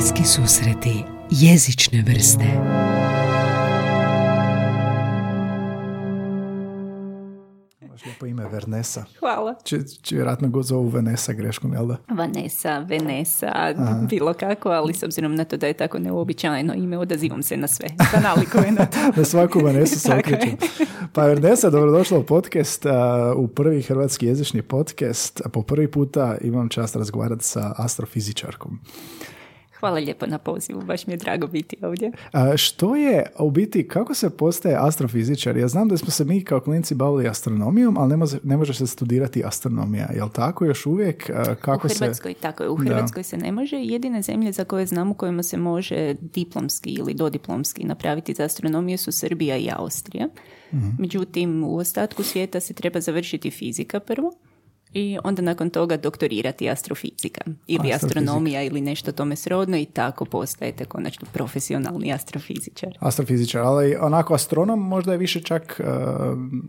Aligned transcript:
Bliski 0.00 0.24
susreti 0.24 1.04
jezične 1.30 2.02
vrste 2.02 2.44
lijepo 8.06 8.26
ime 8.26 8.48
Vernesa. 8.48 9.04
Hvala. 9.18 9.54
Či, 9.64 9.78
či 10.02 10.14
vjerojatno 10.14 10.48
go 10.48 10.62
zovu 10.62 10.88
Venesa 10.88 11.32
greškom, 11.32 11.72
jel 11.72 11.86
da? 11.86 11.96
Vanessa, 12.08 12.78
Venesa, 12.78 13.74
bilo 14.08 14.34
kako, 14.34 14.68
ali 14.68 14.94
s 14.94 15.02
obzirom 15.02 15.34
na 15.34 15.44
to 15.44 15.56
da 15.56 15.66
je 15.66 15.72
tako 15.72 15.98
neuobičajeno 15.98 16.74
ime, 16.74 16.98
odazivam 16.98 17.42
se 17.42 17.56
na 17.56 17.68
sve. 17.68 17.88
Da 18.12 18.20
nalikuje 18.20 18.72
na 18.72 18.86
to. 18.86 18.98
Na 19.20 19.24
svaku 19.24 19.60
Vanesu 19.60 20.00
se 20.00 20.14
okrećem. 20.18 20.56
Pa 21.12 21.24
Vernesa, 21.24 21.70
dobrodošla 21.70 22.18
u 22.18 22.22
podcast, 22.22 22.86
a, 22.86 23.34
u 23.36 23.48
prvi 23.48 23.82
hrvatski 23.82 24.26
jezični 24.26 24.62
podcast. 24.62 25.40
A 25.44 25.48
po 25.48 25.62
prvi 25.62 25.90
puta 25.90 26.36
imam 26.40 26.68
čast 26.68 26.96
razgovarati 26.96 27.44
sa 27.44 27.74
astrofizičarkom. 27.76 28.80
Hvala 29.80 29.98
lijepo 29.98 30.26
na 30.26 30.38
pozivu, 30.38 30.82
baš 30.82 31.06
mi 31.06 31.12
je 31.12 31.16
drago 31.16 31.46
biti 31.46 31.76
ovdje. 31.82 32.12
A, 32.32 32.56
što 32.56 32.96
je, 32.96 33.26
u 33.38 33.50
biti, 33.50 33.88
kako 33.88 34.14
se 34.14 34.30
postaje 34.30 34.76
astrofizičar? 34.78 35.56
Ja 35.56 35.68
znam 35.68 35.88
da 35.88 35.96
smo 35.96 36.10
se 36.10 36.24
mi 36.24 36.44
kao 36.44 36.60
klinci 36.60 36.94
bavili 36.94 37.28
astronomijom, 37.28 37.98
ali 37.98 38.10
ne 38.10 38.16
može, 38.16 38.38
ne 38.42 38.56
može 38.56 38.74
se 38.74 38.86
studirati 38.86 39.44
astronomija. 39.44 40.08
Jel 40.14 40.28
tako 40.28 40.64
još 40.64 40.86
uvijek? 40.86 41.30
Kako 41.60 41.86
u 41.86 41.90
se... 41.90 41.98
Hrvatskoj, 41.98 42.34
tako 42.34 42.62
je, 42.62 42.68
u 42.68 42.76
Da. 42.76 42.84
Hrvatskoj 42.84 43.22
se 43.22 43.36
ne 43.36 43.52
može. 43.52 43.76
Jedine 43.76 44.22
zemlje 44.22 44.52
za 44.52 44.64
koje 44.64 44.86
znam 44.86 45.10
u 45.10 45.14
kojima 45.14 45.42
se 45.42 45.56
može 45.56 46.14
diplomski 46.20 46.90
ili 46.90 47.14
dodiplomski 47.14 47.84
napraviti 47.84 48.34
za 48.34 48.44
astronomiju 48.44 48.98
su 48.98 49.12
Srbija 49.12 49.56
i 49.56 49.70
Austrija. 49.72 50.28
Mhm. 50.74 50.88
Međutim, 50.98 51.64
u 51.64 51.76
ostatku 51.76 52.22
svijeta 52.22 52.60
se 52.60 52.74
treba 52.74 53.00
završiti 53.00 53.50
fizika 53.50 54.00
prvo 54.00 54.32
i 54.94 55.18
onda 55.24 55.42
nakon 55.42 55.70
toga 55.70 55.96
doktorirati 55.96 56.70
astrofizika 56.70 57.40
ili 57.66 57.92
Astrofizika. 57.92 58.06
astronomija 58.06 58.62
ili 58.62 58.80
nešto 58.80 59.12
tome 59.12 59.36
srodno 59.36 59.76
i 59.76 59.84
tako 59.84 60.24
postajete 60.24 60.84
konačno 60.84 61.28
profesionalni 61.32 62.12
astrofizičar. 62.12 62.98
Astrofizičar, 63.00 63.62
ali 63.62 63.96
onako 64.00 64.34
astronom 64.34 64.88
možda 64.88 65.12
je 65.12 65.18
više 65.18 65.40
čak, 65.42 65.80
uh, 65.80 65.86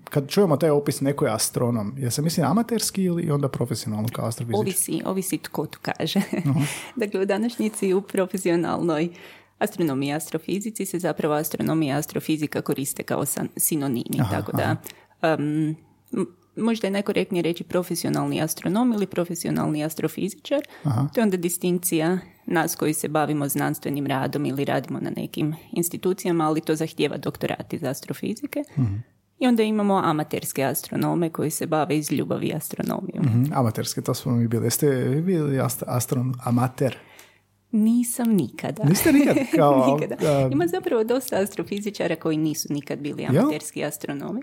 kad 0.04 0.30
čujemo 0.30 0.58
taj 0.58 0.70
opis 0.70 1.02
neko 1.02 1.26
je 1.26 1.34
astronom, 1.34 1.94
je 1.98 2.12
se 2.12 2.22
misli 2.22 2.44
amaterski 2.44 3.04
ili 3.04 3.32
onda 3.32 3.50
profesionalno 3.50 4.10
kao 4.14 4.26
astrofizičar? 4.26 4.60
Ovisi, 4.60 5.02
ovisi 5.06 5.38
tko 5.38 5.66
tu 5.66 5.80
kaže. 5.82 6.22
dakle, 6.96 7.22
u 7.22 7.26
današnjici 7.26 7.94
u 7.94 8.02
profesionalnoj 8.02 9.10
astronomiji 9.60 10.10
i 10.10 10.14
astrofizici 10.14 10.86
se 10.86 11.00
zapravo 11.00 11.34
astronomija 11.34 11.96
i 11.96 12.00
astrofizika 12.00 12.62
koriste 12.62 13.04
kao 13.04 13.26
san- 13.26 13.50
sinonimi. 13.58 14.18
tako 14.32 14.52
da, 14.52 14.76
um, 15.38 15.76
možda 16.56 16.88
je 16.88 16.92
najkorektnije 16.92 17.42
reći 17.42 17.64
profesionalni 17.64 18.42
astronom 18.42 18.94
ili 18.94 19.08
profesionalni 19.08 19.84
astrofizičar. 19.86 20.60
To 20.84 21.20
je 21.20 21.24
onda 21.24 21.38
distinkcija 21.38 22.18
nas 22.46 22.76
koji 22.76 22.94
se 22.94 23.08
bavimo 23.08 23.48
znanstvenim 23.48 24.08
radom 24.08 24.46
ili 24.46 24.66
radimo 24.66 25.00
na 25.00 25.10
nekim 25.16 25.56
institucijama, 25.72 26.48
ali 26.48 26.62
to 26.62 26.76
zahtijeva 26.76 27.18
doktorat 27.18 27.74
iz 27.74 27.84
astrofizike. 27.84 28.64
I 29.40 29.48
onda 29.48 29.64
imamo 29.64 30.02
amaterske 30.06 30.64
astronome 30.64 31.30
koji 31.30 31.52
se 31.52 31.66
bave 31.68 31.98
iz 31.98 32.12
ljubavi 32.12 32.54
astronomijom. 32.54 33.26
Mhm, 33.26 33.44
amaterski, 33.54 34.02
to 34.02 34.14
smo 34.14 34.32
mi 34.32 34.48
bili. 34.48 34.66
Jeste 34.66 34.88
bili 35.26 35.58
ast- 35.58 35.84
astron 35.88 36.34
amater? 36.44 36.98
Nisam 37.72 38.30
nikada. 38.30 38.84
Niste 38.84 39.14
nikad? 39.14 39.38
Kao, 39.56 39.96
nikada. 39.96 40.16
a- 40.22 40.50
Ima 40.52 40.68
zapravo 40.68 41.04
dosta 41.04 41.36
astrofizičara 41.38 42.16
koji 42.16 42.38
nisu 42.38 42.68
nikad 42.70 43.00
bili 43.00 43.26
amaterski 43.28 43.84
astronomi. 43.84 44.42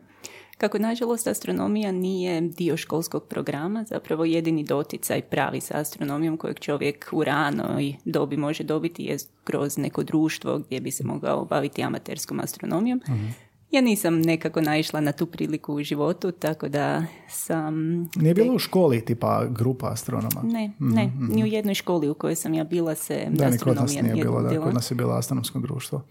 Kako 0.59 0.79
nažalost 0.79 1.27
astronomija 1.27 1.93
nije 1.93 2.41
dio 2.41 2.77
školskog 2.77 3.25
programa, 3.25 3.85
zapravo 3.85 4.25
jedini 4.25 4.65
doticaj 4.65 5.23
pravi 5.23 5.61
sa 5.61 5.79
astronomijom 5.79 6.37
kojeg 6.37 6.59
čovjek 6.59 7.09
u 7.13 7.25
ranoj 7.25 7.95
dobi 8.05 8.37
može 8.37 8.65
dobiti 8.65 9.05
je 9.05 9.17
kroz 9.45 9.79
neko 9.79 10.03
društvo 10.03 10.59
gdje 10.59 10.81
bi 10.81 10.91
se 10.91 11.05
mogao 11.05 11.45
baviti 11.45 11.83
amaterskom 11.83 12.41
astronomijom. 12.41 13.01
Mhm. 13.09 13.27
Ja 13.71 13.81
nisam 13.81 14.15
nekako 14.17 14.61
naišla 14.61 15.01
na 15.01 15.13
tu 15.13 15.27
priliku 15.27 15.75
u 15.75 15.83
životu, 15.83 16.31
tako 16.33 16.69
da 16.69 17.05
sam... 17.29 17.75
Nije 18.17 18.35
bilo 18.35 18.55
u 18.55 18.59
školi 18.59 19.01
tipa 19.01 19.47
grupa 19.47 19.87
astronoma? 19.89 20.43
Ne, 20.45 20.73
ne, 20.81 21.11
ni 21.21 21.43
u 21.43 21.47
jednoj 21.47 21.75
školi 21.75 22.09
u 22.09 22.15
kojoj 22.15 22.35
sam 22.35 22.55
ja 22.55 22.65
bila 22.65 22.95
se 22.95 23.23
Mhm, 23.23 23.35
Da, 23.35 23.45
kod 23.45 23.47
nas 23.47 23.55
astronomija 23.55 24.03
nije 24.05 24.15
bilo, 24.17 24.43
da, 24.43 24.61
kod 24.61 24.75
nas 24.75 24.91
je 24.91 24.95
bilo 24.95 25.13
astronomsko 25.13 25.59
društvo. 25.59 26.03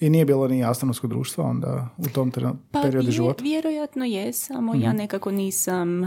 I 0.00 0.10
nije 0.10 0.24
bilo 0.24 0.48
ni 0.48 0.64
astronomsko 0.64 1.06
društvo 1.06 1.44
onda 1.44 1.88
u 1.98 2.04
tom 2.04 2.32
tre- 2.32 2.54
periodu 2.72 3.08
je- 3.08 3.12
života? 3.12 3.42
Vjerojatno 3.42 4.04
je, 4.04 4.32
samo 4.32 4.72
Mhm. 4.72 4.82
ja 4.82 4.92
nekako 4.92 5.30
nisam 5.30 6.02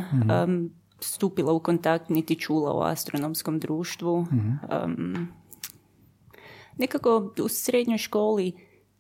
um, 0.46 0.70
stupila 1.00 1.52
u 1.54 1.60
kontakt 1.60 2.10
niti 2.10 2.36
čula 2.36 2.72
o 2.72 2.82
astronomskom 2.82 3.60
društvu. 3.60 4.22
Mhm. 4.24 4.50
Um, 4.86 5.28
nekako 6.78 7.34
u 7.40 7.50
srednjoj 7.50 7.98
školi 7.98 8.54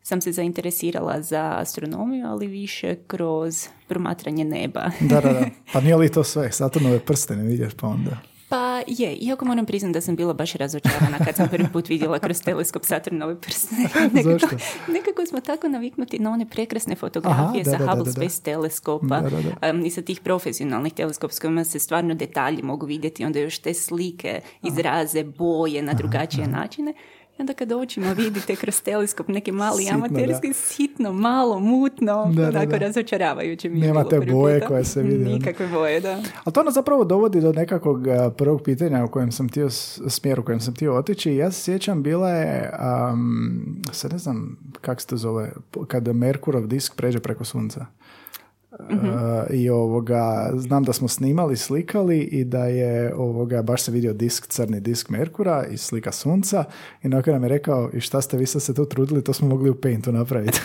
sam 0.03 0.21
se 0.21 0.31
zainteresirala 0.31 1.21
za 1.21 1.53
astronomiju, 1.57 2.27
ali 2.27 2.47
više 2.47 2.95
kroz 3.07 3.67
promatranje 3.87 4.45
neba. 4.45 4.91
Da, 4.99 5.21
da, 5.21 5.33
da. 5.33 5.45
Pa 5.73 5.81
nije 5.81 5.95
li 5.95 6.11
to 6.11 6.23
sve? 6.23 6.51
Saturnove 6.51 6.99
prste 6.99 7.35
ne 7.35 7.43
vidiš 7.43 7.73
pa 7.73 7.87
onda. 7.87 8.17
Pa 8.49 8.81
je, 8.87 9.15
iako 9.15 9.45
moram 9.45 9.65
priznati 9.65 9.93
da 9.93 10.01
sam 10.01 10.15
bila 10.15 10.33
baš 10.33 10.53
razočarana 10.53 11.17
kad 11.25 11.35
sam 11.35 11.47
prvi 11.49 11.67
put 11.73 11.89
vidjela 11.89 12.19
kroz 12.19 12.41
teleskop 12.41 12.83
Saturnove 12.85 13.41
prste. 13.41 13.75
nekako, 14.13 14.39
Zašto? 14.39 14.47
nekako 14.87 15.25
smo 15.25 15.41
tako 15.41 15.67
naviknuti 15.67 16.19
na 16.19 16.31
one 16.31 16.49
prekrasne 16.49 16.95
fotografije 16.95 17.61
Aha, 17.61 17.71
da, 17.71 17.71
sa 17.71 17.77
da, 17.77 17.85
Hubble 17.85 18.03
da, 18.05 18.11
da. 18.11 18.11
Space 18.11 18.43
teleskopa 18.43 19.19
Da, 19.21 19.29
da, 19.29 19.41
da. 19.41 19.71
um, 19.71 19.85
i 19.85 19.89
sa 19.89 20.01
tih 20.01 20.19
profesionalnih 20.19 20.93
teleskopa 20.93 21.33
s 21.33 21.39
kojima 21.39 21.63
se 21.63 21.79
stvarno 21.79 22.13
detalji 22.13 22.63
mogu 22.63 22.85
vidjeti, 22.85 23.25
onda 23.25 23.39
još 23.39 23.59
te 23.59 23.73
slike 23.73 24.41
izraze, 24.63 25.23
boje 25.23 25.81
na 25.81 25.93
drugačije 25.93 26.47
načine. 26.47 26.93
I 27.39 27.41
onda 27.41 27.53
kad 27.53 27.71
očima 27.71 28.13
vidite 28.13 28.55
kroz 28.55 28.81
teleskop 28.81 29.27
neki 29.27 29.51
mali 29.51 29.77
Sitno, 29.77 29.95
amaterski, 29.97 30.53
sitno, 30.53 31.13
malo, 31.13 31.59
mutno, 31.59 32.25
Da, 32.27 32.41
da, 32.41 32.49
onako 32.49 32.65
da. 32.67 32.77
razočaravajuće 32.77 33.69
mi 33.69 33.79
Nema 33.79 34.03
te 34.03 34.19
boje 34.21 34.55
puta. 34.55 34.67
koje 34.67 34.83
se 34.83 34.99
ono. 34.99 35.09
Nikakve 35.09 35.67
boje, 35.67 35.99
da. 35.99 36.21
Ali 36.43 36.53
to 36.53 36.63
nas 36.63 36.73
zapravo 36.73 37.03
dovodi 37.03 37.41
do 37.41 37.53
nekakvog 37.53 38.05
prvog 38.31 38.61
pitanja 38.61 39.03
u 39.03 39.09
kojem 39.09 39.31
sam 39.31 39.49
htio, 39.49 39.69
s- 39.69 40.01
smjeru 40.07 40.41
u 40.41 40.45
kojem 40.45 40.59
sam 40.59 40.73
htio 40.73 40.95
otići. 40.95 41.31
Ja 41.31 41.51
se 41.51 41.61
sjećam, 41.63 42.03
bila 42.03 42.29
je, 42.29 42.71
um, 43.11 43.61
sad 43.91 44.11
ne 44.11 44.17
znam 44.17 44.57
kako 44.81 45.01
se 45.01 45.07
to 45.07 45.17
zove, 45.17 45.51
kada 45.87 46.13
Merkurov 46.13 46.67
disk 46.67 46.95
pređe 46.95 47.19
preko 47.19 47.45
sunca. 47.45 47.85
Uh, 48.71 49.55
I 49.55 49.69
ovoga, 49.69 50.51
znam 50.55 50.83
da 50.83 50.93
smo 50.93 51.07
snimali, 51.07 51.57
slikali 51.57 52.19
i 52.19 52.43
da 52.43 52.65
je 52.65 53.15
ovoga, 53.15 53.61
baš 53.61 53.83
se 53.83 53.91
vidio 53.91 54.13
disk, 54.13 54.47
crni 54.47 54.79
disk 54.79 55.09
Merkura 55.09 55.65
i 55.71 55.77
slika 55.77 56.11
sunca 56.11 56.63
i 57.03 57.07
nakon 57.07 57.33
nam 57.33 57.43
je 57.43 57.49
rekao 57.49 57.89
i 57.93 57.99
šta 57.99 58.21
ste 58.21 58.37
vi 58.37 58.45
sad 58.45 58.61
se 58.61 58.73
tu 58.73 58.85
trudili, 58.85 59.23
to 59.23 59.33
smo 59.33 59.47
mogli 59.47 59.69
u 59.69 59.75
Paintu 59.75 60.11
napraviti. 60.11 60.61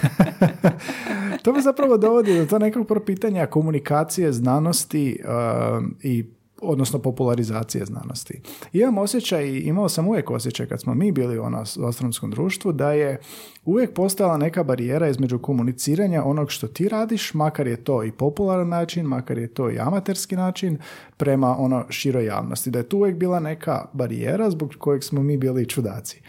to 1.43 1.53
me 1.53 1.61
zapravo 1.61 1.97
dovodi 1.97 2.39
do 2.39 2.47
to 2.47 2.59
nekog 2.59 2.87
pitanja 3.07 3.47
komunikacije, 3.47 4.33
znanosti 4.33 5.21
um, 5.25 5.97
i 6.03 6.25
odnosno 6.65 6.99
popularizacije 6.99 7.85
znanosti. 7.85 8.41
Imam 8.73 8.99
osjećaj, 8.99 9.47
i 9.47 9.61
imao 9.61 9.89
sam 9.89 10.09
uvijek 10.09 10.31
osjećaj 10.31 10.67
kad 10.67 10.81
smo 10.81 10.95
mi 10.95 11.13
bili 11.13 11.51
nas- 11.51 11.77
u 11.77 11.85
astronomskom 11.87 12.31
društvu, 12.31 12.73
da 12.73 12.93
je 12.93 13.21
uvijek 13.65 13.95
postojala 13.95 14.37
neka 14.37 14.65
barijera 14.65 15.09
između 15.09 15.39
komuniciranja 15.39 16.25
onog 16.25 16.51
što 16.51 16.67
ti 16.67 16.89
radiš, 16.89 17.35
makar 17.35 17.67
je 17.67 17.85
to 17.85 18.05
i 18.05 18.13
popularan 18.13 18.69
način, 18.69 19.07
makar 19.07 19.39
je 19.39 19.55
to 19.55 19.71
i 19.71 19.79
amaterski 19.79 20.37
način, 20.37 20.79
prema 21.17 21.57
ono 21.59 21.85
široj 21.89 22.27
javnosti. 22.27 22.71
Da 22.71 22.79
je 22.79 22.89
tu 22.89 22.97
uvijek 22.97 23.17
bila 23.17 23.41
neka 23.41 23.85
barijera 23.93 24.51
zbog 24.51 24.75
kojeg 24.79 25.05
smo 25.05 25.23
mi 25.23 25.37
bili 25.37 25.69
čudaci. 25.69 26.23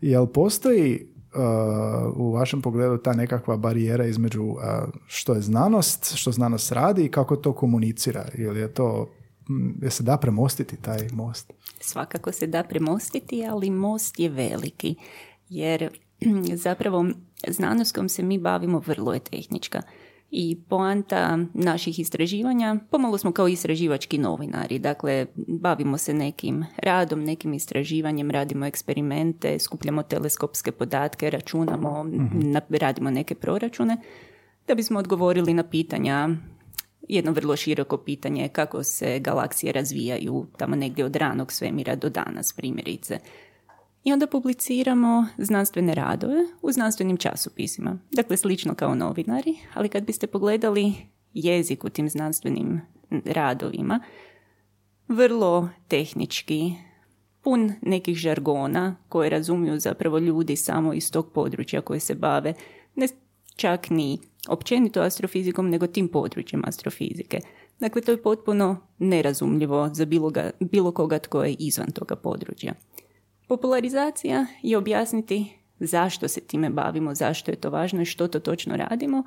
Jel 0.00 0.26
postoji 0.26 1.06
uh, 1.34 2.16
u 2.16 2.32
vašem 2.32 2.62
pogledu 2.62 2.98
ta 2.98 3.12
nekakva 3.12 3.56
barijera 3.56 4.06
između 4.06 4.42
uh, 4.42 4.58
što 5.06 5.34
je 5.34 5.40
znanost, 5.40 6.14
što 6.14 6.32
znanost 6.32 6.72
radi 6.72 7.04
i 7.04 7.10
kako 7.10 7.36
to 7.36 7.52
komunicira? 7.52 8.24
Ili 8.34 8.60
je 8.60 8.74
to, 8.74 9.10
je 9.82 9.90
se 9.90 10.02
da 10.02 10.16
premostiti 10.16 10.76
taj 10.76 11.08
most? 11.12 11.52
Svakako 11.80 12.32
se 12.32 12.46
da 12.46 12.62
premostiti, 12.62 13.46
ali 13.46 13.70
most 13.70 14.18
je 14.18 14.28
veliki. 14.28 14.94
Jer 15.48 15.98
zapravo 16.64 17.06
znanost 17.48 17.94
kojom 17.94 18.08
se 18.08 18.22
mi 18.22 18.38
bavimo 18.38 18.78
vrlo 18.78 19.14
je 19.14 19.20
tehnička. 19.20 19.82
I 20.34 20.60
poanta 20.68 21.38
naših 21.54 21.98
istraživanja, 21.98 22.76
pomalo 22.90 23.18
smo 23.18 23.32
kao 23.32 23.48
istraživački 23.48 24.18
novinari, 24.18 24.78
dakle 24.78 25.26
bavimo 25.36 25.98
se 25.98 26.14
nekim 26.14 26.64
radom, 26.76 27.24
nekim 27.24 27.52
istraživanjem, 27.54 28.30
radimo 28.30 28.66
eksperimente, 28.66 29.58
skupljamo 29.58 30.02
teleskopske 30.02 30.72
podatke, 30.72 31.30
računamo, 31.30 32.04
na- 32.32 32.60
radimo 32.70 33.10
neke 33.10 33.34
proračune, 33.34 33.96
da 34.66 34.74
bismo 34.74 34.98
odgovorili 34.98 35.54
na 35.54 35.62
pitanja 35.62 36.28
jedno 37.16 37.32
vrlo 37.32 37.56
široko 37.56 37.96
pitanje 37.96 38.42
je 38.42 38.48
kako 38.48 38.82
se 38.82 39.18
galaksije 39.18 39.72
razvijaju 39.72 40.46
tamo 40.56 40.76
negdje 40.76 41.04
od 41.04 41.16
ranog 41.16 41.52
svemira 41.52 41.96
do 41.96 42.08
danas 42.08 42.52
primjerice. 42.52 43.18
I 44.04 44.12
onda 44.12 44.26
publiciramo 44.26 45.26
znanstvene 45.38 45.94
radove 45.94 46.44
u 46.62 46.72
znanstvenim 46.72 47.16
časopisima. 47.16 47.98
Dakle, 48.10 48.36
slično 48.36 48.74
kao 48.74 48.94
novinari, 48.94 49.54
ali 49.74 49.88
kad 49.88 50.04
biste 50.04 50.26
pogledali 50.26 50.92
jezik 51.34 51.84
u 51.84 51.88
tim 51.88 52.08
znanstvenim 52.08 52.80
radovima, 53.24 54.00
vrlo 55.08 55.68
tehnički, 55.88 56.72
pun 57.42 57.72
nekih 57.82 58.16
žargona 58.16 58.96
koje 59.08 59.30
razumiju 59.30 59.80
zapravo 59.80 60.18
ljudi 60.18 60.56
samo 60.56 60.92
iz 60.92 61.10
tog 61.10 61.32
područja 61.32 61.80
koje 61.80 62.00
se 62.00 62.14
bave, 62.14 62.54
ne 62.94 63.08
čak 63.56 63.90
ni 63.90 64.18
općenito 64.48 65.00
astrofizikom, 65.00 65.70
nego 65.70 65.86
tim 65.86 66.08
područjem 66.08 66.62
astrofizike. 66.64 67.40
Dakle, 67.80 68.02
to 68.02 68.10
je 68.10 68.22
potpuno 68.22 68.76
nerazumljivo 68.98 69.90
za 69.92 70.04
bilo, 70.04 70.30
ga, 70.30 70.50
bilo 70.60 70.92
koga 70.92 71.18
tko 71.18 71.44
je 71.44 71.56
izvan 71.58 71.90
toga 71.90 72.16
područja. 72.16 72.74
Popularizacija 73.48 74.46
je 74.62 74.76
objasniti 74.76 75.58
zašto 75.80 76.28
se 76.28 76.40
time 76.40 76.70
bavimo, 76.70 77.14
zašto 77.14 77.50
je 77.50 77.56
to 77.56 77.70
važno 77.70 78.02
i 78.02 78.04
što 78.04 78.28
to 78.28 78.40
točno 78.40 78.76
radimo, 78.76 79.22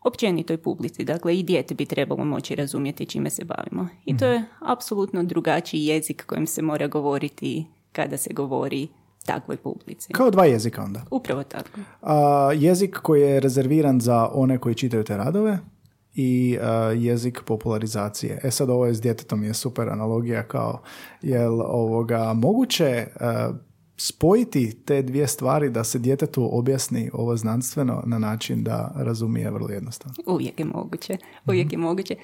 općenitoj 0.00 0.56
publici. 0.56 1.04
Dakle, 1.04 1.38
i 1.38 1.42
dijete 1.42 1.74
bi 1.74 1.86
trebalo 1.86 2.24
moći 2.24 2.54
razumjeti 2.54 3.06
čime 3.06 3.30
se 3.30 3.44
bavimo. 3.44 3.88
I 4.04 4.16
to 4.16 4.26
je 4.26 4.44
apsolutno 4.60 5.22
drugačiji 5.22 5.86
jezik 5.86 6.26
kojim 6.26 6.46
se 6.46 6.62
mora 6.62 6.86
govoriti 6.86 7.66
kada 7.92 8.16
se 8.16 8.32
govori 8.32 8.88
takvoj 9.26 9.56
publici. 9.56 10.12
Kao 10.12 10.30
dva 10.30 10.44
jezika 10.44 10.82
onda. 10.82 11.02
Upravo 11.10 11.42
tako. 11.42 11.80
A, 12.02 12.50
jezik 12.54 12.98
koji 13.02 13.22
je 13.22 13.40
rezerviran 13.40 14.00
za 14.00 14.28
one 14.32 14.58
koji 14.58 14.74
čitaju 14.74 15.04
te 15.04 15.16
radove 15.16 15.58
i 16.14 16.58
jezik 16.96 17.40
popularizacije. 17.46 18.40
E 18.42 18.50
sad 18.50 18.70
ovo 18.70 18.86
je 18.86 18.94
s 18.94 19.00
djetetom 19.00 19.44
je 19.44 19.54
super 19.54 19.88
analogija 19.88 20.42
kao 20.42 20.82
jel 21.22 21.60
ovoga 21.60 22.32
moguće 22.34 23.06
spojiti 24.02 24.76
te 24.84 25.02
dvije 25.02 25.26
stvari 25.26 25.70
da 25.70 25.84
se 25.84 25.98
djetetu 25.98 26.48
objasni 26.52 27.10
ovo 27.12 27.36
znanstveno 27.36 28.02
na 28.06 28.18
način 28.18 28.64
da 28.64 28.92
razumije 28.96 29.50
vrlo 29.50 29.68
jednostavno? 29.70 30.14
Uvijek 30.26 30.60
je 30.60 30.64
moguće. 30.64 31.16
Uvijek 31.48 31.72
je 31.72 31.78
moguće. 31.78 32.16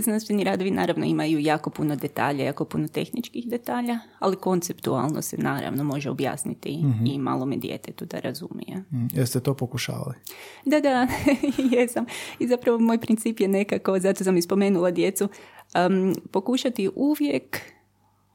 znanstveni 0.00 0.44
radovi 0.44 0.70
naravno 0.70 1.04
imaju 1.04 1.38
jako 1.38 1.70
puno 1.70 1.96
detalja, 1.96 2.44
jako 2.44 2.64
puno 2.64 2.88
tehničkih 2.88 3.48
detalja, 3.48 3.98
ali 4.18 4.36
konceptualno 4.36 5.22
se 5.22 5.36
naravno 5.36 5.84
može 5.84 6.10
objasniti 6.10 6.82
mm 6.82 7.06
i 7.06 7.18
malome 7.18 7.56
djetetu 7.56 8.04
da 8.04 8.20
razumije. 8.20 8.76
mm 8.90 9.06
Jeste 9.12 9.40
to 9.40 9.54
pokušavali? 9.54 10.14
Da, 10.64 10.80
da, 10.80 11.08
jesam. 11.76 12.06
I 12.38 12.48
zapravo 12.48 12.78
moj 12.78 12.98
princip 12.98 13.40
je 13.40 13.48
nekako, 13.48 13.98
zato 13.98 14.24
sam 14.24 14.36
ispomenula 14.36 14.90
djecu, 14.90 15.28
pokušati 16.30 16.90
uvijek 16.96 17.71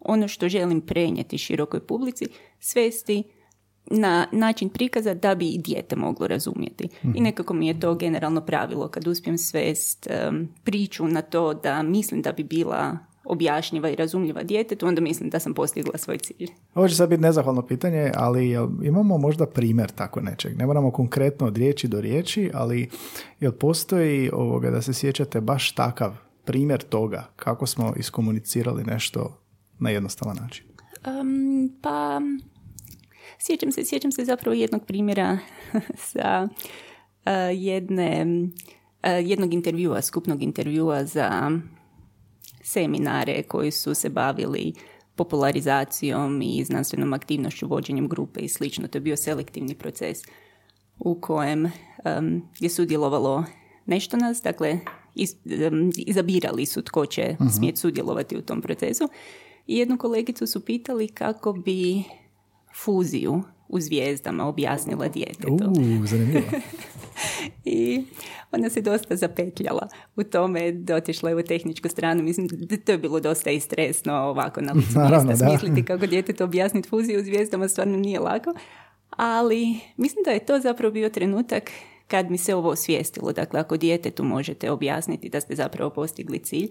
ono 0.08 0.28
što 0.28 0.50
želim 0.50 0.82
prenijeti 0.82 1.38
širokoj 1.38 1.80
publici, 1.80 2.26
svesti 2.60 3.24
na 3.92 4.28
način 4.32 4.70
prikaza 4.70 5.14
da 5.14 5.36
bi 5.36 5.48
i 5.50 5.58
dijete 5.58 5.96
moglo 5.96 6.28
razumjeti. 6.28 6.84
I 7.04 7.08
mhm. 7.08 7.24
nekako 7.24 7.54
mi 7.54 7.68
je 7.68 7.80
to 7.80 7.96
generalno 7.96 8.42
pravilo 8.42 8.88
kad 8.88 9.08
uspijem 9.08 9.38
svest 9.38 10.08
priču 10.64 11.08
na 11.08 11.22
to 11.22 11.54
da 11.54 11.84
mislim 11.84 12.22
da 12.22 12.32
bi 12.32 12.44
bila 12.44 12.98
objašnjiva 13.30 13.90
i 13.90 13.96
razumljiva 13.96 14.44
djetetu, 14.44 14.88
onda 14.88 15.02
mislim 15.02 15.30
da 15.30 15.40
sam 15.40 15.54
postigla 15.54 15.98
svoj 15.98 16.18
cilj. 16.18 16.48
Ovo 16.76 16.88
će 16.88 16.96
sad 16.96 17.10
biti 17.10 17.22
nezahvalno 17.22 17.62
pitanje, 17.62 18.12
ali 18.16 18.52
imamo 18.84 19.18
možda 19.18 19.46
primjer 19.46 19.92
tako 19.92 20.22
nečeg. 20.22 20.58
Ne 20.58 20.66
moramo 20.66 20.92
konkretno 20.92 21.48
od 21.48 21.58
riječi 21.58 21.88
do 21.88 22.02
riječi, 22.02 22.52
ali 22.54 22.90
jel 23.40 23.52
postoji 23.52 24.30
ovoga 24.34 24.72
da 24.72 24.82
se 24.82 24.94
sjećate 24.94 25.42
baš 25.42 25.72
takav 25.72 26.16
primjer 26.46 26.82
toga 26.82 27.28
kako 27.36 27.66
smo 27.66 27.94
iskomunicirali 27.98 28.84
nešto 28.84 29.47
na 29.80 29.90
jednostavan 29.90 30.38
način? 30.42 30.66
Um, 31.08 31.70
pa, 31.82 32.22
sjećam 33.40 33.72
se, 33.72 33.86
sjećam 33.86 34.12
se 34.12 34.26
zapravo 34.26 34.56
jednog 34.56 34.86
primjera 34.86 35.38
sa 36.12 36.48
uh, 36.48 37.32
jedne, 37.54 38.26
uh, 38.26 39.30
jednog 39.30 39.54
intervjua, 39.54 40.02
skupnog 40.02 40.44
intervjua 40.44 41.06
za 41.06 41.52
seminare 42.64 43.44
koji 43.44 43.72
su 43.72 43.94
se 43.94 44.10
bavili 44.10 44.74
popularizacijom 45.16 46.42
i 46.42 46.64
znanstvenom 46.64 47.14
aktivnošću, 47.14 47.68
vođenjem 47.68 48.08
grupe 48.08 48.40
i 48.40 48.50
slično. 48.50 48.88
To 48.88 48.98
je 48.98 49.02
bio 49.02 49.18
selektivni 49.18 49.76
proces 49.76 50.18
u 51.00 51.22
kojem 51.22 51.66
um, 51.66 52.42
je 52.60 52.70
sudjelovalo 52.70 53.46
nešto 53.86 54.18
nas, 54.18 54.42
dakle 54.42 54.80
iz, 55.16 55.36
um, 55.72 55.92
izabirali 55.98 56.66
su 56.66 56.82
tko 56.82 57.06
će 57.06 57.36
uh 57.40 57.48
smjeti 57.56 57.80
sudjelovati 57.80 58.38
u 58.38 58.42
tom 58.42 58.62
procesu 58.62 59.10
i 59.68 59.78
jednu 59.78 59.98
kolegicu 59.98 60.48
su 60.48 60.66
pitali 60.66 61.08
kako 61.08 61.54
bi 61.54 62.04
fuziju 62.84 63.44
u 63.70 63.82
zvijezdama 63.82 64.48
objasnila 64.48 65.08
djetetu. 65.08 65.58
Zanimljivo. 66.06 66.46
I 67.66 68.04
ona 68.52 68.70
se 68.70 68.82
dosta 68.82 69.16
zapetljala 69.16 69.88
u 70.16 70.24
tome, 70.24 70.72
dotišla 70.72 71.30
je 71.30 71.36
u 71.36 71.44
tehničku 71.44 71.90
stranu. 71.90 72.24
Mislim 72.24 72.48
da 72.48 72.78
to 72.78 72.92
je 72.92 72.98
bilo 72.98 73.20
dosta 73.20 73.52
i 73.52 73.60
stresno 73.60 74.14
ovako 74.14 74.62
na 74.62 74.74
licu 74.74 75.00
mjesta. 75.10 75.36
Smisliti 75.36 75.86
kako 75.86 76.08
djetetu 76.08 76.44
objasniti 76.44 76.90
fuziju 76.90 77.20
u 77.20 77.24
zvijezdama 77.24 77.68
stvarno 77.68 77.98
nije 77.98 78.20
lako. 78.20 78.54
Ali 79.10 79.80
mislim 79.98 80.24
da 80.24 80.32
je 80.32 80.46
to 80.46 80.60
zapravo 80.60 80.92
bio 80.92 81.10
trenutak 81.10 81.72
kad 82.08 82.32
mi 82.32 82.38
se 82.38 82.56
ovo 82.56 82.70
osvijestilo. 82.70 83.32
Dakle, 83.32 83.60
ako 83.60 83.78
djetetu 83.78 84.24
možete 84.24 84.72
objasniti 84.72 85.30
da 85.30 85.42
ste 85.42 85.56
zapravo 85.56 85.90
postigli 85.90 86.40
cilj. 86.40 86.70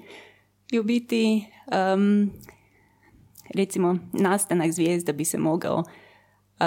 I 0.70 0.78
u 0.78 0.82
biti 0.82 1.44
um, 1.94 2.30
recimo 3.54 3.98
nastanak 4.12 4.72
zvijezda 4.72 5.12
bi 5.12 5.24
se 5.24 5.38
mogao, 5.38 5.84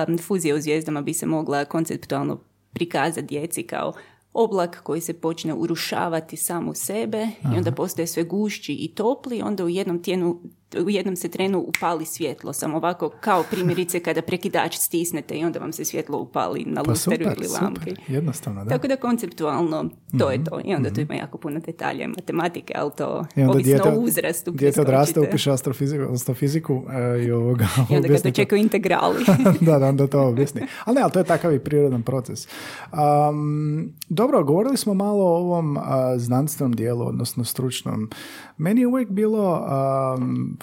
um, 0.08 0.18
fuzija 0.18 0.56
u 0.56 0.62
zvijezdama 0.62 1.02
bi 1.02 1.14
se 1.14 1.26
mogla 1.26 1.66
konceptualno 1.66 2.40
prikazati 2.74 3.28
djeci 3.28 3.64
kao 3.64 3.94
oblak 4.34 4.84
koji 4.84 5.02
se 5.02 5.14
počne 5.14 5.54
urušavati 5.54 6.38
sam 6.38 6.70
u 6.70 6.74
sebe 6.74 7.28
i 7.54 7.58
onda 7.58 7.72
postaje 7.72 8.08
sve 8.08 8.24
gušći 8.24 8.74
i 8.74 8.96
topli, 8.96 9.42
onda 9.42 9.66
u 9.66 9.70
jednom 9.70 10.04
tijenu 10.04 10.42
u 10.78 10.90
jednom 10.90 11.16
se 11.16 11.30
trenu 11.30 11.60
upali 11.60 12.06
svjetlo, 12.06 12.54
samo 12.54 12.78
ovako 12.78 13.10
kao 13.22 13.44
primjerice 13.52 14.00
kada 14.00 14.22
prekidač 14.22 14.76
stisnete 14.78 15.36
i 15.36 15.46
onda 15.46 15.60
vam 15.60 15.74
se 15.74 15.86
svjetlo 15.86 16.18
upali 16.18 16.66
na 16.68 16.84
pa 16.84 16.90
lusteru 16.90 17.24
ili 17.24 17.48
lampi. 17.62 17.80
Super, 17.80 18.00
jednostavno, 18.08 18.64
da. 18.64 18.70
Tako 18.70 18.88
da 18.88 18.96
konceptualno 18.96 19.90
to 20.20 20.32
je 20.32 20.38
mhm, 20.38 20.46
to. 20.46 20.62
I 20.66 20.76
onda 20.76 20.90
tu 20.90 21.02
mhm. 21.02 21.12
ima 21.12 21.22
jako 21.22 21.38
puno 21.38 21.60
detalja 21.60 22.08
matematike, 22.08 22.74
ali 22.78 22.92
to 22.98 23.26
ovisno 23.50 23.84
o 23.86 24.00
uzrastu. 24.00 24.52
Dijete 24.52 24.82
odraste, 24.82 25.20
upiše 25.20 25.52
astrofiziku, 25.52 26.14
astrofiziku 26.14 26.84
e, 26.92 27.24
i 27.24 27.32
ovoga... 27.32 27.68
I 27.92 27.96
onda 27.96 28.08
kad 28.08 28.26
očekuju 28.26 28.60
integrali. 28.60 29.26
da, 29.62 29.80
da, 29.80 29.88
onda 29.88 30.08
to 30.08 30.22
objasni. 30.22 30.62
Ali 30.86 30.96
ne, 30.96 31.02
ali 31.02 31.12
to 31.12 31.20
je 31.20 31.26
takav 31.26 31.54
i 31.54 31.60
prirodan 31.60 32.04
proces. 32.04 32.48
Um, 32.92 33.94
dobro, 34.10 34.44
govorili 34.44 34.78
smo 34.78 34.94
malo 34.94 35.24
o 35.24 35.38
ovom 35.38 35.78
znanstvenom 36.18 36.76
dijelu, 36.76 37.08
odnosno 37.08 37.44
stručnom. 37.44 38.10
Meni 38.60 38.82
je 38.82 38.88
uvijek 38.88 39.10
bilo 39.10 39.68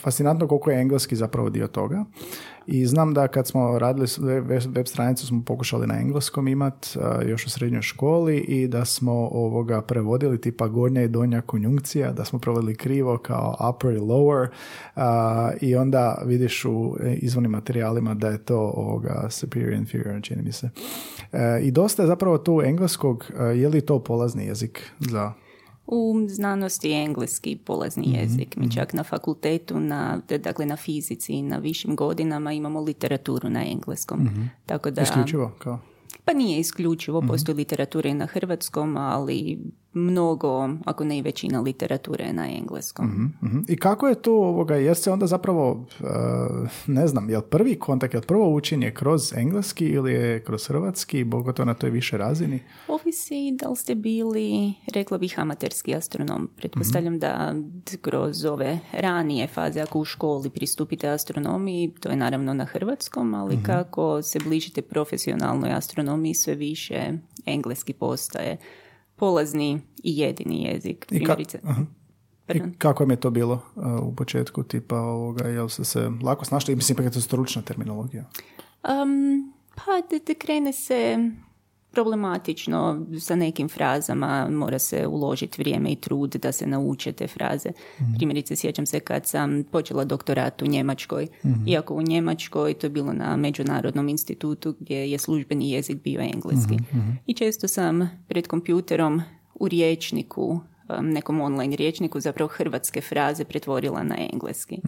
fascinantno 0.01 0.49
koliko 0.49 0.71
je 0.71 0.81
engleski 0.81 1.17
zapravo 1.17 1.51
dio 1.51 1.67
toga. 1.67 2.05
I 2.67 2.87
znam 2.87 3.15
da 3.15 3.29
kad 3.29 3.47
smo 3.47 3.79
radili 3.79 4.07
web 4.69 4.87
stranicu 4.87 5.27
smo 5.27 5.43
pokušali 5.47 5.87
na 5.87 6.01
engleskom 6.01 6.49
imat 6.49 6.97
još 7.27 7.47
u 7.47 7.51
srednjoj 7.51 7.83
školi 7.83 8.39
i 8.39 8.69
da 8.69 8.85
smo 8.85 9.13
ovoga 9.13 9.83
prevodili 9.83 10.41
tipa 10.41 10.69
gornja 10.69 11.03
i 11.03 11.09
donja 11.09 11.41
konjunkcija, 11.41 12.13
da 12.13 12.25
smo 12.25 12.39
prevodili 12.39 12.75
krivo 12.75 13.19
kao 13.19 13.57
upper 13.71 13.95
i 13.95 13.99
lower 13.99 14.49
i 15.61 15.77
onda 15.77 16.23
vidiš 16.25 16.65
u 16.65 16.97
izvornim 17.15 17.51
materijalima 17.51 18.15
da 18.15 18.29
je 18.29 18.45
to 18.45 18.73
ovoga 18.75 19.27
superior 19.31 19.73
inferior, 19.73 20.23
čini 20.23 20.43
mi 20.43 20.53
se. 20.53 20.71
E, 21.33 21.61
I 21.63 21.71
dosta 21.71 22.03
je 22.03 22.07
zapravo 22.07 22.39
tu 22.39 22.63
engleskog, 22.65 23.27
je 23.55 23.69
li 23.69 23.81
to 23.81 23.99
polazni 23.99 24.47
jezik 24.47 24.91
za 25.01 25.33
u 25.87 26.27
znanosti 26.29 26.91
je 26.91 27.05
engleski 27.05 27.59
polazni 27.65 28.07
mhm, 28.09 28.17
jezik. 28.17 28.57
Mi 28.57 28.67
mhm. 28.67 28.75
čak 28.75 28.93
na 28.93 29.05
fakultetu, 29.05 29.81
na, 29.81 30.21
dakle 30.39 30.67
na 30.67 30.77
fizici 30.77 31.33
i 31.33 31.43
na 31.43 31.59
višim 31.59 31.97
godinama 31.97 32.53
imamo 32.53 32.81
literaturu 32.81 33.51
na 33.51 33.65
engleskom. 33.65 34.21
mm 34.21 34.51
Tako 34.67 34.91
da, 34.91 35.03
Isključivo 35.03 35.53
kao? 35.59 35.79
Pa 36.25 36.33
nije 36.33 36.61
isključivo, 36.61 37.21
mm 37.21 37.29
postoji 37.29 37.57
literatura 37.57 38.09
i 38.09 38.15
na 38.15 38.27
hrvatskom, 38.27 38.97
ali 38.97 39.59
mnogo, 39.97 40.69
ako 40.85 41.05
ne 41.05 41.19
i 41.19 41.23
većina 41.23 41.61
literature 41.61 42.33
na 42.33 42.49
engleskom. 42.49 43.07
mm 43.07 43.65
I 43.69 43.77
kako 43.77 44.09
je 44.09 44.23
tu, 44.23 44.33
ovoga, 44.33 44.77
jer 44.77 44.97
se 44.97 45.11
onda 45.11 45.27
zapravo, 45.27 45.87
uh, 46.01 46.07
ne 46.87 47.07
znam, 47.07 47.31
je 47.31 47.37
li 47.37 47.45
prvi 47.51 47.79
kontakt, 47.79 48.15
je 48.15 48.21
li 48.21 48.27
prvo 48.27 48.55
učenje 48.55 48.91
kroz 48.91 49.33
engleski 49.33 49.87
ili 49.87 50.13
je 50.13 50.45
kroz 50.45 50.67
hrvatski, 50.69 51.27
to 51.57 51.65
na 51.65 51.75
toj 51.75 51.91
više 51.91 52.19
razini? 52.19 52.61
Ovisi 52.89 53.57
da 53.61 53.69
li 53.69 53.77
ste 53.77 53.95
bili, 53.95 54.75
rekla 54.95 55.19
bih, 55.19 55.35
amaterski 55.39 55.95
astronom. 55.95 56.51
Pretpostavljam 56.57 57.15
mm 57.15 57.17
da 57.17 57.55
kroz 58.01 58.45
ove 58.45 58.79
ranije 58.93 59.47
faze, 59.47 59.81
ako 59.81 59.99
u 59.99 60.05
školi 60.05 60.51
pristupite 60.51 61.09
astronomiji, 61.09 61.95
to 62.01 62.09
je 62.09 62.17
naravno 62.17 62.55
na 62.55 62.65
hrvatskom, 62.65 63.35
ali 63.35 63.57
mm 63.57 63.63
kako 63.63 64.23
se 64.23 64.39
bližite 64.45 64.83
profesionalnoj 64.83 65.73
astronomiji, 65.73 66.35
sve 66.35 66.55
više 66.55 67.13
engleski 67.47 67.93
postaje 67.93 68.57
polazni 69.17 69.81
i 69.97 70.19
jedini 70.19 70.63
jezik. 70.63 71.07
I, 71.11 71.27
ka- 71.27 71.37
I 72.55 72.61
kako 72.79 73.03
im 73.03 73.11
je 73.11 73.17
to 73.17 73.31
bilo 73.31 73.63
uh, 73.77 73.85
u 74.03 74.15
početku 74.17 74.63
tipa 74.63 74.97
ovoga, 74.97 75.49
jel 75.49 75.69
se 75.69 75.85
se 75.85 76.11
lako 76.23 76.45
snašli? 76.45 76.77
Mislim, 76.77 76.95
ipak 76.95 77.05
je 77.05 77.11
to 77.11 77.21
stručna 77.21 77.63
terminologija. 77.63 78.25
Um, 79.03 79.53
pa 79.75 79.83
da, 80.19 80.35
krene 80.35 80.73
se 80.73 81.19
problematično 81.97 83.07
sa 83.21 83.37
nekim 83.37 83.69
frazama, 83.69 84.49
mora 84.51 84.79
se 84.79 85.07
uložiti 85.07 85.63
vrijeme 85.63 85.91
i 85.91 85.97
trud 85.97 86.31
da 86.31 86.53
se 86.53 86.67
nauče 86.67 87.13
te 87.13 87.27
fraze. 87.27 87.69
Primjerice, 88.17 88.57
sjećam 88.57 88.87
se 88.87 89.01
kad 89.01 89.27
sam 89.27 89.65
počela 89.73 90.05
doktorat 90.05 90.63
u 90.63 90.67
Njemačkoj, 90.67 91.27
iako 91.67 91.95
u 91.95 92.03
Njemačkoj 92.03 92.75
to 92.75 92.87
je 92.87 92.91
bilo 92.91 93.13
na 93.13 93.37
Međunarodnom 93.37 94.09
institutu 94.09 94.75
gdje 94.81 95.11
je 95.11 95.19
službeni 95.19 95.71
jezik 95.71 96.03
bio 96.03 96.21
engleski. 96.21 96.77
I 97.27 97.35
često 97.35 97.69
sam 97.69 98.11
pred 98.29 98.47
kompjuterom 98.47 99.23
u 99.55 99.69
riječniku, 99.69 100.61
nekom 101.01 101.41
online 101.41 101.77
riječniku, 101.77 102.21
zapravo 102.21 102.49
hrvatske 102.49 103.01
fraze 103.01 103.45
pretvorila 103.45 104.03
na 104.03 104.17
engleski. 104.33 104.81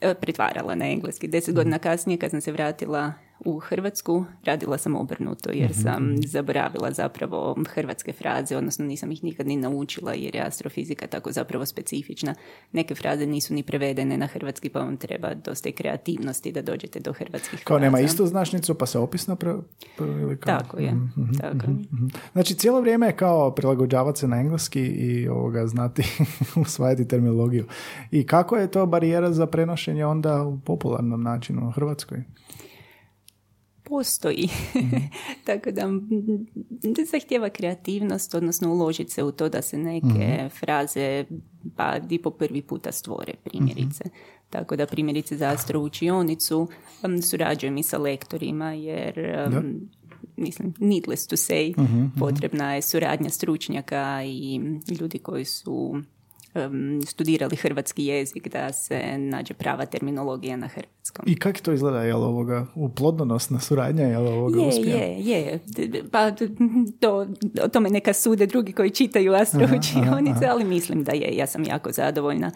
E, 0.00 0.14
pretvarala 0.14 0.74
na 0.74 0.90
engleski. 0.90 1.28
Deset 1.28 1.54
godina 1.54 1.78
kasnije 1.78 2.18
kad 2.18 2.30
sam 2.30 2.40
se 2.40 2.52
vratila 2.52 3.12
u 3.44 3.58
Hrvatsku 3.58 4.24
radila 4.44 4.78
sam 4.78 4.96
obrnuto 4.96 5.50
jer 5.50 5.70
Mhm, 5.70 5.80
sam 5.80 6.14
zaboravila 6.18 6.92
zapravo 6.92 7.56
hrvatske 7.66 8.12
fraze, 8.12 8.56
odnosno 8.56 8.84
nisam 8.84 9.12
ih 9.12 9.24
nikad 9.24 9.46
ni 9.46 9.56
naučila 9.56 10.14
jer 10.14 10.34
je 10.34 10.42
astrofizika 10.42 11.06
tako 11.06 11.32
zapravo 11.32 11.66
specifična. 11.66 12.34
Neke 12.72 12.94
fraze 12.94 13.26
nisu 13.26 13.54
ni 13.54 13.62
prevedene 13.62 14.16
na 14.18 14.26
hrvatski 14.26 14.68
pa 14.68 14.78
vam 14.78 14.96
treba 14.96 15.34
dosta 15.34 15.68
i 15.68 15.72
kreativnosti 15.72 16.52
da 16.52 16.62
dođete 16.62 17.00
do 17.00 17.12
hrvatskih 17.12 17.64
Kao 17.64 17.78
nema 17.78 17.90
fraza. 17.90 18.04
istu 18.04 18.26
značnicu, 18.26 18.74
pa 18.74 18.86
se 18.86 18.98
opisno 18.98 19.36
pre... 19.36 19.54
pre- 19.98 20.36
kao? 20.36 20.58
Tako 20.58 20.78
je, 20.78 20.92
tako. 21.40 21.70
Mhm. 21.70 22.06
Znači, 22.32 22.54
cijelo 22.54 22.80
vrijeme 22.80 23.06
je 23.06 23.16
kao 23.16 23.50
prilagođavati 23.50 24.18
se 24.20 24.28
na 24.28 24.36
engleski 24.36 24.80
i 24.82 25.28
ovoga 25.28 25.66
znati 25.66 26.02
usvajati 26.56 27.08
terminologiju. 27.08 27.64
I 28.10 28.26
kako 28.26 28.56
je 28.56 28.70
to 28.70 28.86
barijera 28.86 29.32
za 29.32 29.46
prenošenje 29.46 30.06
onda 30.06 30.42
u 30.42 30.58
popularnom 30.58 31.22
načinu 31.22 31.68
u 31.68 31.72
Hrvatskoj? 31.72 32.22
Postoji. 33.94 34.48
Tako 35.46 35.70
da 35.70 35.82
zahtjeva 37.10 37.48
kreativnost, 37.48 38.34
odnosno 38.34 38.72
uložiti 38.72 39.12
se 39.12 39.22
u 39.22 39.32
to 39.32 39.48
da 39.48 39.62
se 39.62 39.78
neke 39.78 40.48
fraze 40.60 41.24
pa 41.76 41.96
i 42.10 42.22
po 42.22 42.30
prvi 42.30 42.62
puta 42.62 42.92
stvore, 42.92 43.32
primjerice. 43.44 44.04
Tako 44.50 44.76
da 44.76 44.86
primjerice 44.86 45.36
za 45.36 45.48
astroučionicu 45.48 46.68
um, 47.02 47.22
surađujem 47.22 47.76
i 47.78 47.82
sa 47.82 47.98
lektorima 47.98 48.72
jer 48.72 49.36
um, 49.46 49.88
mislim, 50.36 50.74
needless 50.78 51.26
to 51.26 51.36
say, 51.36 51.74
potrebna 52.18 52.74
je 52.74 52.82
suradnja 52.82 53.30
stručnjaka 53.30 54.22
i 54.24 54.60
ljudi 55.00 55.18
koji 55.18 55.44
su 55.44 56.02
um, 56.54 57.02
studirali 57.06 57.56
hrvatski 57.56 58.06
jezik 58.06 58.48
da 58.48 58.72
se 58.72 59.18
nađe 59.18 59.54
prava 59.54 59.86
terminologija 59.86 60.56
na 60.56 60.66
hrvatskom. 60.66 61.24
I 61.28 61.38
kako 61.38 61.58
to 61.58 61.72
izgleda? 61.72 62.02
Je 62.02 62.14
li 62.14 62.24
ovoga 62.24 62.66
plodonosna 62.96 63.60
suradnja? 63.60 64.04
Je 64.04 64.18
li 64.18 64.28
ovoga 64.28 64.60
Je, 64.60 64.68
uspije? 64.68 64.96
je, 64.96 65.40
je. 65.40 65.60
Pa 66.12 66.30
to, 67.00 67.26
o 67.62 67.68
tome 67.68 67.90
neka 67.90 68.12
sude 68.12 68.46
drugi 68.46 68.72
koji 68.72 68.90
čitaju 68.90 69.34
astroučionice, 69.34 70.46
ali 70.46 70.64
mislim 70.64 71.04
da 71.04 71.12
je. 71.12 71.36
Ja 71.36 71.46
sam 71.46 71.64
jako 71.64 71.92
zadovoljna. 71.92 72.50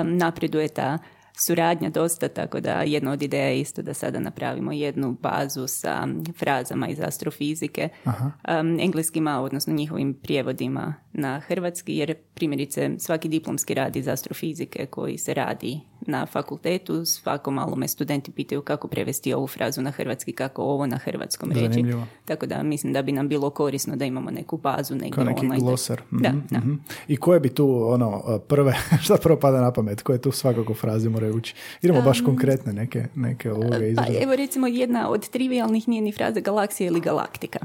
Um, 0.00 0.16
napreduje 0.16 0.68
ta 0.68 0.98
suradnja 1.38 1.90
dosta, 1.90 2.28
tako 2.28 2.60
da 2.60 2.82
jedna 2.82 3.12
od 3.12 3.22
ideja 3.22 3.48
je 3.48 3.60
isto 3.60 3.82
da 3.82 3.94
sada 3.94 4.20
napravimo 4.20 4.72
jednu 4.72 5.16
bazu 5.20 5.66
sa 5.66 6.08
frazama 6.38 6.88
iz 6.88 7.00
astrofizike, 7.00 7.88
um, 8.04 8.78
engleskima, 8.80 9.40
odnosno 9.40 9.74
njihovim 9.74 10.14
prijevodima 10.14 10.94
na 11.12 11.40
hrvatski, 11.40 11.96
jer 11.96 12.14
primjerice 12.34 12.90
svaki 12.98 13.28
diplomski 13.28 13.74
rad 13.74 13.96
iz 13.96 14.08
astrofizike 14.08 14.86
koji 14.86 15.18
se 15.18 15.34
radi 15.34 15.80
na 16.06 16.26
fakultetu, 16.26 17.04
svako 17.04 17.50
malo 17.50 17.76
me 17.76 17.88
studenti 17.88 18.30
pitaju 18.30 18.62
kako 18.62 18.88
prevesti 18.88 19.34
ovu 19.34 19.46
frazu 19.46 19.82
na 19.82 19.90
hrvatski, 19.90 20.32
kako 20.32 20.62
ovo 20.64 20.86
na 20.86 20.96
hrvatskom 20.96 21.50
reći. 21.50 21.60
Zanimljivo. 21.62 22.06
Tako 22.24 22.46
da 22.46 22.62
mislim 22.62 22.92
da 22.92 23.02
bi 23.02 23.12
nam 23.12 23.28
bilo 23.28 23.50
korisno 23.50 23.96
da 23.96 24.04
imamo 24.04 24.30
neku 24.30 24.56
bazu 24.56 24.94
negdje 24.94 25.10
Kao 25.10 25.24
neki 25.24 25.40
online. 25.40 25.60
glosar. 25.60 26.02
Da, 26.12 26.28
Mhm, 26.28 26.38
da. 26.50 26.58
mhm. 26.58 26.74
I 27.08 27.16
koje 27.16 27.40
bi 27.40 27.48
tu, 27.48 27.84
ono, 27.84 28.22
prve, 28.40 28.74
šta 29.04 29.16
prvo 29.16 29.38
pada 29.38 29.60
na 29.60 29.72
pamet? 29.72 30.02
Koje 30.02 30.20
tu 30.20 30.32
svakako 30.32 30.74
fraze 30.74 31.08
moraju 31.08 31.36
ući? 31.36 31.54
Idemo 31.82 32.02
baš 32.02 32.20
konkretne 32.20 32.72
neke, 32.72 33.04
neke 33.14 33.52
ovoga 33.52 33.68
Pa 33.70 33.84
izraza. 33.84 34.18
evo 34.20 34.36
recimo 34.36 34.66
jedna 34.66 35.08
od 35.08 35.28
trivialnih 35.28 35.88
nije 35.88 36.02
ni 36.02 36.12
fraza 36.12 36.40
galaksija 36.40 36.86
ili 36.86 37.00
galaktika. 37.00 37.58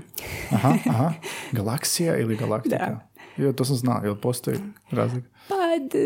Aha, 0.51 0.73
aha. 0.85 1.13
Galaksija 1.51 2.17
ili 2.17 2.35
galaktika? 2.37 2.99
Jo, 3.39 3.53
to 3.53 3.65
sam 3.65 3.75
znao, 3.75 4.01
jel 4.03 4.15
postoji 4.15 4.57
razlika? 4.91 5.27
Pa 5.47 5.55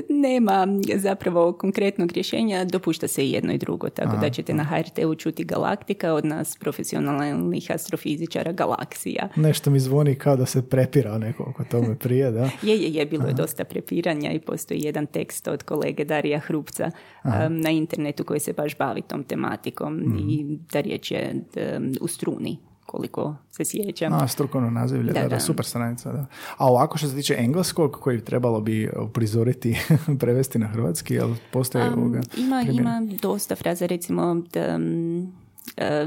nema 0.10 0.68
zapravo 0.96 1.54
konkretnog 1.54 2.12
rješenja, 2.12 2.66
dopušta 2.66 3.08
se 3.08 3.26
i 3.26 3.32
jedno 3.32 3.54
i 3.54 3.58
drugo, 3.58 3.90
tako 3.90 4.18
da 4.18 4.30
ćete 4.30 4.54
na 4.54 4.64
HRT-u 4.64 5.16
čuti 5.16 5.44
galaktika 5.44 6.14
od 6.14 6.26
nas 6.26 6.58
profesionalnih 6.58 7.72
astrofizičara 7.72 8.52
galaksija. 8.52 9.30
Nešto 9.36 9.70
mi 9.70 9.80
zvoni 9.80 10.16
kao 10.16 10.36
da 10.36 10.46
se 10.46 10.70
prepirao 10.70 11.18
neko 11.18 11.44
oko 11.44 11.64
tome 11.64 11.96
prije, 12.04 12.32
da? 12.32 12.50
Je, 12.62 12.78
je, 12.78 12.94
je, 12.94 13.06
bilo 13.06 13.28
je 13.28 13.34
dosta 13.34 13.64
prepiranja 13.64 14.32
i 14.32 14.40
postoji 14.40 14.82
jedan 14.82 15.06
tekst 15.06 15.48
od 15.48 15.64
kolege 15.64 16.06
Darija 16.06 16.40
Hrupca 16.40 16.92
um, 17.24 17.32
na 17.60 17.70
internetu 17.70 18.24
koji 18.24 18.40
se 18.40 18.54
baš 18.54 18.78
bavi 18.78 19.02
tom 19.02 19.24
tematikom 19.24 20.18
i 20.30 20.58
ta 20.72 20.82
riječ 20.82 21.12
je 21.12 21.34
um, 21.34 21.92
u 22.02 22.08
struni, 22.08 22.58
koliko 22.94 23.36
se 23.50 23.66
sjećam. 23.66 24.14
A, 24.14 24.28
strukovno 24.28 24.70
nazivlje, 24.70 25.14
da, 25.14 25.22
Da, 25.22 25.28
da, 25.28 25.40
super 25.40 25.66
stranica, 25.66 26.12
da. 26.12 26.26
A 26.58 26.68
ovako 26.68 26.98
što 26.98 27.08
se 27.08 27.16
tiče 27.16 27.36
engleskog, 27.38 27.92
koji 27.92 28.22
trebalo 28.22 28.62
bi 28.62 28.90
uprizoriti, 29.02 29.78
prevesti 30.20 30.60
na 30.60 30.68
hrvatski, 30.68 31.14
jel 31.14 31.36
postoji 31.52 31.88
Um, 31.88 31.94
ovoga? 31.94 32.22
ima, 32.38 32.62
ima 32.62 33.02
dosta 33.22 33.56
fraza, 33.56 33.86
recimo 33.86 34.42
the, 34.52 34.76
um, 34.76 35.34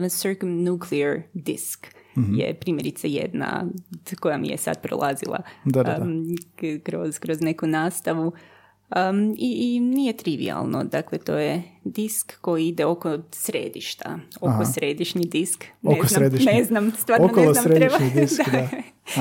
uh, 0.02 0.10
circumnuclear 0.10 1.20
disk 1.34 1.86
je 2.16 2.54
primjerice 2.54 3.08
jedna 3.08 3.64
koja 4.20 4.38
mi 4.38 4.48
je 4.48 4.56
sad 4.56 4.82
prolazila 4.82 5.38
Da, 5.64 5.82
da, 5.82 5.98
da. 5.98 6.04
um, 6.04 6.24
kroz, 6.82 7.18
kroz 7.18 7.40
neku 7.40 7.66
nastavu. 7.66 8.32
Um, 9.10 9.34
i, 9.38 9.74
I 9.76 9.80
nije 9.80 10.12
trivialno, 10.12 10.84
dakle 10.84 11.18
to 11.18 11.34
je 11.34 11.62
disk 11.84 12.32
koji 12.40 12.68
ide 12.68 12.84
oko 12.84 13.18
središta, 13.32 14.18
oko 14.36 14.48
Aha. 14.48 14.64
središnji 14.64 15.24
disk, 15.24 15.64
ne 15.82 15.90
Oko 15.90 16.06
znam, 16.06 16.20
središnji. 16.20 16.52
ne 16.52 16.64
znam, 16.64 16.90
stvarno 16.92 17.26
Okolo 17.26 17.46
ne 17.46 17.52
znam, 17.52 17.64
treba, 17.64 17.98
središnji 17.98 18.20
disk, 18.20 18.40
da. 18.52 18.68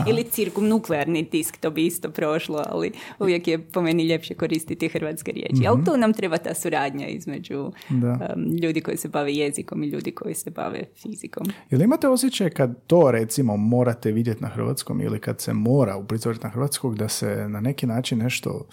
Ili 0.08 0.24
cirkumnuklearni 0.24 1.24
disk, 1.24 1.58
to 1.58 1.72
bi 1.72 1.86
isto 1.86 2.10
prošlo, 2.10 2.64
ali 2.66 2.92
uvijek 3.20 3.48
je 3.48 3.64
po 3.64 3.82
meni 3.82 4.04
ljepše 4.04 4.34
koristiti 4.34 4.88
hrvatske 4.88 5.32
riječi. 5.32 5.68
Ali 5.68 5.86
tu 5.86 5.98
nam 5.98 6.14
treba 6.14 6.38
ta 6.38 6.54
suradnja 6.54 7.08
između 7.08 7.72
Mhm. 7.88 8.02
Da. 8.02 8.34
um, 8.36 8.44
ljudi 8.54 8.82
koji 8.82 8.98
se 8.98 9.08
bave 9.08 9.34
jezikom 9.34 9.84
i 9.84 9.88
ljudi 9.88 10.12
koji 10.12 10.36
se 10.36 10.50
bave 10.50 10.84
fizikom. 10.96 11.48
Jel 11.70 11.82
imate 11.82 12.08
osjećaj 12.08 12.50
kad 12.50 12.86
to 12.88 13.12
recimo 13.12 13.58
morate 13.58 14.12
vidjeti 14.12 14.42
na 14.42 14.50
hrvatskom 14.50 15.02
ili 15.02 15.20
kad 15.20 15.42
se 15.42 15.54
mora 15.54 15.98
uprizoriti 15.98 16.44
na 16.44 16.50
hrvatskog 16.50 16.96
da 16.96 17.10
se 17.10 17.46
na 17.50 17.62
neki 17.62 17.86
način 17.86 18.18
nešto 18.18 18.68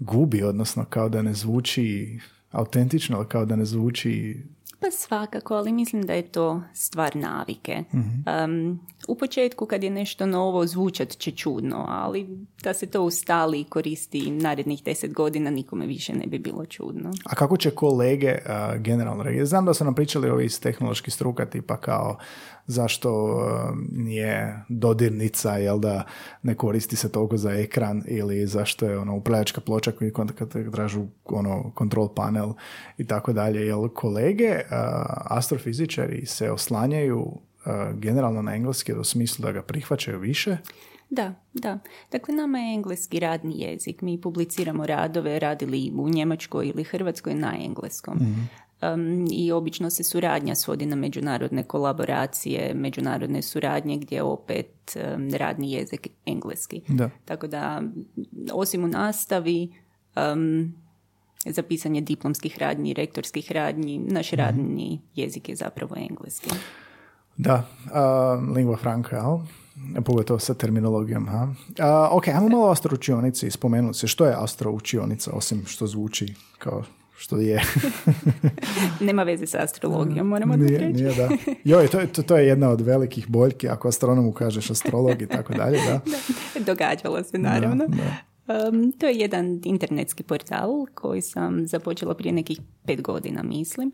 gubi, 0.00 0.42
odnosno 0.42 0.84
kao 0.84 1.08
da 1.08 1.22
ne 1.22 1.34
zvuči 1.34 2.18
autentično, 2.50 3.16
ali 3.16 3.26
kao 3.26 3.44
da 3.44 3.56
ne 3.56 3.64
zvuči 3.64 4.42
Pa 4.80 4.90
svakako, 4.90 5.54
ali 5.54 5.72
mislim 5.72 6.02
da 6.02 6.12
je 6.12 6.22
to 6.22 6.62
stvar 6.74 7.16
navike. 7.16 7.84
Mhm. 7.94 8.44
Um, 8.44 8.80
u 9.08 9.14
početku 9.14 9.66
kad 9.66 9.82
je 9.82 9.90
nešto 9.90 10.26
novo 10.26 10.66
zvučat 10.66 11.08
će 11.08 11.30
čudno, 11.30 11.84
ali 11.88 12.46
da 12.62 12.74
se 12.74 12.86
to 12.86 13.02
ustali 13.02 13.60
i 13.60 13.64
koristi 13.64 14.30
narednih 14.30 14.84
deset 14.84 15.12
godina 15.12 15.50
nikome 15.50 15.86
više 15.86 16.14
ne 16.14 16.26
bi 16.26 16.38
bilo 16.38 16.66
čudno. 16.66 17.10
A 17.24 17.34
kako 17.34 17.56
će 17.56 17.70
kolege 17.70 18.38
a, 18.46 18.76
generalno 18.76 19.22
reagirati? 19.22 19.48
Znam 19.48 19.64
da 19.64 19.74
su 19.74 19.84
nam 19.84 19.94
pričali 19.94 20.30
ovi 20.30 20.44
iz 20.44 20.60
tehnoloških 20.60 21.14
struka, 21.14 21.46
tipa 21.46 21.76
kao 21.76 22.18
zašto 22.66 23.10
a, 23.10 23.72
nije 23.92 24.64
dodirnica, 24.68 25.56
jel 25.56 25.78
da 25.78 26.04
ne 26.42 26.54
koristi 26.54 26.96
se 26.96 27.12
toliko 27.12 27.36
za 27.36 27.52
ekran 27.52 28.02
ili 28.06 28.46
zašto 28.46 28.86
je 28.86 28.98
ono 28.98 29.16
upravljačka 29.16 29.60
ploča 29.60 29.92
koji 29.92 30.12
tražu 30.72 31.06
ono 31.24 31.72
control 31.78 32.14
panel 32.14 32.52
i 32.98 33.06
tako 33.06 33.32
dalje. 33.32 33.66
Jel 33.66 33.88
kolege, 33.88 34.60
a, 34.70 35.04
astrofizičari 35.24 36.26
se 36.26 36.50
oslanjaju 36.50 37.26
a, 37.64 37.92
generalno 37.92 38.42
na 38.42 38.54
engleski 38.54 38.92
u 38.92 39.04
smislu 39.04 39.42
da 39.42 39.52
ga 39.52 39.62
prihvaćaju 39.62 40.18
više? 40.18 40.56
Da, 41.10 41.34
da. 41.54 41.78
Dakle, 42.12 42.34
nama 42.34 42.58
je 42.58 42.74
engleski 42.74 43.20
radni 43.20 43.60
jezik. 43.60 44.02
Mi 44.02 44.20
publiciramo 44.20 44.86
radove, 44.86 45.38
radili 45.38 45.92
u 45.96 46.08
Njemačkoj 46.08 46.66
ili 46.66 46.84
Hrvatskoj 46.84 47.34
na 47.34 47.54
engleskom. 47.64 48.18
Um, 48.82 49.26
I 49.30 49.52
obično 49.52 49.90
se 49.90 50.04
suradnja 50.04 50.54
svodi 50.54 50.86
na 50.86 50.96
međunarodne 50.96 51.62
kolaboracije, 51.62 52.74
međunarodne 52.74 53.42
suradnje 53.42 53.96
gdje 53.96 54.22
opet 54.22 54.96
um, 54.96 55.30
radni 55.34 55.72
jezik 55.72 56.08
engleski. 56.26 56.82
Da. 56.88 57.10
Tako 57.24 57.46
da, 57.46 57.82
osim 58.52 58.84
u 58.84 58.88
nastavi, 58.88 59.72
um, 60.32 60.74
za 61.46 61.62
pisanje 61.62 62.00
diplomskih 62.00 62.58
radnji, 62.58 62.94
rektorskih 62.94 63.52
radnji, 63.52 63.98
naš 63.98 64.30
radni 64.30 65.00
jezik 65.14 65.48
je 65.48 65.56
zapravo 65.56 65.96
engleski. 65.98 66.50
Da, 67.36 67.68
uh, 67.84 68.56
lingua 68.56 68.76
franca, 68.76 69.16
jel? 69.16 69.38
Pogotovo 70.04 70.38
sa 70.38 70.54
terminologijom. 70.54 71.26
Ha? 71.28 71.42
Uh, 71.42 72.16
ok, 72.16 72.28
ajmo 72.28 72.48
malo 72.48 72.68
o 72.68 72.70
astroučionici 72.70 73.50
spomenuti 73.50 73.98
se. 73.98 74.06
Što 74.06 74.26
je 74.26 74.34
astroučionica, 74.38 75.30
osim 75.34 75.66
što 75.66 75.86
zvuči 75.86 76.34
kao 76.58 76.82
što 77.20 77.36
je. 77.36 77.62
Nema 79.00 79.22
veze 79.22 79.46
sa 79.46 79.58
astrologijom, 79.58 80.26
moramo 80.28 80.56
da 80.56 80.62
nije, 80.64 80.78
reći. 80.78 81.02
nije, 81.02 81.14
da. 81.14 81.28
Joj, 81.64 81.88
to, 81.88 82.00
je- 82.00 82.12
to, 82.12 82.22
to 82.22 82.36
je 82.36 82.46
jedna 82.46 82.70
od 82.70 82.80
velikih 82.80 83.28
boljki, 83.28 83.68
ako 83.68 83.88
astronomu 83.88 84.32
kažeš 84.32 84.70
astrolog 84.70 85.22
i 85.22 85.26
tako 85.26 85.54
dalje, 85.54 85.78
da. 85.88 86.00
Događalo 86.60 87.22
se, 87.24 87.38
naravno. 87.38 87.84
Da, 87.88 87.96
da. 87.96 88.68
Um, 88.68 88.92
to 88.92 89.06
je 89.06 89.14
jedan 89.14 89.60
internetski 89.64 90.22
portal 90.22 90.70
koji 90.94 91.22
sam 91.22 91.66
započela 91.66 92.14
prije 92.14 92.32
nekih 92.32 92.60
pet 92.86 93.02
godina, 93.02 93.42
mislim, 93.42 93.92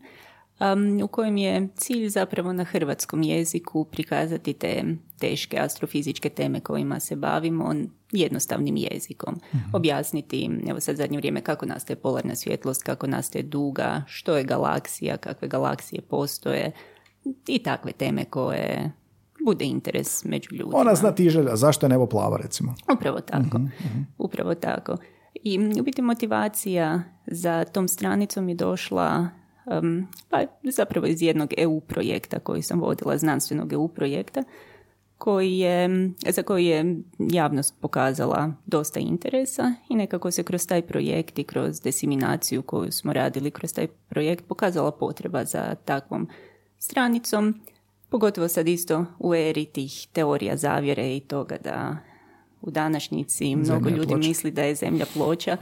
um, 0.59 1.01
u 1.03 1.07
kojem 1.07 1.37
je 1.37 1.67
cilj 1.75 2.09
zapravo 2.09 2.53
na 2.53 2.63
hrvatskom 2.63 3.23
jeziku 3.23 3.85
prikazati 3.85 4.53
te 4.53 4.83
teške 5.19 5.59
astrofizičke 5.59 6.29
teme 6.29 6.59
kojima 6.59 6.99
se 6.99 7.15
bavimo 7.15 7.75
jednostavnim 8.11 8.77
jezikom. 8.77 9.39
Objasniti, 9.73 10.49
evo 10.67 10.79
sad 10.79 10.95
zadnje 10.95 11.17
vrijeme, 11.17 11.41
kako 11.41 11.65
nastaje 11.65 11.97
polarna 11.97 12.35
svjetlost, 12.35 12.83
kako 12.83 13.07
nastaje 13.07 13.43
duga, 13.43 14.03
što 14.07 14.37
je 14.37 14.43
galaksija, 14.43 15.17
kakve 15.17 15.47
galaksije 15.47 16.01
postoje 16.01 16.71
i 17.47 17.59
takve 17.59 17.91
teme 17.91 18.25
koje 18.25 18.91
bude 19.45 19.65
interes 19.65 20.25
među 20.25 20.55
ljudima. 20.55 20.77
Ona 20.77 20.95
zna 20.95 21.11
ti 21.11 21.29
želja, 21.29 21.55
zašto 21.55 21.85
je 21.85 21.89
nebo 21.89 22.05
plava, 22.05 22.37
recimo. 22.37 22.75
Upravo 22.93 23.19
tako. 23.19 23.59
Upravo 24.17 24.55
tako. 24.55 24.97
I 25.33 25.59
u 25.79 25.83
biti 25.83 26.01
motivacija 26.01 27.03
za 27.27 27.65
tom 27.65 27.87
stranicom 27.87 28.49
je 28.49 28.55
došla 28.55 29.29
um, 29.65 30.07
pa 30.29 30.41
zapravo 30.63 31.07
iz 31.07 31.21
jednog 31.21 31.53
EU 31.57 31.79
projekta 31.79 32.39
koji 32.39 32.61
sam 32.61 32.79
vodila, 32.79 33.17
znanstvenog 33.17 33.73
EU 33.73 33.87
projekta, 33.87 34.43
koji 35.17 35.57
je, 35.57 36.09
za 36.29 36.43
koji 36.43 36.65
je 36.65 36.95
javnost 37.17 37.75
pokazala 37.81 38.51
dosta 38.65 38.99
interesa 38.99 39.73
i 39.89 39.95
nekako 39.95 40.31
se 40.31 40.43
kroz 40.43 40.67
taj 40.67 40.81
projekt 40.81 41.39
i 41.39 41.43
kroz 41.43 41.81
diseminaciju 41.81 42.61
koju 42.61 42.91
smo 42.91 43.13
radili 43.13 43.51
kroz 43.51 43.73
taj 43.73 43.87
projekt 43.87 44.47
pokazala 44.47 44.91
potreba 44.91 45.45
za 45.45 45.75
takvom 45.85 46.27
stranicom, 46.79 47.61
pogotovo 48.09 48.47
sad 48.47 48.67
isto 48.67 49.05
u 49.19 49.35
eri 49.35 49.65
tih 49.65 50.07
teorija 50.13 50.57
zavjere 50.57 51.15
i 51.15 51.19
toga 51.19 51.57
da 51.63 51.97
u 52.61 52.71
današnjici 52.71 53.55
mnogo 53.55 53.83
Zemlja 53.83 53.97
ljudi 53.97 54.07
ploča. 54.07 54.27
Misli 54.27 54.51
da 54.51 54.63
je 54.63 54.75
zemlja 54.75 55.05
ploča. 55.13 55.57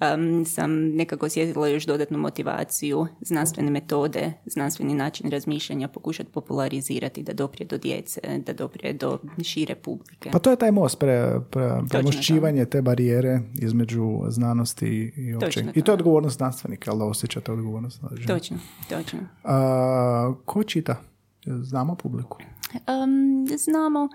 Um, 0.00 0.44
sam 0.44 0.88
nekako 0.88 1.26
osjetila 1.26 1.68
još 1.68 1.86
dodatnu 1.86 2.18
motivaciju 2.18 3.06
znanstvene 3.20 3.70
metode, 3.70 4.32
znanstveni 4.46 4.94
način 4.94 5.30
razmišljanja 5.30 5.88
pokušati 5.88 6.30
popularizirati 6.32 7.22
da 7.22 7.32
doprije 7.32 7.66
do 7.66 7.78
djece, 7.78 8.20
da 8.46 8.52
doprije 8.52 8.92
do 8.92 9.18
šire 9.42 9.74
publike. 9.74 10.30
Pa 10.32 10.38
to 10.38 10.50
je 10.50 10.56
taj 10.56 10.70
most, 10.70 10.98
pre, 10.98 11.40
pre, 11.50 11.70
premošćivanje 11.90 12.64
te 12.64 12.82
barijere 12.82 13.40
između 13.62 14.20
znanosti 14.28 15.12
i. 15.16 15.38
Točno 15.40 15.72
I 15.74 15.80
to 15.80 15.84
to. 15.84 15.92
je 15.92 15.94
odgovornost 15.94 16.36
znanstvenika, 16.36 16.90
ali 16.90 16.98
da 16.98 17.04
osjećate 17.04 17.52
odgovornost. 17.52 18.00
Točno, 18.26 18.58
točno. 18.88 19.18
A, 19.44 20.34
ko 20.44 20.62
čita? 20.62 20.96
Znamo 21.46 21.94
publiku. 21.94 22.38
Um, 22.72 23.46
znamo, 23.58 24.08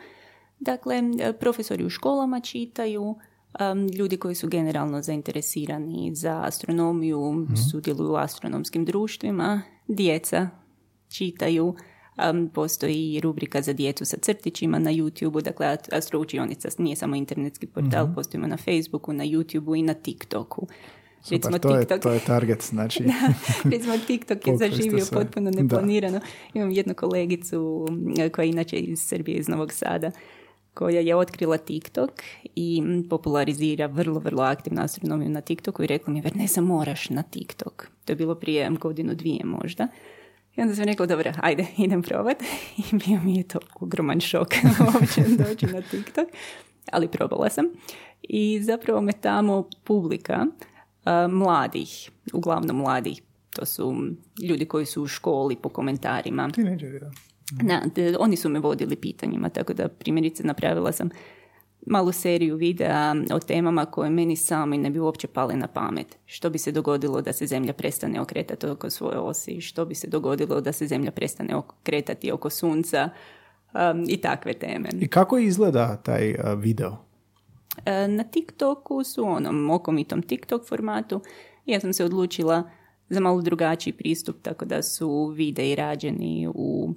dakle, 0.60 1.02
profesori 1.40 1.86
u 1.86 1.90
školama 1.90 2.40
čitaju, 2.40 3.16
um, 3.60 3.88
ljudi 3.88 4.18
koji 4.18 4.36
su 4.36 4.48
generalno 4.48 5.02
zainteresirani 5.02 6.12
za 6.16 6.42
astronomiju, 6.46 7.48
sudjeluju 7.72 8.12
u 8.12 8.16
astronomskim 8.16 8.86
društvima, 8.86 9.62
djeca 9.88 10.50
čitaju, 11.10 11.76
um, 12.32 12.50
postoji 12.54 13.20
rubrika 13.20 13.62
za 13.62 13.74
djecu 13.74 14.06
sa 14.06 14.18
crtićima 14.18 14.80
na 14.80 14.92
YouTube-u, 14.92 15.42
dakle 15.42 15.78
astroučionica 15.92 16.70
nije 16.78 16.96
samo 16.96 17.16
internetski 17.16 17.68
portal, 17.68 18.08
postojimo 18.16 18.48
na 18.48 18.58
Facebooku, 18.58 19.14
na 19.14 19.24
YouTube-u 19.24 19.76
i 19.76 19.82
na 19.82 19.94
TikToku. 19.94 20.68
Super, 21.22 21.60
to, 21.60 21.78
je, 21.78 22.00
to 22.00 22.12
je 22.12 22.20
target, 22.20 22.64
znači. 22.64 23.04
Recimo 23.72 23.98
TikTok 24.08 24.48
je 24.48 24.58
zaživio 24.70 25.06
potpuno 25.12 25.52
Da. 25.52 25.62
neplanirano. 25.62 26.20
Imam 26.54 26.72
jednu 26.72 26.94
kolegicu 26.94 27.88
koja 28.32 28.44
je 28.44 28.50
inače 28.50 28.78
iz 28.78 29.00
Srbije, 29.00 29.38
iz 29.38 29.48
Novog 29.48 29.74
Sada, 29.74 30.12
koja 30.76 31.00
je 31.00 31.16
otkrila 31.16 31.58
TikTok 31.58 32.12
i 32.56 32.84
popularizira 33.10 33.86
vrlo, 33.86 34.20
vrlo 34.20 34.44
aktivnu 34.44 34.82
astronomiju 34.82 35.30
na 35.30 35.42
TikToku 35.42 35.84
i 35.84 35.88
rekla 35.88 36.14
mi, 36.14 36.22
Vernesa, 36.22 36.62
moraš 36.62 37.10
na 37.10 37.24
TikTok. 37.24 37.88
To 38.06 38.12
je 38.12 38.16
bilo 38.16 38.36
prije 38.36 38.70
godinu, 38.70 39.16
dvije 39.16 39.46
možda. 39.46 39.88
I 40.56 40.62
onda 40.62 40.76
sam 40.76 40.84
rekla, 40.84 41.06
dobro, 41.06 41.34
ajde, 41.42 41.66
idem 41.86 42.02
probat. 42.02 42.44
I 42.78 42.84
bio 42.92 43.20
mi 43.24 43.38
je 43.38 43.44
to 43.44 43.60
ogroman 43.80 44.20
šok 44.20 44.48
uopće 44.80 45.22
doći 45.22 45.66
na 45.66 45.82
TikTok, 45.82 46.28
ali 46.92 47.08
probala 47.08 47.50
sam. 47.50 47.66
I 48.22 48.64
zapravo 48.64 49.02
me 49.02 49.12
tamo 49.12 49.70
publika 49.84 50.46
a, 51.06 51.28
mladih, 51.28 52.12
uglavnom 52.34 52.78
mladih, 52.78 53.22
to 53.56 53.66
su 53.66 53.96
ljudi 54.50 54.66
koji 54.66 54.86
su 54.86 55.04
u 55.04 55.08
školi 55.08 55.56
po 55.56 55.70
komentarima. 55.70 56.50
Tineđeri, 56.54 57.00
da. 57.00 57.12
Na, 57.52 57.82
d- 57.96 58.16
oni 58.20 58.36
su 58.36 58.50
me 58.50 58.60
vodili 58.60 58.96
pitanjima, 58.96 59.50
tako 59.50 59.74
da 59.74 59.88
primjerice 59.88 60.44
napravila 60.44 60.92
sam 60.92 61.10
malu 61.88 62.12
seriju 62.12 62.56
videa 62.56 63.16
o 63.34 63.40
temama 63.40 63.86
koje 63.86 64.10
meni 64.10 64.36
sami 64.36 64.78
ne 64.78 64.90
bi 64.90 65.00
uopće 65.00 65.28
pale 65.28 65.56
na 65.56 65.68
pamet. 65.68 66.18
Što 66.26 66.50
bi 66.50 66.58
se 66.58 66.72
dogodilo 66.72 67.22
da 67.22 67.34
se 67.34 67.48
zemlja 67.48 67.74
prestane 67.74 68.22
okretati 68.22 68.68
oko 68.68 68.90
svoje 68.90 69.18
osi, 69.18 69.62
što 69.62 69.86
bi 69.86 69.96
se 69.96 70.08
dogodilo 70.08 70.62
da 70.62 70.72
se 70.72 70.88
zemlja 70.88 71.12
prestane 71.12 71.56
okretati 71.56 72.32
oko 72.32 72.50
sunca 72.50 73.10
um, 73.74 74.06
i 74.08 74.18
takve 74.18 74.54
teme. 74.54 74.90
I 75.00 75.08
kako 75.08 75.38
izgleda 75.38 75.98
taj 75.98 76.36
a, 76.44 76.54
video? 76.54 76.98
E, 77.86 78.08
Na 78.08 78.24
TikToku 78.24 79.04
su 79.04 79.24
onom 79.28 79.70
okomitom 79.70 80.22
TikTok 80.22 80.68
formatu. 80.68 81.22
Ja 81.66 81.80
sam 81.80 81.94
se 81.94 82.06
odlučila 82.06 82.70
za 83.10 83.20
malo 83.20 83.42
drugačiji 83.42 83.94
pristup, 83.94 84.36
tako 84.42 84.66
da 84.66 84.84
su 84.84 85.26
videi 85.26 85.76
rađeni 85.76 86.48
u 86.56 86.94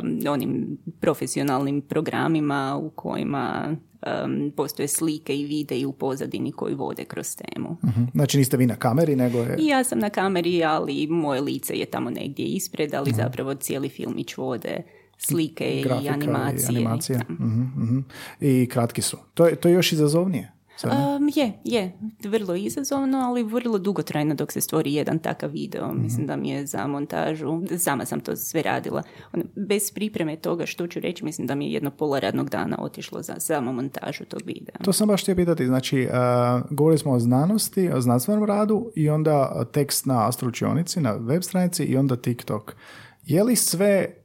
um, 0.00 0.18
onim 0.28 0.78
profesionalnim 1.00 1.80
programima 1.80 2.80
u 2.82 2.90
kojima 2.90 3.76
um, 4.24 4.52
postoje 4.56 4.88
slike 4.88 5.36
i 5.36 5.44
videi 5.44 5.84
u 5.84 5.92
pozadini 5.92 6.52
koji 6.52 6.74
vode 6.74 7.04
kroz 7.04 7.36
temu. 7.36 7.76
Mhm. 7.84 8.04
Znači 8.14 8.38
niste 8.38 8.56
vi 8.56 8.66
na 8.66 8.76
kameri, 8.76 9.16
nego 9.16 9.38
je... 9.38 9.56
I 9.58 9.66
ja 9.66 9.84
sam 9.84 9.98
na 9.98 10.10
kameri, 10.10 10.64
ali 10.64 11.06
moje 11.06 11.40
lice 11.40 11.74
je 11.74 11.86
tamo 11.86 12.10
negdje 12.10 12.46
ispred, 12.46 12.94
ali 12.94 13.12
zapravo 13.12 13.54
cijeli 13.54 13.88
filmić 13.88 14.36
vode 14.36 14.82
slike 15.18 15.80
grafika 15.84 16.10
i 16.10 16.14
animacije. 16.14 16.66
I, 16.72 16.76
animacije. 16.76 17.18
Da. 17.18 17.34
Mhm, 17.34 17.60
mhm. 17.60 17.98
I 18.40 18.68
kratki 18.70 19.02
su. 19.02 19.16
To 19.34 19.46
je, 19.46 19.56
to 19.56 19.68
je 19.68 19.74
još 19.74 19.92
izazovnije. 19.92 20.53
Um, 20.84 21.30
je, 21.34 21.52
je, 21.64 21.92
vrlo 22.24 22.54
izazovno, 22.54 23.18
ali 23.18 23.42
vrlo 23.42 23.78
dugotrajno 23.78 24.34
dok 24.34 24.52
se 24.52 24.60
stvori 24.60 24.94
jedan 24.94 25.18
takav 25.18 25.50
video. 25.50 25.88
Mhm. 25.88 26.02
Mislim 26.02 26.26
da 26.26 26.36
mi 26.36 26.50
je 26.50 26.66
za 26.66 26.86
montažu, 26.86 27.62
sama 27.78 28.04
sam 28.04 28.20
to 28.20 28.36
sve 28.36 28.62
radila. 28.62 29.02
Ono, 29.32 29.44
bez 29.68 29.90
pripreme 29.90 30.36
toga 30.36 30.66
što 30.66 30.86
ću 30.86 31.00
reći, 31.00 31.24
mislim 31.24 31.46
da 31.46 31.54
mi 31.54 31.66
je 31.66 31.72
jedno 31.72 31.90
pola 31.90 32.18
radnog 32.18 32.50
dana 32.50 32.76
otišlo 32.80 33.22
za 33.22 33.34
samo 33.38 33.72
montažu 33.72 34.24
tog 34.24 34.42
videa. 34.46 34.76
To 34.84 34.92
sam 34.92 35.08
baš 35.08 35.22
htio 35.22 35.34
pitati. 35.34 35.66
Znači, 35.66 36.08
a, 36.12 36.62
govorili 36.70 36.98
smo 36.98 37.12
o 37.12 37.18
znanosti, 37.18 37.90
o 37.94 38.00
znanstvenom 38.00 38.44
radu 38.44 38.90
i 38.96 39.10
onda 39.10 39.64
tekst 39.72 40.06
na 40.06 40.28
astručionici, 40.28 41.00
na 41.00 41.12
web 41.12 41.42
stranici 41.42 41.84
i 41.84 41.96
onda 41.96 42.16
TikTok. 42.16 42.76
Je 43.24 43.42
li 43.42 43.56
sve 43.56 44.23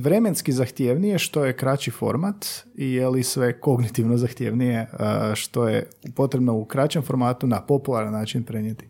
vremenski 0.00 0.52
zahtjevnije 0.52 1.18
što 1.18 1.44
je 1.44 1.56
kraći 1.56 1.90
format 1.90 2.46
i 2.74 2.92
je 2.92 3.08
li 3.08 3.22
sve 3.22 3.60
kognitivno 3.60 4.16
zahtjevnije 4.16 4.86
a, 4.92 5.32
što 5.34 5.68
je 5.68 5.90
potrebno 6.14 6.54
u 6.54 6.64
kraćem 6.64 7.02
formatu 7.02 7.46
na 7.46 7.66
popularan 7.66 8.12
način 8.12 8.44
prenijeti? 8.44 8.88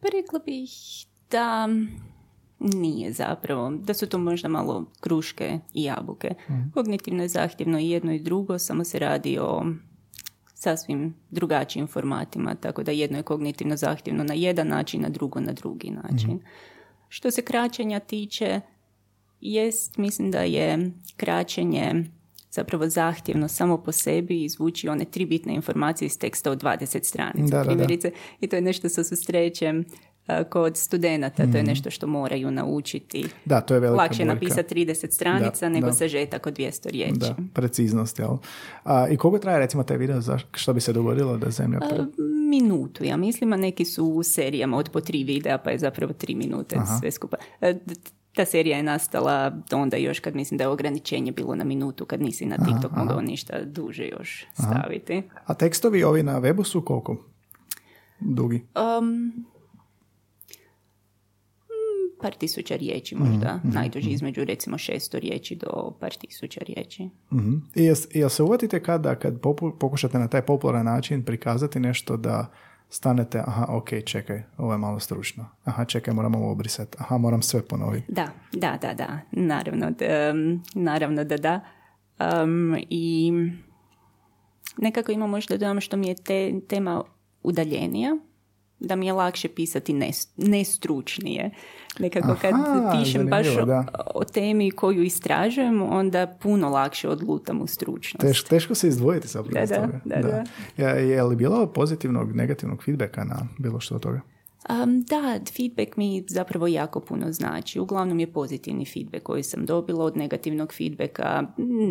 Pa 0.00 0.08
rekla 0.12 0.38
bih 0.46 0.70
da 1.30 1.68
nije 2.58 3.12
zapravo, 3.12 3.70
da 3.70 3.94
su 3.94 4.06
to 4.06 4.18
možda 4.18 4.48
malo 4.48 4.84
kruške 5.00 5.58
i 5.74 5.84
jabuke. 5.84 6.34
Kognitivno 6.74 7.22
je 7.22 7.28
zahtjevno 7.28 7.78
i 7.78 7.90
jedno 7.90 8.12
i 8.12 8.20
drugo, 8.20 8.58
samo 8.58 8.84
se 8.84 8.98
radi 8.98 9.38
o 9.40 9.64
sasvim 10.54 11.14
drugačijim 11.30 11.86
formatima, 11.86 12.54
tako 12.54 12.82
da 12.82 12.90
jedno 12.90 13.16
je 13.16 13.22
kognitivno 13.22 13.76
zahtjevno 13.76 14.24
na 14.24 14.34
jedan 14.34 14.68
način, 14.68 15.04
a 15.04 15.08
drugo 15.08 15.40
na 15.40 15.52
drugi 15.52 15.90
način. 15.90 16.40
Što 17.08 17.30
se 17.30 17.42
kraćenja 17.42 18.00
tiče, 18.00 18.60
jest, 19.40 19.96
mislim 19.96 20.30
da 20.30 20.40
je 20.40 20.90
kraćenje 21.16 22.04
zapravo 22.50 22.88
zahtjevno 22.88 23.48
samo 23.48 23.78
po 23.78 23.92
sebi 23.92 24.44
izvući 24.44 24.88
one 24.88 25.04
tri 25.04 25.26
bitne 25.26 25.54
informacije 25.54 26.06
iz 26.06 26.18
teksta 26.18 26.50
od 26.50 26.62
20 26.62 27.02
stranica. 27.02 27.44
Da, 27.48 27.58
da, 27.58 27.64
da. 27.64 27.68
primjerice. 27.70 28.10
I 28.40 28.46
to 28.46 28.56
je 28.56 28.62
nešto 28.62 28.88
što 28.88 29.04
susrećem 29.04 29.84
a, 30.26 30.44
kod 30.44 30.76
studenata, 30.76 31.42
Mhm. 31.42 31.52
to 31.52 31.58
je 31.58 31.64
nešto 31.64 31.90
što 31.90 32.06
moraju 32.06 32.50
naučiti. 32.50 33.24
Da, 33.44 33.60
to 33.60 33.74
je 33.74 33.80
velika 33.80 33.96
Lakše 33.96 34.18
boljka. 34.18 34.34
napisati 34.34 34.68
30 34.68 35.10
stranica 35.10 35.60
Da, 35.60 35.68
nego 35.68 35.86
da. 35.86 35.92
sažetak 35.92 36.46
od 36.46 36.54
200 36.54 36.88
riječi. 36.88 37.12
Da, 37.14 37.36
preciznost, 37.54 38.18
jel? 38.18 38.36
A, 38.84 39.08
I 39.08 39.16
koliko 39.16 39.38
traje 39.38 39.58
recimo 39.58 39.82
taj 39.82 39.96
video, 39.96 40.20
za, 40.20 40.38
što 40.52 40.72
bi 40.72 40.80
se 40.80 40.92
dogodilo 40.92 41.36
da 41.36 41.50
zemlja... 41.50 41.78
pre- 41.80 42.06
Minutu, 42.48 43.04
ja 43.04 43.16
mislim, 43.16 43.52
a 43.52 43.58
neki 43.58 43.84
su 43.84 44.04
u 44.06 44.22
serijama 44.22 44.76
od 44.76 44.88
po 44.88 45.00
tri 45.00 45.24
videa, 45.24 45.58
pa 45.58 45.70
je 45.70 45.78
zapravo 45.78 46.12
tri 46.12 46.34
minute 46.34 46.76
sve 47.00 47.10
skupa. 47.10 47.36
E, 47.60 47.72
d- 47.74 47.94
Ta 48.34 48.44
serija 48.44 48.76
je 48.76 48.82
nastala 48.82 49.52
onda 49.72 49.96
još 49.96 50.20
kad 50.20 50.36
mislim 50.36 50.58
da 50.58 50.64
je 50.64 50.68
ograničenje 50.68 51.32
bilo 51.32 51.54
na 51.54 51.64
minutu, 51.64 52.04
kad 52.04 52.22
nisi 52.22 52.46
na 52.46 52.56
TikTok 52.56 52.92
mogao 52.96 53.20
ništa 53.20 53.64
duže 53.64 54.08
još 54.08 54.46
staviti. 54.52 55.22
A 55.46 55.54
tekstovi 55.54 56.04
ovi 56.04 56.22
na 56.22 56.40
webu 56.40 56.64
su 56.64 56.84
koliko? 56.84 57.16
Dugi. 58.20 58.66
Um, 58.98 59.46
par 62.20 62.34
tisuća 62.34 62.76
riječi 62.76 63.14
možda, 63.14 63.60
mm 63.64 63.70
najduži 63.74 64.10
između 64.10 64.44
recimo 64.44 64.78
šesto 64.78 65.18
riječi 65.18 65.54
do 65.54 65.96
par 66.00 66.14
tisuća 66.14 66.60
riječi. 66.66 67.10
mm 67.32 67.54
I 67.74 67.84
jel, 67.84 67.96
jel 68.10 68.28
se 68.28 68.42
uvatite 68.42 68.82
kada 68.82 69.14
kad 69.14 69.40
pokušate 69.80 70.18
na 70.18 70.28
taj 70.28 70.42
popularan 70.42 70.84
način 70.84 71.24
prikazati 71.24 71.80
nešto 71.80 72.16
da 72.16 72.52
stanete, 72.90 73.38
aha, 73.46 73.66
ok, 73.68 73.88
čekaj, 74.06 74.42
ovo 74.58 74.72
je 74.72 74.78
malo 74.78 75.00
stručno. 75.00 75.46
Aha, 75.64 75.84
čekaj, 75.84 76.14
moram 76.14 76.34
ovo 76.34 76.52
obrisati. 76.52 76.96
Aha, 77.00 77.18
moram 77.18 77.42
sve 77.42 77.62
ponoviti. 77.62 78.12
Da, 78.12 78.28
da, 78.52 78.78
da, 78.82 78.94
da. 78.94 79.18
Naravno 79.32 79.90
da, 79.90 80.32
naravno 80.74 81.24
da 81.24 81.36
da. 81.36 81.60
Um, 82.42 82.76
I 82.88 83.32
nekako 84.76 85.12
imam 85.12 85.30
možda 85.30 85.56
dojam 85.56 85.80
što 85.80 85.96
mi 85.96 86.08
je 86.08 86.14
te, 86.14 86.60
tema 86.68 87.02
udaljenija, 87.42 88.16
da 88.80 88.96
mi 88.96 89.06
je 89.06 89.12
lakše 89.12 89.48
pisati 89.48 90.00
nestručnije. 90.36 91.50
Nekako 91.98 92.36
kad 92.40 92.54
pišem 92.98 93.26
baš 93.26 93.46
o, 94.14 94.24
temi 94.24 94.70
koju 94.70 95.02
istražujem, 95.02 95.82
onda 95.82 96.26
puno 96.26 96.68
lakše 96.68 97.08
odlutam 97.08 97.60
u 97.62 97.66
stručnost. 97.66 98.26
Teško, 98.26 98.48
teško 98.48 98.74
se 98.74 98.88
izdvojiti 98.88 99.28
zapravo 99.28 99.66
da, 99.66 99.74
toga. 99.74 100.00
Da, 100.04 100.16
da. 100.16 100.44
Ja, 100.76 100.88
je 100.90 101.22
li 101.22 101.36
bilo 101.36 101.66
pozitivnog, 101.66 102.36
negativnog 102.36 102.84
feedbacka 102.84 103.24
na 103.24 103.46
bilo 103.58 103.80
što 103.80 103.94
od 103.94 104.02
toga? 104.02 104.20
Um, 104.68 105.02
da, 105.02 105.40
feedback 105.56 105.96
mi 105.96 106.24
zapravo 106.28 106.66
jako 106.66 107.00
puno 107.00 107.32
znači. 107.32 107.80
Uglavnom 107.80 108.20
je 108.20 108.32
pozitivni 108.32 108.84
feedback 108.84 109.22
koji 109.22 109.42
sam 109.42 109.66
dobila 109.66 110.04
od 110.04 110.16
negativnog 110.16 110.74
feedbacka. 110.74 111.42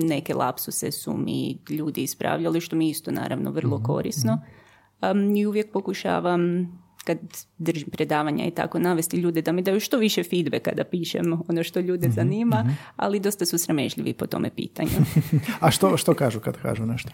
Neke 0.03 0.33
lapsuse 0.33 0.91
su 0.91 1.17
mi 1.17 1.57
ljudi 1.69 2.03
ispravljali, 2.03 2.61
što 2.61 2.75
mi 2.75 2.89
isto 2.89 3.11
naravno 3.11 3.51
vrlo 3.51 3.77
mhm, 3.77 3.85
korisno. 3.85 4.33
Mhm. 4.33 4.59
Um, 5.01 5.35
I 5.35 5.45
uvijek 5.45 5.71
pokušavam 5.71 6.67
kad 7.03 7.17
držim 7.57 7.89
predavanja 7.89 8.45
i 8.45 8.51
tako 8.51 8.79
navesti 8.79 9.17
ljude 9.17 9.41
da 9.41 9.51
mi 9.51 9.61
daju 9.61 9.79
što 9.79 9.97
više 9.97 10.23
feedbacka 10.23 10.71
da 10.75 10.83
pišem 10.83 11.41
ono 11.47 11.63
što 11.63 11.79
ljude 11.79 12.07
mhm, 12.07 12.15
zanima, 12.15 12.59
mhm. 12.59 12.73
ali 12.95 13.19
dosta 13.19 13.45
su 13.45 13.57
sramežljivi 13.57 14.13
po 14.13 14.27
tome 14.27 14.49
pitanju. 14.55 14.89
A 15.59 15.71
što, 15.71 15.97
što 15.97 16.13
kažu 16.13 16.39
kad 16.39 16.57
kažu 16.61 16.85
nešto? 16.85 17.09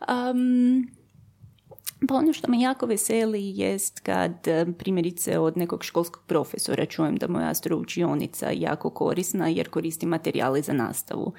Um, 0.00 0.88
pa 2.08 2.14
ono 2.14 2.32
što 2.32 2.50
me 2.50 2.60
jako 2.60 2.86
veseli 2.86 3.52
jest 3.58 4.00
kad 4.00 4.34
primjerice 4.78 5.38
od 5.38 5.56
nekog 5.56 5.84
školskog 5.84 6.22
profesora 6.26 6.86
čujem 6.86 7.16
da 7.16 7.28
moja 7.28 7.50
astroučionica 7.50 8.50
jako 8.50 8.90
korisna 8.90 9.48
jer 9.48 9.68
koristi 9.68 10.06
materijale 10.06 10.62
za 10.62 10.72
nastavu 10.72 11.32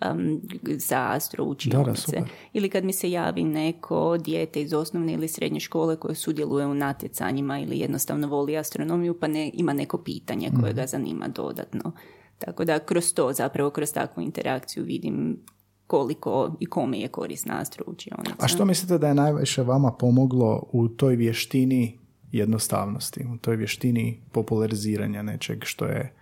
um, 0.00 0.40
za 0.78 1.06
astroučionice. 1.10 2.22
Ili 2.52 2.68
kad 2.68 2.84
mi 2.84 2.92
se 2.92 3.10
javi 3.10 3.44
neko 3.44 4.18
dijete 4.18 4.62
iz 4.62 4.72
osnovne 4.72 5.12
ili 5.12 5.28
srednje 5.28 5.60
škole 5.60 5.96
koje 5.96 6.14
sudjeluje 6.14 6.66
u 6.66 6.74
natjecanjima 6.74 7.58
ili 7.58 7.78
jednostavno 7.78 8.28
voli 8.28 8.56
astronomiju 8.56 9.20
pa 9.20 9.28
ne, 9.28 9.50
ima 9.54 9.72
neko 9.72 9.98
pitanje 9.98 10.50
koje 10.60 10.72
ga 10.72 10.82
mhm. 10.82 10.88
zanima 10.88 11.28
dodatno. 11.28 11.92
Tako 12.38 12.64
da 12.64 12.78
kroz 12.78 13.14
to, 13.14 13.32
zapravo 13.32 13.70
kroz 13.70 13.92
takvu 13.92 14.22
interakciju 14.22 14.84
vidim 14.84 15.40
koliko 15.86 16.56
i 16.60 16.66
kome 16.66 17.00
je 17.00 17.08
korisna 17.08 17.60
astroučionica. 17.60 18.34
A 18.38 18.48
što 18.48 18.64
mislite 18.64 18.98
da 18.98 19.08
je 19.08 19.14
najviše 19.14 19.62
vama 19.62 19.92
pomoglo 19.92 20.66
u 20.72 20.88
toj 20.88 21.16
vještini 21.16 21.98
jednostavnosti, 22.32 23.26
u 23.34 23.38
toj 23.38 23.56
vještini 23.56 24.20
populariziranja 24.32 25.22
nečeg 25.22 25.64
što 25.64 25.84
je 25.84 26.14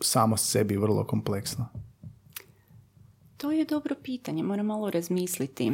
samo 0.00 0.36
sebi 0.36 0.76
vrlo 0.76 1.04
kompleksno? 1.04 1.66
To 3.36 3.52
je 3.52 3.64
dobro 3.64 3.94
pitanje, 4.02 4.42
moram 4.42 4.66
malo 4.66 4.90
razmisliti 4.90 5.72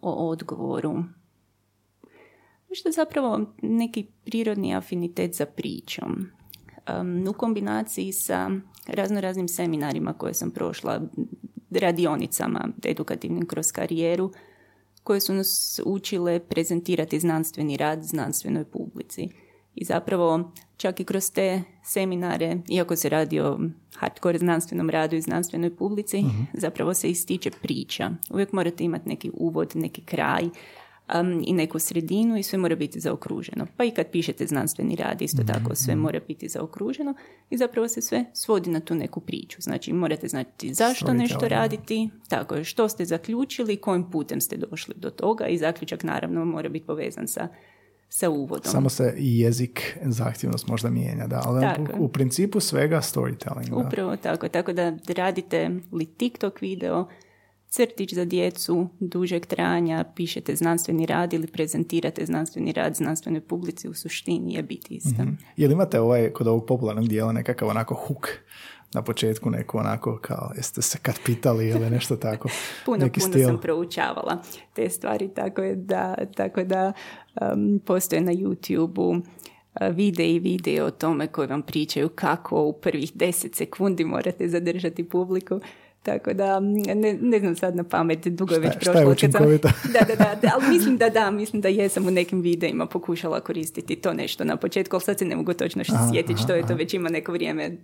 o 0.00 0.28
odgovoru. 0.30 1.04
Možda 2.68 2.90
zapravo 2.90 3.40
neki 3.62 4.06
prirodni 4.24 4.74
afinitet 4.74 5.34
za 5.34 5.46
pričom. 5.46 6.26
Um, 7.00 7.28
u 7.28 7.32
kombinaciji 7.32 8.12
sa 8.12 8.50
razno 8.86 9.20
raznim 9.20 9.48
seminarima 9.48 10.12
koje 10.12 10.34
sam 10.34 10.50
prošla, 10.50 11.00
radionicama 11.70 12.68
edukativnim 12.84 13.46
kroz 13.46 13.72
karijeru, 13.72 14.32
koje 15.02 15.20
su 15.20 15.34
nas 15.34 15.80
učile 15.84 16.40
prezentirati 16.40 17.20
znanstveni 17.20 17.76
rad 17.76 18.02
znanstvenoj 18.02 18.64
publici. 18.64 19.28
I 19.74 19.84
zapravo 19.84 20.52
čak 20.76 21.00
i 21.00 21.04
kroz 21.04 21.30
te 21.30 21.62
seminare, 21.84 22.56
iako 22.68 22.96
se 22.96 23.08
radi 23.08 23.40
o 23.40 23.58
hardcore 23.96 24.38
znanstvenom 24.38 24.90
radu 24.90 25.16
i 25.16 25.20
znanstvenoj 25.20 25.76
publici, 25.76 26.18
uh 26.18 26.30
zapravo 26.52 26.94
se 26.94 27.10
ističe 27.10 27.50
priča. 27.62 28.10
Uvijek 28.30 28.52
morate 28.52 28.84
imati 28.84 29.08
neki 29.08 29.30
uvod, 29.34 29.72
neki 29.74 30.00
kraj 30.00 30.44
um, 31.14 31.42
i 31.46 31.52
neku 31.52 31.78
sredinu 31.78 32.36
i 32.36 32.42
sve 32.42 32.58
mora 32.58 32.76
biti 32.76 33.00
zaokruženo. 33.00 33.66
Pa 33.76 33.84
i 33.84 33.90
kad 33.90 34.10
pišete 34.10 34.46
znanstveni 34.46 34.96
rad, 34.96 35.22
isto 35.22 35.42
mhm, 35.42 35.52
tako 35.52 35.74
sve 35.74 35.94
mhm. 35.94 36.02
mora 36.02 36.20
biti 36.28 36.48
zaokruženo 36.48 37.14
i 37.50 37.56
zapravo 37.56 37.88
se 37.88 38.02
sve 38.02 38.24
svodi 38.32 38.70
na 38.70 38.80
tu 38.80 38.94
neku 38.94 39.20
priču. 39.20 39.60
Znači 39.60 39.92
morate 39.92 40.28
znati 40.28 40.74
zašto 40.74 41.12
nešto 41.12 41.48
raditi, 41.48 42.10
tako 42.28 42.54
je, 42.54 42.64
što 42.64 42.88
ste 42.88 43.04
zaključili, 43.04 43.76
kojim 43.76 44.10
putem 44.10 44.40
ste 44.40 44.56
došli 44.56 44.94
do 44.96 45.10
toga 45.10 45.46
i 45.46 45.58
zaključak 45.58 46.02
naravno 46.02 46.44
mora 46.44 46.68
biti 46.68 46.86
povezan 46.86 47.28
sa 47.28 47.48
sa 48.12 48.30
uvodom. 48.30 48.72
Samo 48.72 48.88
se 48.88 49.14
i 49.18 49.38
jezik, 49.38 49.98
zahtjevnost 50.04 50.68
možda 50.68 50.90
mijenja, 50.90 51.26
da, 51.26 51.42
ali 51.44 51.66
u, 51.98 52.08
principu 52.08 52.60
svega 52.60 53.00
storytelling. 53.00 53.86
Upravo 53.86 54.16
tako, 54.16 54.48
tako 54.48 54.72
da 54.72 54.96
radite 55.08 55.70
li 55.92 56.06
TikTok 56.06 56.60
video, 56.60 57.08
crtić 57.68 58.14
za 58.14 58.24
djecu 58.24 58.88
dužeg 59.00 59.46
trajanja, 59.46 60.04
pišete 60.16 60.56
znanstveni 60.56 61.06
rad 61.06 61.32
ili 61.32 61.46
prezentirate 61.46 62.26
znanstveni 62.26 62.72
rad 62.72 62.94
znanstvenoj 62.94 63.40
publici, 63.40 63.88
u 63.88 63.94
suštini 63.94 64.54
je 64.54 64.62
biti 64.62 64.94
isto. 64.94 65.22
Mm-hmm. 65.22 65.38
Jel 65.56 65.72
imate 65.72 66.00
ovaj, 66.00 66.30
kod 66.30 66.46
ovog 66.46 66.66
popularnog 66.66 67.08
dijela 67.08 67.32
nekakav 67.32 67.68
onako 67.68 67.94
huk 67.94 68.28
na 68.94 69.02
početku 69.02 69.50
neko 69.50 69.78
onako 69.78 70.18
kao 70.22 70.52
jeste 70.56 70.82
se 70.82 70.98
kad 71.02 71.18
pitali 71.24 71.68
ili 71.68 71.90
nešto 71.90 72.16
tako. 72.16 72.48
puno, 72.86 73.04
neki 73.04 73.20
puno 73.20 73.44
sam 73.46 73.60
proučavala 73.60 74.42
te 74.72 74.90
stvari, 74.90 75.28
tako, 75.34 75.62
je 75.62 75.76
da, 75.76 76.14
tako 76.36 76.64
da 76.64 76.92
um, 77.40 77.80
postoje 77.86 78.22
na 78.22 78.32
YouTube-u 78.32 79.10
uh, 79.10 79.20
vide 79.96 80.26
i 80.26 80.38
vide 80.38 80.82
o 80.82 80.90
tome 80.90 81.26
koji 81.26 81.48
vam 81.48 81.62
pričaju 81.62 82.08
kako 82.08 82.62
u 82.62 82.72
prvih 82.72 83.12
deset 83.14 83.54
sekundi 83.54 84.04
morate 84.04 84.48
zadržati 84.48 85.08
publiku. 85.08 85.60
Tako 86.02 86.32
da, 86.32 86.60
ne, 86.60 87.18
ne 87.20 87.38
znam 87.38 87.56
sad 87.56 87.76
na 87.76 87.84
pamet, 87.84 88.26
dugo 88.26 88.54
je 88.54 88.60
već 88.60 88.72
prošlo. 88.74 89.14
Šta 89.14 89.44
je 89.44 89.58
da, 89.58 89.70
da, 90.08 90.14
da, 90.14 90.38
da, 90.42 90.50
ali 90.54 90.74
mislim 90.74 90.96
da 90.96 91.08
da, 91.08 91.30
mislim 91.30 91.62
da 91.62 91.68
jesam 91.68 92.06
u 92.06 92.10
nekim 92.10 92.40
videima 92.40 92.86
pokušala 92.86 93.40
koristiti 93.40 93.96
to 93.96 94.12
nešto 94.12 94.44
na 94.44 94.56
početku, 94.56 94.96
ali 94.96 95.02
sad 95.02 95.18
se 95.18 95.24
ne 95.24 95.36
mogu 95.36 95.54
točno 95.54 95.84
sjetiti 96.12 96.42
što 96.42 96.54
je 96.54 96.66
to 96.66 96.74
već 96.74 96.94
ima 96.94 97.08
neko 97.08 97.32
vrijeme 97.32 97.76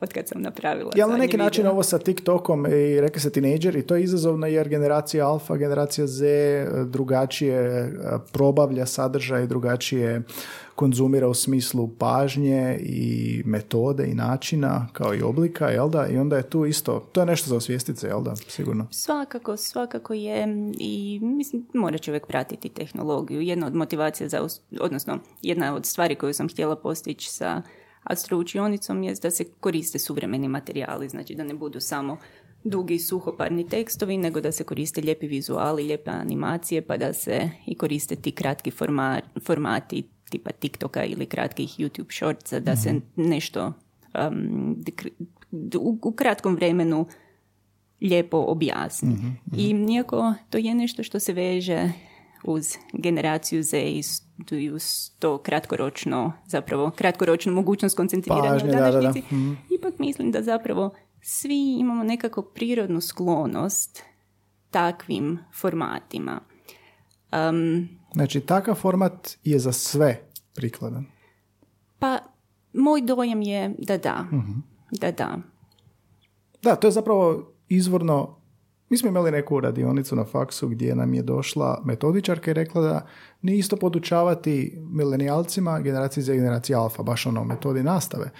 od 0.00 0.12
kad 0.12 0.28
sam 0.28 0.42
napravila. 0.42 0.90
Ja 0.96 1.06
na 1.06 1.16
neki 1.16 1.36
način 1.36 1.66
ovo 1.66 1.82
sa 1.82 1.98
TikTokom 1.98 2.66
i 2.66 3.00
rekli 3.00 3.20
se 3.20 3.30
i 3.78 3.82
to 3.82 3.96
je 3.96 4.02
izazovno 4.02 4.46
jer 4.46 4.68
generacija 4.68 5.28
alfa, 5.28 5.56
generacija 5.56 6.06
Z 6.06 6.26
drugačije 6.86 7.60
e, 7.60 7.90
probavlja 8.32 8.86
sadržaj, 8.86 9.46
drugačije 9.46 10.22
konzumira 10.78 11.28
u 11.28 11.34
smislu 11.34 11.88
pažnje 11.98 12.78
i 12.80 13.42
metode 13.44 14.06
i 14.06 14.14
načina 14.14 14.88
kao 14.92 15.14
i 15.14 15.22
oblika, 15.22 15.68
jel 15.68 15.90
da? 15.90 16.06
I 16.06 16.18
onda 16.18 16.36
je 16.36 16.50
tu 16.50 16.66
isto, 16.66 17.08
to 17.12 17.20
je 17.20 17.26
nešto 17.26 17.48
za 17.48 17.56
osvijestice, 17.56 18.06
jel 18.06 18.22
da? 18.22 18.36
Sigurno. 18.36 18.86
Svakako, 18.90 19.56
svakako 19.56 20.14
je 20.14 20.46
i 20.78 21.20
mislim, 21.22 21.66
mora 21.74 21.98
čovjek 21.98 22.26
pratiti 22.26 22.68
tehnologiju. 22.68 23.40
Jedna 23.40 23.66
od 23.66 23.74
motivacija 23.74 24.28
za, 24.28 24.48
odnosno 24.80 25.18
jedna 25.42 25.74
od 25.74 25.86
stvari 25.86 26.14
koju 26.14 26.34
sam 26.34 26.48
htjela 26.48 26.76
postići 26.76 27.30
sa 27.30 27.62
astroučionicom 28.08 29.02
je 29.02 29.14
da 29.22 29.30
se 29.30 29.44
koriste 29.60 29.98
suvremeni 29.98 30.48
materijali, 30.48 31.08
znači 31.08 31.34
da 31.34 31.44
ne 31.44 31.54
budu 31.54 31.80
samo 31.80 32.16
dugi 32.64 32.94
i 32.94 32.98
suhoparni 32.98 33.68
tekstovi, 33.68 34.16
nego 34.16 34.40
da 34.40 34.52
se 34.52 34.64
koriste 34.64 35.00
lijepi 35.00 35.26
vizuali, 35.26 35.82
lijepe 35.82 36.10
animacije, 36.10 36.82
pa 36.82 36.96
da 36.96 37.12
se 37.12 37.50
i 37.66 37.74
koriste 37.74 38.16
ti 38.16 38.32
kratki 38.32 38.72
formati 39.46 40.08
tipa 40.30 40.50
TikToka 40.52 41.04
ili 41.04 41.26
kratkih 41.26 41.68
YouTube 41.78 42.16
shortsa, 42.16 42.60
da 42.60 42.76
se 42.76 42.92
mhm. 42.92 43.02
nešto 43.16 43.72
um, 44.30 44.84
u, 46.02 46.12
kratkom 46.12 46.54
vremenu 46.54 47.06
lijepo 48.00 48.44
objasni. 48.48 49.08
Mhm, 49.08 49.26
mhm. 49.26 49.60
I 49.60 49.72
nijako 49.72 50.34
to 50.50 50.58
je 50.58 50.74
nešto 50.74 51.02
što 51.02 51.20
se 51.20 51.32
veže 51.32 51.92
uz 52.44 52.76
generaciju 52.92 53.62
Z 53.62 53.78
i 54.50 54.70
uz 54.70 55.10
to 55.18 55.38
kratkoročno, 55.38 56.32
zapravo 56.46 56.90
kratkoročnu 56.90 57.52
mogućnost 57.52 57.96
koncentriranja 57.96 58.64
u 58.64 58.68
današnjici. 58.68 59.34
Mhm. 59.34 59.52
Ipak 59.70 59.98
mislim 59.98 60.30
da 60.30 60.42
zapravo 60.42 60.94
svi 61.20 61.76
imamo 61.78 62.04
nekako 62.04 62.42
prirodnu 62.42 63.00
sklonost 63.00 64.02
takvim 64.70 65.38
formatima. 65.60 66.40
Um, 67.50 67.88
znači, 68.14 68.40
takav 68.40 68.74
format 68.74 69.30
je 69.44 69.58
za 69.58 69.72
sve 69.72 70.20
prikladan? 70.54 71.06
Pa, 71.98 72.18
moj 72.72 73.00
dojam 73.00 73.42
je 73.42 73.74
da 73.78 73.98
da. 73.98 74.22
Mhm. 74.32 74.52
Da 74.90 75.12
da. 75.12 75.38
Da, 76.62 76.76
to 76.76 76.86
je 76.86 76.90
zapravo 76.90 77.52
izvorno 77.68 78.37
Mi 78.90 78.98
smo 78.98 79.08
imali 79.08 79.30
neku 79.30 79.60
radionicu 79.60 80.16
na 80.16 80.24
faksu 80.24 80.68
gdje 80.68 80.94
nam 80.94 81.14
je 81.14 81.22
došla 81.22 81.82
metodičarka 81.84 82.50
i 82.50 82.54
rekla 82.54 82.82
da 82.82 83.06
nije 83.42 83.58
isto 83.58 83.76
podučavati 83.76 84.78
milenijalcima 84.90 85.80
generaciji 85.80 86.24
za 86.24 86.34
generaciji 86.34 86.76
alfa, 86.76 87.02
baš 87.02 87.26
ono 87.26 87.44
metodi 87.44 87.82
nastave. 87.82 88.30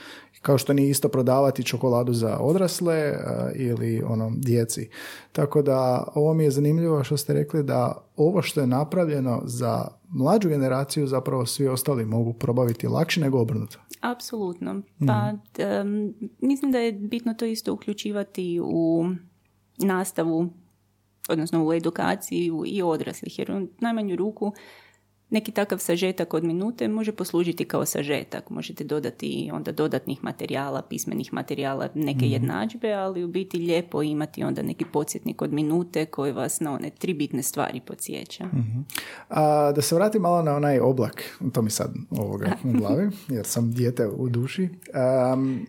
Kao 0.42 0.58
što 0.58 0.72
nije 0.72 0.90
isto 0.90 1.08
prodavati 1.08 1.64
čokoladu 1.64 2.12
za 2.12 2.38
odrasle 2.38 3.14
ili 3.54 4.02
ono 4.06 4.32
djeci. 4.36 4.88
Tako 5.32 5.62
da 5.62 6.04
ovo 6.14 6.34
mi 6.34 6.44
je 6.44 6.50
zanimljivo 6.50 7.04
što 7.04 7.16
ste 7.16 7.32
rekli 7.32 7.62
da 7.62 8.04
ovo 8.16 8.42
što 8.42 8.60
je 8.60 8.66
napravljeno 8.66 9.42
za 9.44 9.88
mlađu 10.08 10.48
generaciju 10.48 11.06
zapravo 11.06 11.46
svi 11.46 11.68
ostali 11.68 12.04
mogu 12.04 12.32
probaviti 12.32 12.88
lakše 12.88 13.20
nego 13.20 13.40
obrnuto. 13.40 13.78
Apsolutno. 14.00 14.82
Pa 15.06 15.32
mhm. 15.32 16.08
mislim 16.40 16.72
da 16.72 16.78
je 16.78 16.92
bitno 16.92 17.34
to 17.34 17.44
isto 17.44 17.72
uključivati 17.72 18.60
u 18.64 19.04
nastavu, 19.78 20.50
odnosno 21.28 21.66
u 21.66 21.72
edukaciju 21.72 22.62
i 22.66 22.82
odraslih, 22.82 23.38
jer 23.38 23.52
u 23.52 23.66
najmanju 23.80 24.16
ruku 24.16 24.52
neki 25.30 25.52
takav 25.52 25.78
sažetak 25.78 26.34
od 26.34 26.44
minute 26.44 26.88
može 26.88 27.12
poslužiti 27.12 27.64
kao 27.64 27.84
sažetak. 27.84 28.50
Možete 28.50 28.84
dodati 28.84 29.50
onda 29.52 29.72
dodatnih 29.72 30.24
materijala, 30.24 30.82
pismenih 30.82 31.32
materijala, 31.32 31.88
neke 31.94 32.26
mm 32.26 32.28
jednadžbe, 32.28 32.92
ali 32.92 33.24
u 33.24 33.28
biti 33.28 33.58
lijepo 33.58 34.02
imati 34.02 34.44
onda 34.44 34.62
neki 34.62 34.84
podsjetnik 34.92 35.42
od 35.42 35.52
minute 35.52 36.06
koji 36.06 36.32
vas 36.32 36.60
na 36.60 36.72
one 36.72 36.90
tri 36.90 37.14
bitne 37.14 37.42
stvari 37.42 37.80
podsjeća. 37.80 38.46
mm 38.46 38.86
A, 39.28 39.72
da 39.72 39.82
se 39.82 39.94
vratim 39.94 40.22
malo 40.22 40.42
na 40.42 40.56
onaj 40.56 40.80
oblak, 40.80 41.38
to 41.52 41.62
mi 41.62 41.70
sad 41.70 41.94
ovoga 42.10 42.52
u 42.64 42.72
glavi, 42.72 43.10
jer 43.28 43.46
sam 43.46 43.72
dijete 43.72 44.06
u 44.06 44.28
duši. 44.28 44.68
Um, 45.34 45.66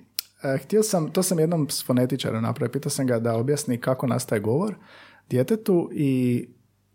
htio 0.64 0.84
sam, 0.84 1.12
to 1.12 1.24
sam 1.24 1.40
jednom 1.40 1.70
s 1.70 1.86
fonetičarom 1.86 2.44
napravio, 2.44 2.72
pitao 2.72 2.90
sam 2.90 3.08
ga 3.08 3.20
da 3.20 3.36
objasni 3.36 3.78
kako 3.78 4.08
nastaje 4.08 4.42
govor 4.42 4.76
djetetu 5.30 5.90
i 5.94 6.48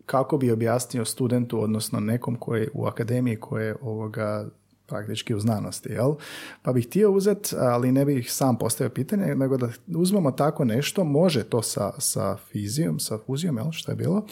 kako 0.07 0.39
bi 0.39 0.51
objasnio 0.51 1.05
studentu, 1.05 1.61
odnosno 1.63 2.01
nekom 2.01 2.37
koji 2.37 2.69
u 2.75 2.87
akademiji 2.87 3.37
koje 3.37 3.77
ovoga 3.83 4.49
praktički 4.87 5.35
u 5.35 5.41
znanosti, 5.41 5.93
jel? 5.93 6.15
Pa 6.63 6.73
bih 6.73 6.87
htio 6.87 7.13
uzeti, 7.13 7.55
ali 7.59 7.93
ne 7.93 8.05
bih 8.05 8.33
sam 8.33 8.59
postavio 8.59 8.91
pitanje, 8.91 9.35
nego 9.35 9.57
da 9.57 9.69
uzmemo 9.87 10.31
tako 10.31 10.65
nešto, 10.65 11.05
može 11.05 11.45
to 11.45 11.63
sa, 11.63 11.93
sa 11.99 12.37
fizijom, 12.37 13.01
sa 13.01 13.19
fuzijom, 13.19 13.57
jel, 13.57 13.73
što 13.73 13.93
je 13.93 13.97
bilo, 13.97 14.27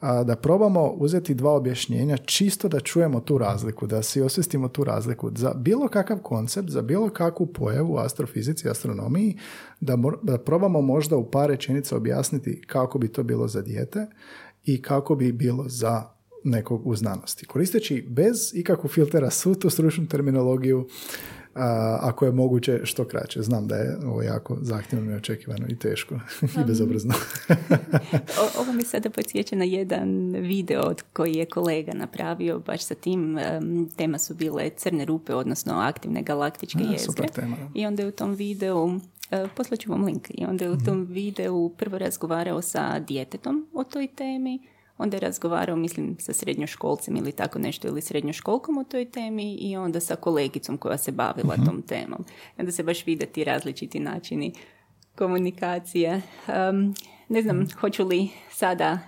a, 0.00 0.24
da 0.24 0.36
probamo 0.36 0.86
uzeti 0.86 1.34
dva 1.34 1.52
objašnjenja, 1.52 2.16
čisto 2.16 2.68
da 2.68 2.80
čujemo 2.80 3.20
tu 3.20 3.38
razliku, 3.38 3.86
da 3.86 4.02
si 4.02 4.20
osvestimo 4.20 4.68
tu 4.68 4.84
razliku 4.84 5.30
za 5.34 5.54
bilo 5.54 5.88
kakav 5.88 6.18
koncept, 6.18 6.70
za 6.70 6.82
bilo 6.82 7.10
kakvu 7.10 7.46
pojavu 7.46 7.94
u 7.94 7.98
astrofizici, 7.98 8.68
astronomiji, 8.68 9.38
da, 9.80 9.96
da 10.22 10.38
probamo 10.38 10.80
možda 10.80 11.16
u 11.16 11.30
par 11.30 11.48
rečenica 11.48 11.96
objasniti 11.96 12.62
kako 12.66 12.98
bi 12.98 13.08
to 13.08 13.22
bilo 13.22 13.48
za 13.48 13.62
dijete, 13.62 14.06
i 14.64 14.82
kako 14.82 15.14
bi 15.14 15.32
bilo 15.32 15.64
za 15.68 16.15
nekog 16.46 16.86
u 16.86 16.96
znanosti. 16.96 17.46
Koristeći 17.46 18.04
bez 18.08 18.36
ikakvog 18.54 18.92
filtera 18.92 19.30
svu 19.30 19.54
tu 19.54 19.70
stručnu 19.70 20.06
terminologiju, 20.06 20.88
ako 22.00 22.24
je 22.24 22.32
moguće 22.32 22.80
što 22.84 23.04
kraće. 23.04 23.42
Znam 23.42 23.68
da 23.68 23.76
je 23.76 23.96
ovo 24.06 24.22
jako 24.22 24.58
zahtjevno 24.60 25.12
i 25.12 25.14
očekivano 25.14 25.66
i 25.68 25.78
teško 25.78 26.14
i 26.42 26.64
bezobrazno. 26.66 27.14
ovo 28.60 28.72
mi 28.72 28.82
sada 28.82 29.10
podsjeća 29.10 29.56
na 29.56 29.64
jedan 29.64 30.32
video 30.32 30.94
koji 31.12 31.34
je 31.34 31.46
kolega 31.46 31.92
napravio 31.94 32.58
baš 32.58 32.84
sa 32.84 32.94
tim. 32.94 33.38
tema 33.96 34.18
su 34.18 34.34
bile 34.34 34.70
crne 34.70 35.04
rupe, 35.04 35.34
odnosno 35.34 35.74
aktivne 35.74 36.22
galaktičke 36.22 36.80
A, 36.88 36.92
jezgre. 36.92 37.28
Tema, 37.28 37.56
I 37.74 37.86
onda 37.86 38.02
je 38.02 38.08
u 38.08 38.12
tom 38.12 38.34
videu 38.34 38.90
e, 39.30 39.46
Poslaću 39.56 39.90
vam 39.90 40.04
link. 40.04 40.30
I 40.30 40.44
onda 40.44 40.64
je 40.64 40.70
u 40.70 40.74
mhm. 40.74 40.84
tom 40.84 41.04
videu 41.04 41.70
prvo 41.76 41.98
razgovarao 41.98 42.62
sa 42.62 42.98
djetetom 42.98 43.66
o 43.74 43.84
toj 43.84 44.08
temi, 44.16 44.60
onda 44.98 45.16
je 45.16 45.20
razgovarao, 45.20 45.76
mislim, 45.76 46.16
sa 46.18 46.32
srednjoškolcem 46.32 47.16
ili 47.16 47.32
tako 47.32 47.58
nešto, 47.58 47.88
ili 47.88 48.00
srednjoškolkom 48.00 48.78
o 48.78 48.84
toj 48.84 49.04
temi 49.04 49.54
i 49.54 49.76
onda 49.76 50.00
sa 50.00 50.16
kolegicom 50.16 50.78
koja 50.78 50.98
se 50.98 51.12
bavila 51.12 51.54
uh 51.58 51.64
tom 51.64 51.82
temom. 51.82 52.24
Onda 52.58 52.72
se 52.72 52.82
baš 52.82 53.06
vide 53.06 53.26
ti 53.26 53.44
različiti 53.44 54.00
načini 54.00 54.52
komunikacije. 55.14 56.22
Um, 56.70 56.94
ne 57.28 57.42
znam, 57.42 57.60
uh 57.60 57.66
hoću 57.80 58.04
li 58.04 58.28
sada 58.50 58.98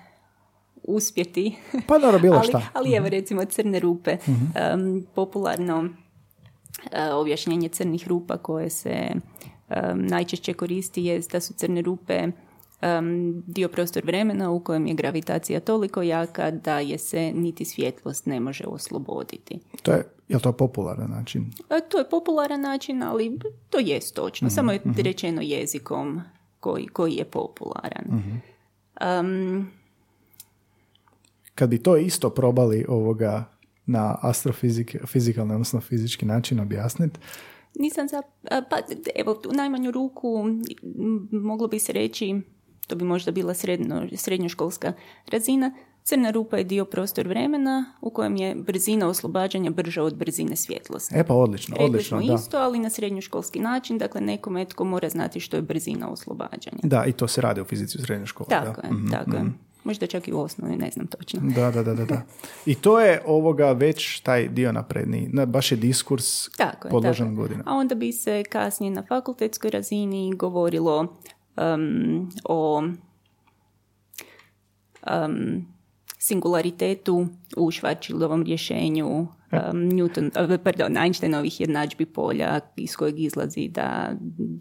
uspjeti. 0.82 1.56
Pa 1.86 1.98
dobro, 1.98 2.18
bilo 2.18 2.42
šta. 2.48 2.56
ali, 2.56 2.66
ali 2.72 2.96
evo 2.96 3.06
mhm. 3.06 3.12
recimo 3.12 3.44
crne 3.44 3.80
rupe. 3.80 4.16
Um, 4.26 5.06
popularno 5.14 5.78
uh, 5.80 5.90
objašnjenje 7.12 7.68
crnih 7.68 8.08
rupa 8.08 8.36
koje 8.36 8.70
se 8.70 9.08
um, 9.12 10.06
najčešće 10.06 10.52
koristi 10.54 11.04
je 11.04 11.20
da 11.32 11.40
su 11.40 11.54
crne 11.54 11.82
rupe 11.82 12.26
um, 12.82 13.42
dio 13.46 13.68
prostor 13.68 14.04
vremena 14.04 14.50
u 14.50 14.60
kojem 14.60 14.86
je 14.86 14.94
gravitacija 14.94 15.60
toliko 15.60 16.02
jaka 16.02 16.50
da 16.50 16.78
je 16.78 16.98
se 16.98 17.32
niti 17.32 17.64
svjetlost 17.64 18.26
ne 18.26 18.40
može 18.40 18.64
osloboditi. 18.66 19.58
To 19.82 19.92
je, 19.92 20.04
je 20.28 20.38
to 20.38 20.52
popularan 20.52 21.10
način? 21.10 21.50
E, 21.70 21.80
to 21.88 21.98
je 21.98 22.10
popularan 22.10 22.60
način, 22.60 23.02
ali 23.02 23.38
to 23.70 23.78
je 23.78 24.00
točno. 24.14 24.46
Mhm, 24.46 24.54
Samo 24.54 24.72
je 24.72 24.80
mhm. 24.86 25.00
rečeno 25.00 25.42
jezikom 25.42 26.20
koji, 26.60 26.86
koji 26.86 27.14
je 27.14 27.24
popularan. 27.24 28.04
Um, 29.20 29.70
kad 31.54 31.70
bi 31.70 31.82
to 31.82 31.96
isto 31.96 32.30
probali 32.30 32.84
ovoga 32.88 33.44
na 33.86 34.18
astrofizikalni, 34.22 35.54
odnosno 35.54 35.80
fizički 35.80 36.26
način 36.26 36.60
objasniti, 36.60 37.20
nisam 37.78 38.08
za... 38.08 38.22
Pa, 38.70 38.76
evo, 39.14 39.40
u 39.48 39.52
najmanju 39.52 39.90
ruku 39.90 40.44
moglo 41.30 41.68
bi 41.68 41.78
se 41.78 41.92
reći 41.92 42.40
to 42.88 42.96
bi 42.96 43.04
možda 43.04 43.32
bila 43.32 43.54
srednjo, 43.54 44.08
srednjoškolska 44.16 44.92
razina, 45.26 45.72
crna 46.08 46.30
rupa 46.30 46.56
je 46.56 46.64
dio 46.64 46.84
prostor 46.84 47.28
vremena 47.28 47.92
u 48.00 48.10
kojem 48.10 48.36
je 48.36 48.54
brzina 48.54 49.08
oslobađanja 49.08 49.70
brža 49.70 50.02
od 50.02 50.16
brzine 50.16 50.56
svjetlosti. 50.56 51.14
E 51.16 51.24
pa 51.24 51.34
odlično, 51.34 51.74
Rekli 51.74 51.86
odlično. 51.86 52.22
Smo 52.22 52.34
isto, 52.34 52.58
ali 52.58 52.78
na 52.78 52.90
srednjoškolski 52.90 53.60
način, 53.60 53.98
dakle 53.98 54.20
nekome 54.20 54.64
tko 54.64 54.84
mora 54.84 55.08
znati 55.08 55.40
što 55.40 55.56
je 55.56 55.62
brzina 55.62 56.10
oslobađanja. 56.10 56.78
Da, 56.82 57.04
i 57.04 57.12
to 57.12 57.28
se 57.28 57.40
radi 57.40 57.60
u 57.60 57.64
fizici 57.64 57.98
u 57.98 58.00
srednjoj 58.00 58.26
školi. 58.26 58.48
Tako 58.48 58.86
je, 58.86 58.92
mm 58.92 59.10
tako 59.10 59.36
je. 59.36 59.42
Mhm. 59.42 59.52
Možda 59.84 60.06
čak 60.06 60.28
i 60.28 60.32
u 60.32 60.40
osnovi, 60.40 60.76
ne 60.76 60.90
znam 60.90 61.06
točno. 61.06 61.40
Da, 61.42 61.70
da, 61.70 61.82
da, 61.82 61.94
da. 61.94 62.22
I 62.66 62.74
to 62.74 63.00
je 63.00 63.22
ovoga 63.26 63.72
već 63.72 64.20
taj 64.20 64.48
dio 64.48 64.72
napredniji. 64.72 65.30
Baš 65.46 65.72
je 65.72 65.76
diskurs 65.76 66.48
tako 66.48 66.88
je, 66.88 66.90
podložen 66.90 67.34
godina. 67.34 67.62
A 67.66 67.74
onda 67.74 67.94
bi 67.94 68.12
se 68.12 68.44
kasnije 68.50 68.90
na 68.90 69.02
fakultetskoj 69.08 69.70
razini 69.70 70.32
govorilo 70.36 71.16
um, 71.58 72.30
o 72.44 72.82
um, 75.10 75.66
singularitetu 76.18 77.26
u 77.56 77.70
Schwarzschildovom 77.70 78.44
rješenju 78.44 79.08
um, 79.08 79.28
Newton, 79.72 80.26
uh, 80.26 80.60
pardon, 80.64 80.96
Einsteinovih 80.96 81.60
jednadžbi 81.60 82.06
polja 82.06 82.60
iz 82.76 82.96
kojeg 82.96 83.20
izlazi 83.20 83.68
da 83.68 84.12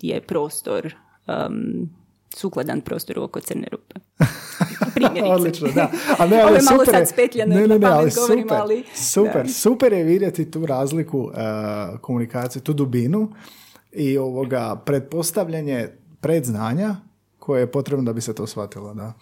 je 0.02 0.22
prostor 0.22 0.96
um, 1.28 1.90
sukladan 2.36 2.82
prostoru 2.82 3.24
oko 3.24 3.40
crne 3.40 3.68
rupe. 3.72 3.96
Primjerice. 4.96 5.34
Odlično, 5.34 5.68
da. 5.76 5.92
A 6.18 6.26
ne, 6.26 6.42
ali, 6.46 6.52
malo 6.52 6.86
super, 6.86 6.96
sad 6.96 7.10
spetljano 7.10 7.56
ne, 7.56 7.68
ne, 7.68 7.80
ne, 7.80 7.88
ali 7.88 8.12
govorim, 8.16 8.44
super, 8.44 8.58
ali... 8.58 8.84
Super, 8.94 9.50
super 9.52 9.94
je 9.94 10.04
vidjeti 10.04 10.52
tu 10.52 10.66
razliku 10.66 11.20
uh, 11.20 11.34
komunikacije, 12.02 12.64
tu 12.64 12.74
dubinu 12.74 13.32
i 13.92 14.18
ovoga 14.18 14.76
pretpostavljanje 14.86 15.90
predznanja 16.28 16.96
koje 17.40 17.62
je 17.62 17.72
potrebno 17.72 18.06
da 18.06 18.14
bi 18.14 18.22
se 18.22 18.36
to 18.36 18.48
shvatilo. 18.48 18.94
Da. 18.94 19.14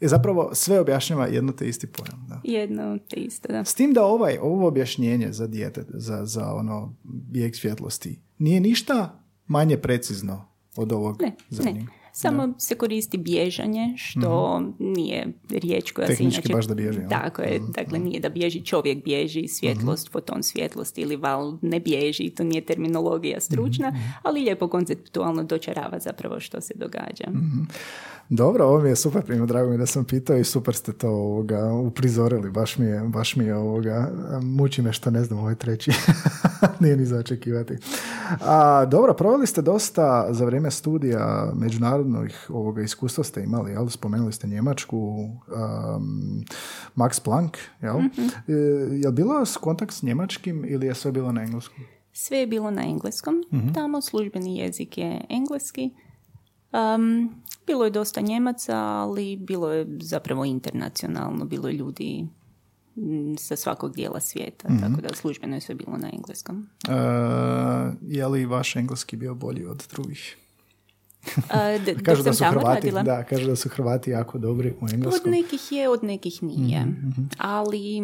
I 0.00 0.08
zapravo 0.08 0.50
sve 0.52 0.80
objašnjava 0.80 1.26
jedno 1.26 1.52
te 1.52 1.68
isti 1.68 1.86
pojam. 1.86 2.26
Da. 2.28 2.40
Jedno 2.44 2.98
te 2.98 3.16
isto, 3.16 3.52
da. 3.52 3.64
S 3.64 3.74
tim 3.74 3.92
da 3.92 4.04
ovaj, 4.04 4.38
ovo 4.42 4.68
objašnjenje 4.68 5.32
za 5.32 5.46
dijete, 5.46 5.84
za, 5.88 6.24
za 6.24 6.54
ono 6.54 6.94
bijeg 7.02 7.56
svjetlosti, 7.56 8.18
nije 8.38 8.60
ništa 8.60 9.22
manje 9.46 9.76
precizno 9.76 10.48
od 10.76 10.92
ovog 10.92 11.22
ne, 11.22 11.36
Ne. 11.72 11.86
Samo 12.20 12.54
se 12.58 12.74
koristi 12.74 13.18
bježanje, 13.18 13.94
što 13.96 14.60
mm 14.60 14.70
nije 14.78 15.26
riječ 15.50 15.90
koja 15.90 16.06
Tehnički 16.06 16.34
se 16.34 16.38
inače... 16.40 16.52
baš 16.52 16.64
da 16.66 16.74
bježi. 16.74 17.00
Tako 17.10 17.42
je, 17.42 17.60
mhm, 17.60 17.72
dakle 17.72 17.98
mhm. 17.98 18.08
nije 18.08 18.20
da 18.20 18.28
bježi 18.28 18.64
čovjek 18.64 19.04
bježi, 19.04 19.48
svjetlost, 19.48 20.08
mm 20.08 20.12
foton 20.12 20.42
svjetlosti 20.42 21.00
ili 21.00 21.16
val 21.16 21.58
ne 21.62 21.80
bježi, 21.80 22.30
to 22.30 22.44
nije 22.44 22.64
terminologija 22.64 23.40
stručna, 23.40 23.88
mhm, 23.88 23.98
ali 24.22 24.40
lijepo 24.40 24.68
konceptualno 24.68 25.42
dočarava 25.42 25.98
zapravo 25.98 26.40
što 26.40 26.60
se 26.60 26.74
događa. 26.76 27.24
Dobro, 28.32 28.64
ovo 28.64 28.80
mi 28.80 28.88
je 28.88 28.96
super 28.96 29.22
primjer, 29.22 29.46
drago 29.46 29.70
mi 29.70 29.78
da 29.78 29.86
sam 29.86 30.04
pitao 30.04 30.36
i 30.36 30.44
super 30.44 30.74
ste 30.74 30.92
to 30.92 31.08
ovoga, 31.08 31.72
uprizorili, 31.72 32.50
baš 32.50 32.78
mi 32.78 32.86
je, 32.86 33.00
baš 33.00 33.36
mi 33.36 33.44
je 33.44 33.56
ovoga, 33.56 34.10
muči 34.42 34.82
me 34.82 34.92
što 34.92 35.10
ne 35.10 35.24
znam 35.24 35.38
ovaj 35.38 35.54
treći, 35.54 35.90
nije 36.80 36.96
ni 36.96 37.06
za 37.06 37.16
očekivati. 37.16 37.76
A, 38.40 38.84
dobro, 38.84 39.14
proveli 39.14 39.46
ste 39.46 39.62
dosta 39.62 40.26
za 40.30 40.44
vrijeme 40.44 40.70
studija 40.70 41.52
međunarodnih 42.10 42.50
ovoga 42.50 42.82
iskustva 42.82 43.24
ste 43.24 43.42
imali, 43.42 43.70
jel? 43.72 43.88
Spomenuli 43.88 44.32
ste 44.32 44.46
Njemačku, 44.46 44.96
um, 44.96 46.44
Max 46.96 47.20
Planck, 47.24 47.56
jel? 47.82 47.98
Mm-hmm. 48.00 48.30
je 49.02 49.12
bilo 49.12 49.44
kontakt 49.60 49.92
s 49.92 50.02
njemačkim 50.02 50.64
ili 50.68 50.86
je 50.86 50.94
sve 50.94 51.12
bilo 51.12 51.32
na 51.32 51.42
engleskom? 51.42 51.84
Sve 52.12 52.38
je 52.38 52.46
bilo 52.46 52.70
na 52.70 52.82
engleskom, 52.82 53.34
mm 53.52 53.72
tamo 53.74 54.00
službeni 54.00 54.58
jezik 54.58 54.98
je 54.98 55.20
engleski. 55.28 55.90
Um, 56.72 57.30
bilo 57.66 57.84
je 57.84 57.90
dosta 57.90 58.20
Njemaca, 58.20 58.76
ali 58.76 59.36
bilo 59.36 59.72
je 59.72 59.86
zapravo 60.00 60.44
internacionalno, 60.44 61.44
bilo 61.44 61.68
je 61.68 61.74
ljudi 61.74 62.28
sa 63.38 63.56
svakog 63.56 63.94
dijela 63.94 64.20
svijeta, 64.20 64.68
Mhm. 64.68 64.80
tako 64.80 65.00
da 65.00 65.14
službeno 65.14 65.54
je 65.54 65.60
sve 65.60 65.74
bilo 65.74 65.96
na 65.96 66.10
engleskom. 66.12 66.68
E, 66.88 66.92
je 68.02 68.26
li 68.26 68.46
vaš 68.46 68.76
engleski 68.76 69.16
bio 69.16 69.34
bolji 69.34 69.66
od 69.66 69.86
drugih? 69.90 70.36
Kažu 72.04 72.22
da 72.22 72.32
su 72.32 72.44
Hrvati, 72.44 72.66
radila, 72.90 73.02
da, 73.02 73.24
kažu 73.24 73.46
da 73.46 73.56
su 73.56 73.68
Hrvati 73.68 74.10
jako 74.10 74.38
dobri 74.38 74.70
u 74.70 74.84
od 74.84 74.92
engleskom. 74.92 75.30
nekih 75.32 75.72
je, 75.72 75.88
od 75.88 76.04
nekih 76.04 76.42
nije. 76.42 76.80
Mhm, 76.80 77.22
Ali 77.38 77.98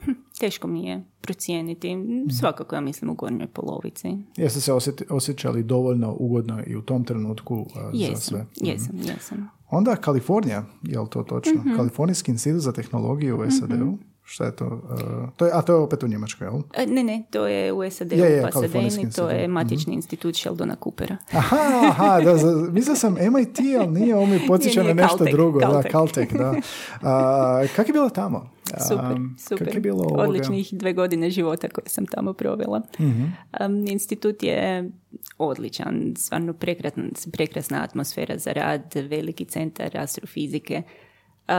hm, 0.00 0.12
teško 0.40 0.68
mi 0.68 0.84
je 0.84 1.02
procijeniti. 1.20 1.96
Mhm. 1.96 2.28
Svakako 2.30 2.74
ja 2.74 2.80
mislim 2.80 3.10
u 3.10 3.14
gornjoj 3.14 3.46
polovici. 3.46 4.08
Jeste 4.36 4.60
se 4.60 4.72
osjeti- 4.72 5.04
osjećali 5.10 5.62
dovoljno 5.62 6.16
ugodno 6.18 6.62
i 6.66 6.76
u 6.76 6.82
tom 6.82 7.04
trenutku 7.04 7.66
za 8.10 8.16
sve? 8.16 8.38
Mhm. 8.38 8.66
jesam, 8.66 8.96
jesam. 8.98 9.50
Onda 9.70 9.96
Kalifornija, 9.96 10.64
je 10.82 11.00
li 11.00 11.06
to 11.10 11.22
točno? 11.22 11.54
Mhm. 11.56 11.76
Kalifornijski 11.76 12.30
institut 12.30 12.60
za 12.60 12.72
tehnologiju 12.72 13.38
u 13.38 13.50
SAD-u. 13.50 13.98
Šta 14.24 14.44
je 14.44 14.56
to? 14.56 14.64
E, 14.64 15.30
to 15.36 15.46
je, 15.46 15.52
a 15.54 15.62
to 15.62 15.72
je 15.72 15.78
opet 15.78 16.02
u 16.02 16.08
Njemačkoj, 16.08 16.46
jel? 16.46 16.60
E, 16.74 16.86
Ne, 16.86 17.02
ne, 17.02 17.22
to 17.30 17.46
je 17.46 17.72
u 17.72 17.90
SAD-u 17.90 18.14
Je, 18.14 18.30
je, 18.30 18.40
u 18.40 18.42
Pasadeni, 18.42 18.72
to 18.72 18.78
je 18.78 18.84
institut. 18.84 19.30
Mhm. 19.42 19.52
matični 19.52 19.94
institut 19.94 20.36
Sheldona 20.36 20.76
Coopera. 20.84 21.16
Aha, 21.32 21.56
aha, 21.88 22.20
da, 22.20 22.34
mislio 22.72 22.96
sam 22.96 23.12
MIT, 23.14 23.58
ali 23.80 24.00
nije, 24.00 24.16
ovo 24.16 24.26
mi 24.26 24.46
podsjeća 24.46 24.82
na 24.82 24.94
nešto 24.94 25.16
Caltech, 25.16 25.34
drugo. 25.34 25.60
Da, 25.60 25.66
Caltech. 25.66 25.92
Caltech, 25.92 26.32
da. 26.32 26.54
A, 27.10 27.64
kak 27.76 27.88
je 27.88 27.92
bilo 27.92 28.10
tamo? 28.10 28.50
Super, 28.88 29.16
super. 29.38 29.66
Kak 29.66 29.74
je 29.74 29.80
bilo 29.80 30.02
ovoga? 30.04 30.22
Odličnih 30.22 30.68
dve 30.72 30.92
godine 30.92 31.30
života 31.30 31.68
koje 31.68 31.88
sam 31.88 32.06
tamo 32.06 32.32
provela. 32.32 32.82
Mhm. 33.00 33.22
Um, 33.60 33.86
institut 33.86 34.42
je 34.42 34.90
odličan, 35.38 36.14
stvarno 36.16 36.52
prekrasna, 36.52 37.02
prekrasna 37.32 37.82
atmosfera 37.82 38.38
za 38.38 38.52
rad, 38.52 38.94
veliki 38.94 39.44
centar 39.44 39.96
astrofizike, 39.98 40.82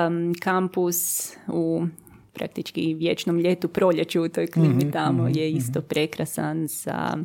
um, 0.08 0.34
kampus 0.42 1.32
u 1.48 1.86
praktički 2.34 2.94
vječnom 2.94 3.38
ljetu, 3.38 3.68
proljeću 3.68 4.22
u 4.22 4.30
toj 4.30 4.48
klimi 4.48 4.76
Mhm, 4.76 4.90
tamo 4.90 5.28
je 5.28 5.52
isto 5.52 5.82
prekrasan 5.82 6.68
sa 6.68 7.18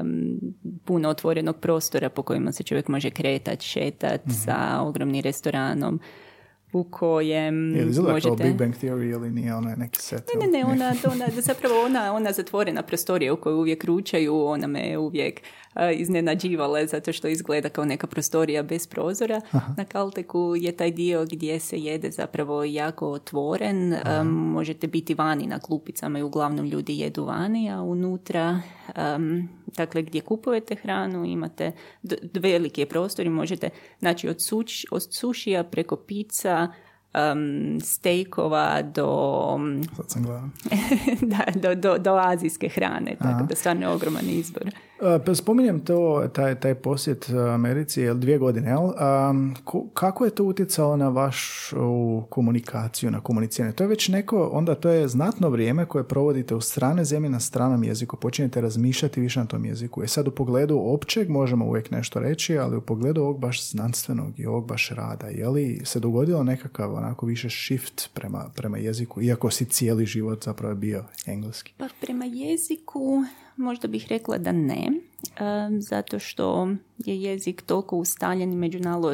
um, 0.00 0.40
puno 0.84 1.08
otvorenog 1.08 1.56
prostora 1.56 2.08
po 2.08 2.22
kojima 2.22 2.52
se 2.52 2.62
čovjek 2.62 2.88
može 2.88 3.10
kretat, 3.10 3.60
šetat 3.60 4.20
Mhm. 4.26 4.34
sa 4.34 4.56
ogromnim 4.80 5.22
restoranom 5.22 6.00
u 6.72 6.84
kojem 6.84 7.74
Je 7.76 7.84
li 7.84 7.92
možete... 8.02 8.20
kao 8.28 8.36
Big 8.38 8.54
Bang 8.54 8.74
Theory 8.74 9.12
ili 9.12 9.30
nije 9.30 9.54
onaj 9.54 9.76
neki 9.76 9.98
set? 9.98 10.22
Ne, 10.34 10.46
ne, 10.46 10.58
ne, 10.58 10.64
ona, 10.64 10.92
ona, 11.12 11.26
zapravo 11.32 11.80
ona, 11.80 12.12
ona 12.12 12.32
zatvorena 12.32 12.82
prostorija 12.82 13.32
u 13.32 13.36
kojoj 13.36 13.56
uvijek 13.56 13.84
ručaju, 13.84 14.36
ona 14.38 14.66
me 14.66 14.98
uvijek 14.98 15.40
a, 15.78 15.90
iznenađivala 15.90 16.86
zato 16.86 17.12
što 17.12 17.28
izgleda 17.28 17.68
kao 17.68 17.84
neka 17.84 18.06
prostorija 18.06 18.62
bez 18.62 18.86
prozora. 18.86 19.40
Na 19.76 19.84
Kalteku 19.84 20.54
je 20.56 20.72
taj 20.72 20.90
dio 20.90 21.24
gdje 21.24 21.60
se 21.60 21.78
jede 21.78 22.10
zapravo 22.10 22.64
jako 22.64 23.10
otvoren, 23.10 23.94
a, 23.94 24.22
možete 24.24 24.86
biti 24.86 25.14
vani 25.14 25.46
na 25.46 25.58
klupicama 25.58 26.18
i 26.18 26.22
uglavnom 26.22 26.66
ljudi 26.66 26.98
jedu 26.98 27.24
vani, 27.24 27.70
a 27.70 27.82
unutra, 27.82 28.60
am, 28.94 29.48
dakle 29.76 30.02
gdje 30.02 30.20
kupujete 30.20 30.74
hranu, 30.74 31.24
imate 31.24 31.72
d- 32.02 32.16
d- 32.22 32.40
veliki 32.40 32.80
je 32.80 32.88
prostor 32.88 33.26
i 33.26 33.30
možete 33.30 33.70
naći 34.00 34.28
od, 34.28 34.42
suč, 34.42 34.84
od 34.90 35.06
sušija 35.10 35.64
preko 35.64 35.96
pizza, 35.96 36.68
um, 37.14 37.80
stejkova 37.80 38.82
do, 38.82 39.58
Sad 39.96 40.10
sam 40.10 40.22
gledao. 40.22 40.48
da, 41.32 41.44
do, 41.60 41.74
do, 41.74 41.98
do 41.98 42.14
azijske 42.14 42.68
hrane, 42.68 43.16
tako 43.18 43.46
da 43.48 43.54
stvarno 43.54 43.82
je 43.82 43.88
ogroman 43.88 44.28
izbor. 44.28 44.70
Pa 45.26 45.34
spominjem 45.34 45.80
to, 45.80 46.28
taj, 46.34 46.60
taj 46.60 46.74
posjet 46.74 47.28
uh, 47.28 47.54
Americi, 47.54 48.00
jel 48.00 48.18
dvije 48.18 48.38
godine, 48.38 48.68
jel? 48.68 48.90
Ko- 49.64 49.86
kako 49.94 50.24
je 50.24 50.30
to 50.30 50.44
utjecalo 50.44 50.96
na 50.96 51.08
vašu 51.08 52.22
komunikaciju, 52.28 53.10
na 53.10 53.20
komuniciranje? 53.20 53.72
To 53.72 53.84
je 53.84 53.88
već 53.88 54.08
neko, 54.08 54.50
onda 54.52 54.74
to 54.74 54.88
je 54.88 55.08
znatno 55.08 55.50
vrijeme 55.50 55.86
koje 55.86 56.04
provodite 56.04 56.54
u 56.54 56.60
strane 56.60 57.04
zemlje 57.04 57.30
na 57.30 57.40
stranom 57.40 57.84
jeziku, 57.84 58.16
počinjete 58.16 58.60
razmišljati 58.60 59.20
više 59.20 59.40
na 59.40 59.46
tom 59.46 59.64
jeziku. 59.64 60.02
E 60.02 60.08
sad 60.08 60.28
u 60.28 60.30
pogledu 60.30 60.78
općeg 60.78 61.30
možemo 61.30 61.66
uvijek 61.66 61.90
nešto 61.90 62.20
reći, 62.20 62.58
ali 62.58 62.76
u 62.76 62.80
pogledu 62.80 63.20
ovog 63.20 63.40
baš 63.40 63.70
znanstvenog 63.70 64.40
i 64.40 64.46
ovog 64.46 64.66
baš 64.66 64.90
rada, 64.90 65.26
je 65.26 65.48
li 65.48 65.80
se 65.84 66.00
dogodilo 66.00 66.42
nekakav 66.42 66.94
onako 66.94 67.26
više 67.26 67.48
shift 67.50 68.10
prema, 68.14 68.50
prema 68.56 68.78
jeziku, 68.78 69.22
iako 69.22 69.50
si 69.50 69.64
cijeli 69.64 70.06
život 70.06 70.44
zapravo 70.44 70.74
bio 70.74 71.04
engleski? 71.26 71.72
Pa 71.76 71.88
prema 72.00 72.24
jeziku 72.24 73.22
možda 73.58 73.88
bih 73.88 74.06
rekla 74.08 74.38
da 74.38 74.52
ne, 74.52 74.88
em, 75.40 75.82
zato 75.82 76.18
što 76.18 76.68
je 76.98 77.22
jezik 77.22 77.62
toliko 77.62 77.96
ustaljen 77.96 78.70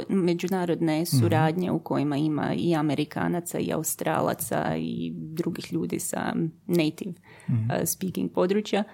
međunarodne 0.09 1.07
suradnje 1.07 1.70
u 1.70 1.78
kojima 1.78 2.16
ima 2.16 2.54
i 2.54 2.74
Amerikanaca 2.74 3.59
i 3.59 3.72
Australaca 3.72 4.76
i 4.76 5.12
drugih 5.14 5.72
ljudi 5.72 5.98
sa 5.98 6.35
native 6.66 7.12
eh, 7.48 7.87
speaking 7.87 8.33
područja. 8.33 8.85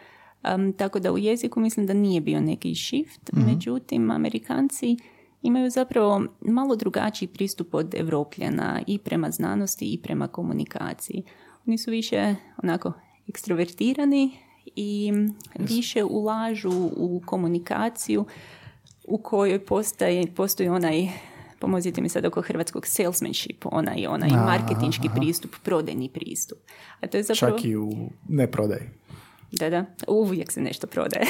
Tako 0.76 0.98
da 0.98 1.12
u 1.12 1.18
jeziku 1.18 1.60
mislim 1.60 1.86
da 1.86 1.92
nije 1.92 2.20
bio 2.20 2.40
neki 2.40 2.74
shift, 2.74 3.30
međutim 3.32 4.10
Amerikanci 4.10 4.96
imaju 5.42 5.70
zapravo 5.70 6.24
malo 6.40 6.76
drugačiji 6.76 7.28
pristup 7.28 7.74
od 7.74 7.94
Evropljana 7.94 8.80
i 8.86 8.98
prema 8.98 9.30
znanosti 9.30 9.92
i 9.92 9.98
prema 10.02 10.28
komunikaciji. 10.28 11.22
Oni 11.66 11.78
su 11.78 11.90
više 11.90 12.34
onako 12.62 12.92
ekstrovertirani 13.28 14.30
i 14.76 15.12
više 15.58 16.04
ulažu 16.04 16.90
u 16.96 17.22
komunikaciju 17.26 18.24
u 19.04 19.18
kojoj 19.18 19.64
postaje, 19.64 20.34
postoji 20.34 20.68
onaj 20.68 21.08
pomozite 21.58 22.00
mi 22.00 22.08
sad 22.08 22.24
oko 22.24 22.42
hrvatskog 22.42 22.86
salesmanship, 22.86 23.64
onaj, 23.64 24.06
onaj 24.06 24.30
marketinški 24.30 25.08
pristup, 25.16 25.54
prodajni 25.62 26.08
pristup. 26.08 26.58
A 27.00 27.06
to 27.06 27.16
je 27.16 27.22
zapravo... 27.22 27.58
Čak 27.58 27.64
i 27.64 27.76
u 27.76 28.10
neprodaji. 28.28 28.82
Da, 29.52 29.70
da, 29.70 29.84
uvijek 30.08 30.52
se 30.52 30.60
nešto 30.60 30.86
prodaje. 30.86 31.26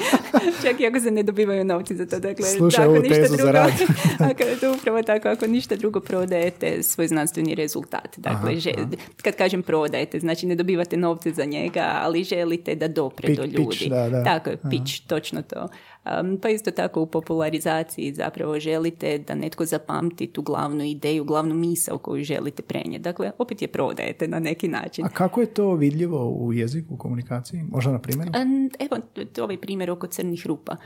Čak 0.62 0.80
i 0.80 0.86
ako 0.86 1.00
se 1.00 1.10
ne 1.10 1.22
dobivaju 1.22 1.64
novci 1.64 1.96
za 1.96 2.06
to. 2.06 2.18
Dakle, 2.20 2.46
Slušaj 2.46 2.84
ako 2.84 2.92
ovu 2.92 3.02
ništa 3.02 3.14
tezu 3.14 3.30
za 3.30 3.36
drugo, 3.36 3.52
rad. 3.52 3.72
ako 4.30 4.42
je 4.42 4.56
to 4.56 4.72
upravo 4.72 5.02
tako, 5.02 5.28
ako 5.28 5.46
ništa 5.46 5.76
drugo 5.76 6.00
prodajete 6.00 6.82
svoj 6.82 7.08
znanstveni 7.08 7.54
rezultat. 7.54 8.14
Dakle, 8.16 8.56
že- 8.56 8.74
kad 9.16 9.36
kažem 9.36 9.62
prodajete, 9.62 10.20
znači 10.20 10.46
ne 10.46 10.54
dobivate 10.54 10.96
novce 10.96 11.30
za 11.30 11.44
njega, 11.44 11.90
ali 11.94 12.24
želite 12.24 12.74
da 12.74 12.88
dopre 12.88 13.26
Pitch, 13.26 13.40
do 13.40 13.46
ljudi. 13.46 13.66
pitch, 13.70 13.88
da, 13.88 14.08
da. 14.08 14.24
Tako 14.24 14.50
je, 14.50 14.56
pitch, 14.70 15.06
točno 15.06 15.42
to. 15.42 15.68
Um, 16.04 16.38
pa 16.42 16.48
isto 16.48 16.70
tako 16.70 17.02
u 17.02 17.06
popularizaciji 17.06 18.14
zapravo 18.14 18.60
želite 18.60 19.18
da 19.18 19.34
netko 19.34 19.64
zapamti 19.64 20.26
tu 20.26 20.42
glavnu 20.42 20.84
ideju, 20.84 21.24
glavnu 21.24 21.54
misao 21.54 21.98
koju 21.98 22.24
želite 22.24 22.62
prenijeti. 22.62 23.02
Dakle, 23.02 23.32
opet 23.38 23.62
je 23.62 23.68
prodajete 23.68 24.28
na 24.28 24.38
neki 24.38 24.68
način. 24.68 25.04
A 25.04 25.08
kako 25.08 25.40
je 25.40 25.46
to 25.46 25.74
vidljivo 25.74 26.30
u 26.30 26.52
jeziku, 26.52 26.94
u 26.94 26.96
komunikaciji? 26.96 27.62
Možda 27.62 27.92
na 27.92 27.98
primjeru? 27.98 28.32
Um, 28.42 28.70
evo, 28.78 29.02
ovaj 29.42 29.60
primjer 29.60 29.90
oko 29.90 30.06
crnih 30.06 30.46
rupa. 30.46 30.76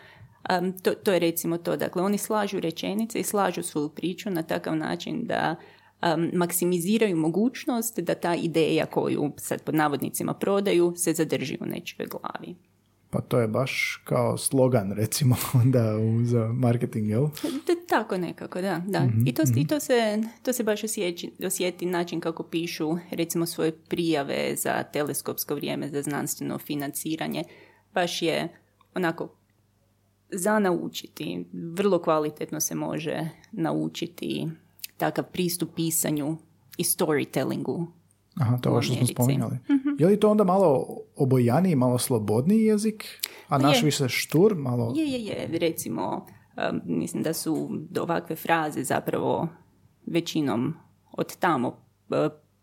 Um, 0.58 0.78
to, 0.78 0.94
to 0.94 1.12
je 1.12 1.18
recimo 1.18 1.58
to. 1.58 1.76
Dakle, 1.76 2.02
oni 2.02 2.18
slažu 2.18 2.60
rečenice 2.60 3.20
i 3.20 3.22
slažu 3.22 3.62
svoju 3.62 3.88
priču 3.88 4.30
na 4.30 4.42
takav 4.42 4.76
način 4.76 5.26
da 5.26 5.56
um, 6.02 6.30
maksimiziraju 6.32 7.16
mogućnost 7.16 8.00
da 8.00 8.14
ta 8.14 8.34
ideja 8.34 8.86
koju 8.86 9.32
sad 9.36 9.62
pod 9.62 9.74
navodnicima 9.74 10.34
prodaju 10.34 10.92
se 10.96 11.12
zadrži 11.12 11.58
u 11.60 11.66
nečijoj 11.66 12.08
glavi. 12.08 12.56
Pa 13.10 13.20
to 13.20 13.38
je 13.38 13.48
baš 13.48 14.02
kao 14.04 14.38
slogan, 14.38 14.92
recimo, 14.92 15.36
onda 15.62 15.96
u- 15.96 16.24
za 16.24 16.52
marketing, 16.52 17.08
jel? 17.08 17.26
Da, 17.42 17.74
tako 17.88 18.18
nekako, 18.18 18.60
da. 18.60 18.82
da. 18.86 19.08
I, 19.26 19.34
to, 19.34 19.42
I 19.56 19.66
to 19.66 19.80
se, 19.80 20.22
to 20.42 20.52
se 20.52 20.64
baš 20.64 20.84
osjeći, 20.84 21.32
osjeti 21.46 21.86
način 21.86 22.20
kako 22.20 22.42
pišu 22.42 22.96
recimo 23.10 23.46
svoje 23.46 23.72
prijave 23.78 24.56
za 24.56 24.82
teleskopsko 24.82 25.54
vrijeme, 25.54 25.88
za 25.88 26.02
znanstveno 26.02 26.58
financiranje. 26.58 27.44
Baš 27.94 28.22
je 28.22 28.48
onako 28.94 29.28
za 30.30 30.58
naučiti. 30.58 31.44
Vrlo 31.52 32.02
kvalitetno 32.02 32.60
se 32.60 32.74
može 32.74 33.28
naučiti 33.52 34.48
takav 34.96 35.24
pristup 35.24 35.74
pisanju 35.74 36.36
i 36.78 36.82
storytellingu. 36.84 37.86
Aha, 38.34 38.58
to 38.58 38.70
ovo 38.70 38.82
što 38.82 38.94
smo 38.94 39.06
spominjali. 39.06 39.58
Je 39.98 40.06
li 40.06 40.20
to 40.20 40.30
onda 40.30 40.44
malo 40.44 40.86
obojaniji, 41.16 41.74
malo 41.74 41.98
slobodniji 41.98 42.64
jezik, 42.64 43.04
a 43.48 43.58
naš 43.58 43.82
je. 43.82 43.84
više 43.84 44.08
štur, 44.08 44.54
malo... 44.54 44.92
Je, 44.96 45.06
je, 45.06 45.24
je. 45.24 45.58
Recimo, 45.58 46.26
um, 46.72 46.80
mislim 46.84 47.22
da 47.22 47.32
su 47.32 47.70
ovakve 48.00 48.36
fraze 48.36 48.84
zapravo 48.84 49.48
većinom 50.06 50.74
od 51.12 51.36
tamo 51.36 51.68
uh, 51.68 52.16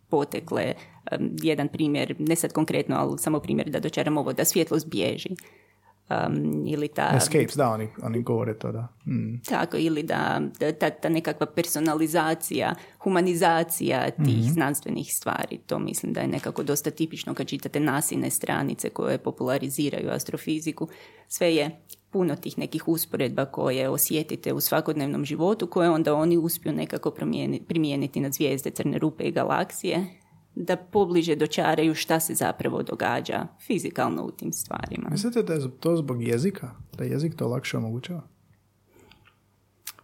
potekle. 0.09 0.73
Um, 1.19 1.29
jedan 1.41 1.67
primjer, 1.67 2.15
ne 2.19 2.35
sad 2.35 2.53
konkretno, 2.53 2.95
ali 2.95 3.17
samo 3.17 3.39
primjer 3.39 3.69
da 3.69 3.79
dočaram 3.79 4.17
ovo, 4.17 4.33
da 4.33 4.45
svjetlost 4.45 4.89
bježi. 4.89 5.29
Um, 6.09 6.63
ili 6.67 6.87
ta... 6.87 7.11
Escapes, 7.17 7.55
da, 7.55 7.69
oni, 7.69 7.87
oni 8.01 8.21
govore 8.21 8.53
to, 8.53 8.71
da. 8.71 8.87
Mm. 9.05 9.41
Tako, 9.49 9.77
ili 9.77 10.03
da, 10.03 10.41
ta, 10.79 10.89
ta 10.89 11.09
nekakva 11.09 11.45
personalizacija, 11.45 12.75
humanizacija 12.99 14.11
tih 14.11 14.51
znanstvenih 14.51 15.15
stvari. 15.15 15.57
To 15.57 15.79
mislim 15.79 16.13
da 16.13 16.21
je 16.21 16.27
nekako 16.27 16.63
dosta 16.63 16.91
tipično 16.91 17.33
kad 17.33 17.47
čitate 17.47 17.79
nasine 17.79 18.29
stranice 18.29 18.89
koje 18.89 19.17
populariziraju 19.17 20.09
astrofiziku. 20.11 20.87
Sve 21.27 21.55
je 21.55 21.71
puno 22.09 22.35
tih 22.35 22.57
nekih 22.57 22.87
usporedba 22.87 23.45
koje 23.45 23.89
osjetite 23.89 24.53
u 24.53 24.59
svakodnevnom 24.59 25.25
životu, 25.25 25.67
koje 25.67 25.89
onda 25.89 26.15
oni 26.15 26.37
uspiju 26.37 26.73
nekako 26.73 27.11
primijeniti 27.67 28.19
na 28.19 28.31
zvijezde, 28.31 28.69
crne 28.69 28.97
rupe 28.97 29.23
i 29.23 29.31
galaksije, 29.31 30.05
da 30.55 30.77
pobliže 30.77 31.35
dočaraju 31.35 31.95
šta 31.95 32.19
se 32.19 32.35
zapravo 32.35 32.83
događa 32.83 33.47
fizikalno 33.59 34.23
u 34.25 34.31
tim 34.31 34.53
stvarima. 34.53 35.09
Mislite 35.09 35.43
da 35.43 35.53
je 35.53 35.59
to 35.79 35.95
zbog 35.95 36.23
jezika? 36.23 36.71
Da 36.97 37.03
jezik 37.03 37.35
to 37.35 37.47
lakše 37.47 37.77
omogućava? 37.77 38.21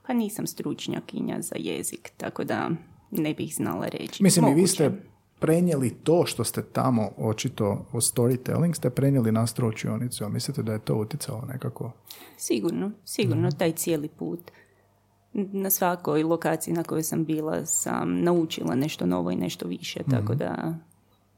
Pa 0.08 0.14
nisam 0.14 0.47
stručnjakinja 0.47 1.41
za 1.41 1.56
jezik, 1.58 2.12
tako 2.18 2.43
da 2.43 2.70
ne 3.12 3.34
bih 3.34 3.56
znala 3.56 3.88
reći. 3.88 4.24
Mislim, 4.24 4.47
i 4.47 4.54
vi 4.54 4.68
ste 4.68 4.91
prenijeli 5.39 5.89
to 5.89 6.26
što 6.26 6.43
ste 6.43 6.64
tamo 6.64 7.10
očito 7.18 7.86
o 7.91 7.97
storytelling, 7.97 8.74
ste 8.74 8.89
prenijeli 8.89 9.32
na 9.32 9.47
stročionicu, 9.47 10.24
a 10.26 10.30
mislite 10.30 10.64
da 10.64 10.74
je 10.74 10.80
to 10.80 10.95
utjecalo 10.95 11.41
nekako? 11.54 11.91
Sigurno, 12.38 12.91
sigurno, 13.06 13.47
mhm. 13.47 13.58
taj 13.58 13.72
cijeli 13.72 14.08
put. 14.08 14.52
Na 15.34 15.70
svakoj 15.70 16.24
lokaciji 16.24 16.74
na 16.74 16.84
kojoj 16.84 17.04
sam 17.04 17.26
bila 17.26 17.66
sam 17.66 18.22
naučila 18.22 18.76
nešto 18.76 19.06
novo 19.06 19.32
i 19.32 19.36
nešto 19.36 19.68
više, 19.68 20.00
tako 20.12 20.34
mhm. 20.34 20.38
da 20.38 20.74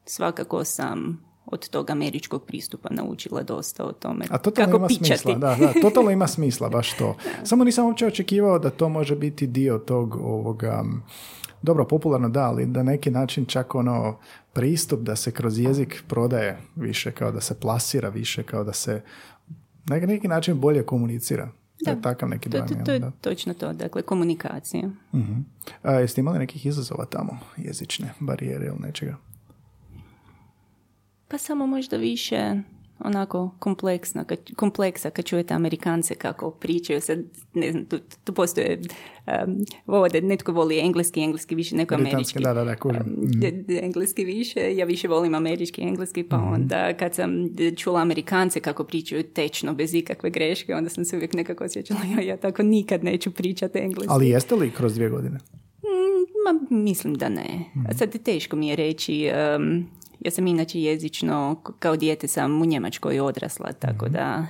svakako 0.06 0.64
sam 0.64 1.32
od 1.46 1.70
tog 1.70 1.90
američkog 1.90 2.46
pristupa 2.46 2.90
naučila 2.92 3.44
dosta 3.44 3.86
o 3.86 3.92
tome 3.92 4.26
A 4.30 4.38
to 4.38 4.52
kako 4.52 4.78
ima 4.78 4.90
smisla, 4.90 5.36
da, 5.36 5.56
da, 5.60 5.74
totalno 5.82 6.12
ima 6.12 6.28
smisla 6.28 6.70
baš 6.70 6.98
to. 6.98 7.16
Samo 7.50 7.64
nisam 7.64 7.86
uopće 7.86 8.08
očekivao 8.08 8.60
da 8.60 8.70
to 8.70 8.90
može 8.90 9.16
biti 9.16 9.48
dio 9.48 9.78
tog 9.78 10.16
ovoga 10.16 10.84
dobro, 11.62 11.86
popularno 11.86 12.30
da, 12.30 12.44
ali 12.44 12.66
da 12.66 12.84
neki 12.84 13.12
način 13.12 13.46
čak 13.46 13.76
ono 13.76 14.18
pristup 14.54 15.00
da 15.00 15.16
se 15.16 15.32
kroz 15.32 15.60
jezik 15.60 16.04
prodaje 16.08 16.62
više, 16.76 17.12
kao 17.12 17.32
da 17.32 17.42
se 17.42 17.60
plasira 17.60 18.10
više, 18.10 18.44
kao 18.44 18.64
da 18.64 18.74
se 18.74 19.02
na 19.86 19.96
neki 19.98 20.28
način 20.28 20.60
bolje 20.60 20.84
komunicira. 20.84 21.50
Da, 21.86 21.92
to 21.92 21.98
je 21.98 22.02
takav 22.02 22.30
neki 22.30 22.50
dojam. 22.50 22.68
To, 22.68 22.76
to, 22.86 22.92
je 22.92 23.12
točno 23.22 23.54
to, 23.54 23.74
dakle 23.74 24.02
komunikacija. 24.02 24.90
Uh-huh. 25.14 25.44
A, 25.84 25.92
jeste 25.92 26.22
imali 26.22 26.40
nekih 26.40 26.66
izazova 26.66 27.06
tamo, 27.06 27.40
jezične 27.58 28.14
barijere 28.20 28.66
ili 28.66 28.80
nečega? 28.80 29.18
Pa 31.28 31.38
samo 31.38 31.68
možda 31.68 31.98
više 31.98 32.62
onako 33.06 33.52
kompleksna, 33.60 34.24
kad, 34.24 34.40
kompleksa 34.56 35.10
kad 35.10 35.26
čujete 35.26 35.54
Amerikance 35.54 36.16
kako 36.16 36.52
pričaju. 36.52 37.02
Sad, 37.02 37.20
ne 37.54 37.72
znam, 37.72 37.86
tu, 37.86 38.00
tu 38.24 38.34
postoje 38.34 38.80
um, 39.28 39.66
ovo 39.88 40.08
da 40.08 40.22
netko 40.22 40.52
voli 40.52 40.80
engleski, 40.80 41.22
engleski 41.22 41.56
više 41.56 41.76
neko 41.76 41.96
američki. 41.96 42.40
Da, 42.40 42.54
da, 42.54 42.64
da, 42.64 42.76
Engleski 43.82 44.26
više, 44.26 44.76
ja 44.76 44.86
više 44.86 45.08
volim 45.08 45.36
američki 45.36 45.82
engleski, 45.82 46.24
pa 46.24 46.38
mm 46.38 46.52
onda 46.54 46.94
kad 46.94 47.16
sam 47.16 47.32
čula 47.78 48.02
Amerikance 48.02 48.60
kako 48.60 48.84
pričaju 48.84 49.24
tečno, 49.24 49.74
bez 49.74 49.94
ikakve 49.94 50.30
greške, 50.30 50.76
onda 50.76 50.90
sam 50.90 51.06
se 51.06 51.16
uvijek 51.16 51.34
nekako 51.34 51.64
osjećala, 51.64 52.00
ja, 52.16 52.22
ja 52.22 52.38
tako 52.38 52.64
nikad 52.64 53.04
neću 53.04 53.32
pričati 53.32 53.80
engleski. 53.80 54.14
Ali 54.14 54.30
jeste 54.30 54.56
li 54.56 54.72
kroz 54.72 54.94
dvije 54.94 55.10
godine? 55.10 55.38
Mm, 55.38 56.22
ma, 56.46 56.82
mislim 56.84 57.14
da 57.14 57.30
ne. 57.30 57.72
mm 57.76 57.98
Sad 57.98 58.24
teško 58.24 58.56
mi 58.56 58.68
je 58.68 58.76
reći... 58.76 59.30
Um, 59.58 60.01
ja 60.26 60.32
sam 60.32 60.48
inače 60.48 60.82
jezično, 60.82 61.62
kao 61.80 61.96
dijete 61.96 62.28
sam 62.28 62.62
u 62.62 62.66
Njemačkoj 62.66 63.20
odrasla, 63.20 63.72
tako 63.74 64.06
mhm. 64.06 64.14
da 64.14 64.48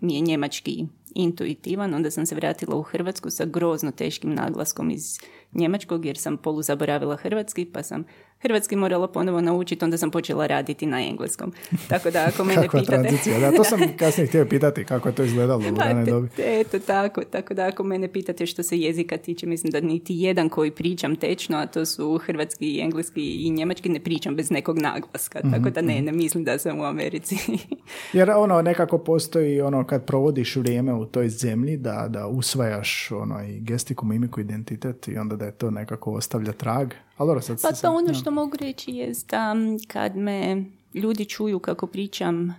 mi 0.00 0.14
je 0.14 0.20
njemački 0.20 0.86
intuitivan. 1.14 1.94
Onda 1.94 2.10
sam 2.10 2.26
se 2.26 2.34
vratila 2.34 2.76
u 2.76 2.82
Hrvatsku 2.82 3.30
sa 3.30 3.44
grozno 3.44 3.90
teškim 3.90 4.34
naglaskom 4.34 4.90
iz 4.90 5.18
njemačkog 5.52 6.04
jer 6.04 6.16
sam 6.16 6.36
polu 6.36 6.62
zaboravila 6.62 7.16
hrvatski 7.16 7.64
pa 7.64 7.82
sam 7.82 8.04
hrvatski 8.40 8.76
morala 8.76 9.08
ponovo 9.08 9.40
naučiti, 9.40 9.84
onda 9.84 9.98
sam 9.98 10.10
počela 10.10 10.46
raditi 10.46 10.86
na 10.86 11.06
engleskom. 11.06 11.52
Tako 11.88 12.10
da 12.10 12.30
ako 12.34 12.44
mene 12.50 12.62
pitate... 12.62 12.86
tranzicija, 12.86 13.38
da, 13.40 13.56
to 13.56 13.64
sam 13.64 13.80
kasnije 13.98 14.26
htio 14.26 14.46
pitati 14.46 14.84
kako 14.84 15.08
je 15.08 15.14
to 15.14 15.22
izgledalo 15.22 15.62
u 15.72 15.76
rane 15.76 16.04
dobi. 16.04 16.28
Eto 16.38 16.78
tako, 16.78 17.22
tako 17.30 17.54
da 17.54 17.66
ako 17.66 17.84
mene 17.84 18.12
pitate 18.12 18.46
što 18.46 18.62
se 18.62 18.78
jezika 18.78 19.16
tiče, 19.16 19.46
mislim 19.46 19.70
da 19.70 19.80
niti 19.80 20.14
jedan 20.14 20.48
koji 20.48 20.70
pričam 20.70 21.16
tečno, 21.16 21.58
a 21.58 21.66
to 21.66 21.86
su 21.86 22.18
hrvatski, 22.18 22.80
engleski 22.80 23.46
i 23.46 23.50
njemački, 23.50 23.88
ne 23.88 24.00
pričam 24.00 24.36
bez 24.36 24.50
nekog 24.50 24.78
naglaska, 24.78 25.40
tako 25.52 25.70
da 25.70 25.82
ne, 25.82 25.94
mhm, 25.94 26.04
ne 26.04 26.12
mislim 26.12 26.44
da 26.44 26.58
sam 26.58 26.80
u 26.80 26.84
Americi. 26.84 27.36
jer 28.12 28.30
ono 28.30 28.62
nekako 28.62 28.98
postoji 28.98 29.60
ono 29.60 29.84
kad 29.84 30.04
provodiš 30.04 30.56
vrijeme 30.56 30.94
u 30.94 31.06
toj 31.06 31.28
zemlji 31.28 31.76
da, 31.76 32.06
da 32.08 32.26
usvajaš 32.26 33.10
ono 33.10 33.44
i 33.44 33.60
gestiku, 33.60 34.06
mimiku, 34.06 34.40
identitet 34.40 35.08
i 35.08 35.16
onda 35.16 35.36
da 35.36 35.44
je 35.44 35.52
to 35.52 35.70
nekako 35.70 36.12
ostavlja 36.12 36.52
trag. 36.52 36.92
Ali 37.18 37.42
sad, 37.42 37.62
pa 37.62 37.72
to 37.72 37.90
ono 37.90 38.14
što 38.14 38.30
mogu 38.30 38.56
reći 38.56 38.90
je 38.90 39.12
da 39.30 39.54
kad 39.88 40.16
me 40.16 40.64
ljudi 40.94 41.24
čuju 41.24 41.58
kako 41.58 41.86
pričam 41.86 42.54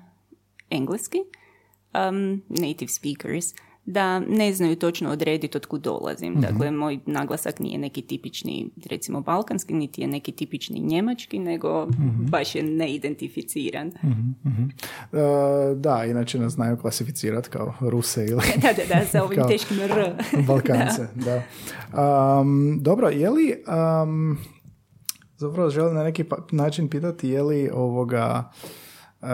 engleski, 0.70 1.18
um, 1.18 2.42
native 2.50 2.88
speakers, 2.88 3.46
da 3.86 4.20
ne 4.20 4.54
znaju 4.54 4.76
točno 4.76 5.10
odrediti 5.10 5.58
od 5.58 5.66
kud 5.66 5.82
dolazim. 5.82 6.34
mm 6.34 6.42
Dakle, 6.42 6.72
moj 6.72 7.00
naglasak 7.06 7.60
nije 7.60 7.78
neki 7.78 8.02
tipični, 8.02 8.70
recimo, 8.86 9.22
balkanski, 9.22 9.74
niti 9.74 10.02
je 10.02 10.08
neki 10.08 10.32
tipični 10.32 10.80
njemački, 10.80 11.40
nego 11.40 11.86
mm 11.86 12.26
baš 12.30 12.56
je 12.56 12.64
neidentificiran. 12.64 13.88
mm 13.88 14.70
da, 15.76 16.06
inače 16.06 16.40
nas 16.40 16.54
znaju 16.54 16.78
klasificirati 16.78 17.50
kao 17.50 17.74
Ruse 17.80 18.26
ili... 18.26 18.42
da, 18.62 18.74
da, 18.74 19.00
da, 19.00 19.06
sa 19.06 19.24
ovim 19.26 19.40
teškim 19.48 19.80
R. 19.80 20.14
Balkance, 20.48 21.08
da. 21.16 21.42
Um, 22.42 22.80
dobro, 22.82 23.10
je 23.10 23.30
li... 23.30 23.64
Um, 24.04 24.38
zapravo 25.38 25.70
želim 25.70 25.96
na 25.96 26.04
neki 26.04 26.24
pa, 26.24 26.38
način 26.52 26.90
pitati 26.90 27.30
je 27.30 27.44
li 27.44 27.70
ovoga... 27.74 28.52
Uh, 29.22 29.30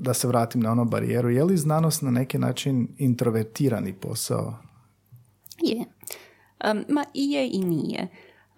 da 0.00 0.14
se 0.14 0.28
vratim 0.28 0.60
na 0.60 0.72
ono 0.72 0.84
barijeru, 0.84 1.30
je 1.30 1.44
li 1.44 1.56
znanost 1.56 2.02
na 2.02 2.10
neki 2.10 2.38
način 2.38 2.88
introvertirani 2.98 3.92
posao? 3.92 4.58
Je. 5.62 5.84
Um, 6.70 6.84
ma 6.88 7.04
i 7.14 7.30
je 7.30 7.50
i 7.52 7.58
nije. 7.58 8.08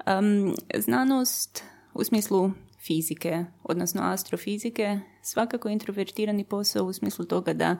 Um, 0.06 0.54
znanost 0.78 1.64
u 1.94 2.04
smislu 2.04 2.50
fizike, 2.86 3.44
odnosno 3.62 4.02
astrofizike, 4.04 5.00
svakako 5.22 5.68
introvertirani 5.68 6.44
posao 6.44 6.84
u 6.84 6.92
smislu 6.92 7.24
toga 7.24 7.52
da 7.52 7.76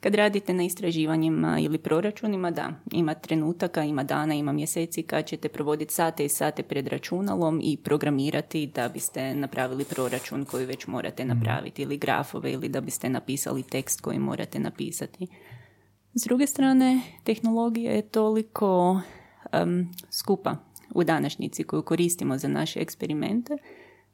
kad 0.00 0.14
radite 0.14 0.54
na 0.54 0.62
istraživanjima 0.62 1.58
ili 1.60 1.78
proračunima, 1.78 2.50
da, 2.50 2.72
ima 2.92 3.14
trenutaka, 3.14 3.84
ima 3.84 4.04
dana, 4.04 4.34
ima 4.34 4.52
mjeseci 4.52 5.02
kad 5.02 5.26
ćete 5.26 5.48
provoditi 5.48 5.94
sate 5.94 6.24
i 6.24 6.28
sate 6.28 6.62
pred 6.62 6.86
računalom 6.86 7.60
i 7.62 7.76
programirati 7.76 8.66
da 8.66 8.88
biste 8.88 9.34
napravili 9.34 9.84
proračun 9.84 10.44
koji 10.44 10.66
već 10.66 10.86
morate 10.86 11.24
mhm. 11.24 11.38
napraviti 11.38 11.82
ili 11.82 11.96
grafove 11.96 12.52
ili 12.52 12.68
da 12.68 12.80
biste 12.80 13.08
napisali 13.08 13.62
tekst 13.62 14.00
koji 14.00 14.18
morate 14.18 14.58
napisati. 14.58 15.26
S 16.14 16.24
druge 16.24 16.46
strane, 16.46 17.00
tehnologija 17.24 17.92
je 17.92 18.02
toliko 18.02 19.00
um, 19.62 19.88
skupa 20.10 20.56
u 20.94 21.04
današnjici 21.04 21.64
koju 21.64 21.82
koristimo 21.82 22.38
za 22.38 22.48
naše 22.48 22.80
eksperimente 22.80 23.56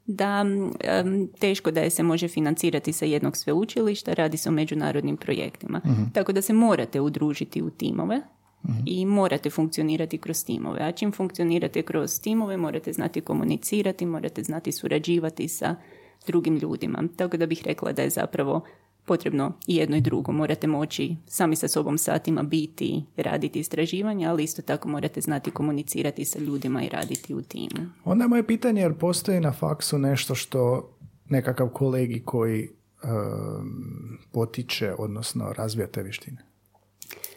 da 0.07 0.45
teško 1.39 1.71
da 1.71 1.81
je 1.81 1.89
se 1.89 2.03
može 2.03 2.27
financirati 2.27 2.93
sa 2.93 3.05
jednog 3.05 3.37
sveučilišta, 3.37 4.13
radi 4.13 4.37
se 4.37 4.49
o 4.49 4.51
međunarodnim 4.51 5.17
projektima. 5.17 5.81
Mhm. 5.85 6.03
Tako 6.13 6.31
da 6.31 6.41
se 6.41 6.53
morate 6.53 7.01
udružiti 7.01 7.61
u 7.61 7.69
timove 7.69 8.21
mhm. 8.69 8.79
i 8.85 9.05
morate 9.05 9.49
funkcionirati 9.49 10.17
kroz 10.17 10.45
timove. 10.45 10.81
A 10.81 10.91
čim 10.91 11.11
funkcionirate 11.11 11.81
kroz 11.81 12.21
timove, 12.21 12.57
morate 12.57 12.93
znati 12.93 13.21
komunicirati, 13.21 14.05
morate 14.05 14.43
znati 14.43 14.71
surađivati 14.71 15.47
sa 15.47 15.75
drugim 16.27 16.57
ljudima. 16.57 17.03
Tako 17.15 17.37
da 17.37 17.45
bih 17.45 17.61
rekla 17.65 17.91
da 17.91 18.01
je 18.01 18.09
zapravo 18.09 18.61
potrebno 19.07 19.53
i 19.67 19.75
jedno 19.75 19.97
i 19.97 20.01
drugo. 20.01 20.31
Morate 20.31 20.67
moći 20.67 21.15
sami 21.27 21.55
sa 21.55 21.67
sobom 21.67 21.97
satima 21.97 22.43
biti, 22.43 23.03
raditi 23.17 23.59
istraživanja, 23.59 24.29
ali 24.29 24.43
isto 24.43 24.61
tako 24.61 24.89
morate 24.89 25.21
znati 25.21 25.51
komunicirati 25.51 26.25
sa 26.25 26.39
ljudima 26.39 26.83
i 26.83 26.89
raditi 26.89 27.33
u 27.33 27.41
timu. 27.41 27.89
Onda 28.05 28.23
je 28.23 28.27
moje 28.27 28.47
pitanje, 28.47 28.81
jer 28.81 28.93
postoji 28.93 29.39
na 29.39 29.51
faksu 29.51 29.97
nešto 29.97 30.35
što 30.35 30.89
nekakav 31.29 31.69
kolegi 31.69 32.21
koji 32.25 32.69
potiče, 34.31 34.93
odnosno 34.97 35.53
razvija 35.57 35.87
te 35.87 36.03
vještine? 36.03 36.37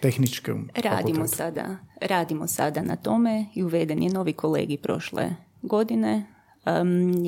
Tehničke 0.00 0.52
radimo 0.74 1.26
sada, 1.26 1.76
radimo 2.00 2.46
sada 2.46 2.82
na 2.82 2.96
tome 2.96 3.46
i 3.54 3.62
uveden 3.62 4.02
je 4.02 4.12
novi 4.12 4.32
kolegi 4.32 4.76
prošle 4.76 5.30
godine 5.62 6.26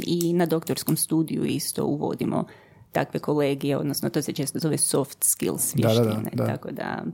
i 0.07 0.33
na 0.33 0.47
doktorskom 0.47 0.97
studiju 0.97 1.45
isto 1.45 1.85
uvodimo 1.85 2.45
takve 2.93 3.21
kolegije, 3.21 3.77
odnosno 3.77 4.11
to 4.11 4.23
se 4.23 4.33
često 4.33 4.59
zove 4.59 4.79
soft 4.79 5.25
skills 5.25 5.75
vještine, 5.77 6.31
da, 6.33 6.45
da, 6.45 6.47
tako 6.47 6.71
da 6.71 7.05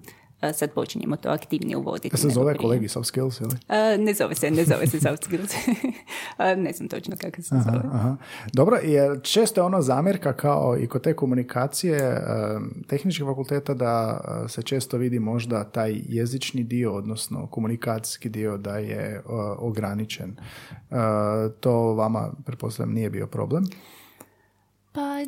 sad 0.52 0.72
počinjemo 0.72 1.16
to 1.16 1.28
aktivnije 1.28 1.76
uvoditi. 1.76 2.16
se 2.16 2.28
zove 2.28 2.56
kolegi 2.56 2.88
soft 2.88 3.08
skills 3.08 3.40
ili? 3.40 3.56
ne 3.98 4.14
zove 4.14 4.34
se, 4.34 4.50
ne 4.50 4.64
zove 4.64 4.86
se 4.86 5.00
soft 5.00 5.24
skills. 5.24 5.52
ne 6.64 6.72
znam 6.72 6.88
točno 6.88 7.16
kako 7.20 7.42
se 7.42 7.54
zove. 7.64 7.80
Aha. 7.92 8.16
Dobro, 8.52 8.78
jer 8.82 9.20
često 9.22 9.60
je 9.60 9.64
ono 9.64 9.82
zamjerka 9.82 10.32
kao 10.32 10.76
i 10.80 10.86
kod 10.86 11.02
te 11.02 11.16
komunikacije 11.16 12.22
tehničkih 12.86 13.26
fakulteta 13.26 13.74
da 13.74 14.20
se 14.48 14.62
često 14.62 14.96
vidi 14.96 15.18
možda 15.18 15.64
taj 15.64 16.00
jezični 16.08 16.64
dio, 16.64 16.92
odnosno 16.92 17.46
komunikacijski 17.46 18.28
dio 18.28 18.56
da 18.56 18.78
je 18.78 19.22
ograničen. 19.58 20.36
To 21.60 21.94
vama, 21.94 22.32
pretpostavljam, 22.44 22.94
nije 22.94 23.10
bio 23.10 23.26
problem? 23.26 23.64
Pa 24.98 25.18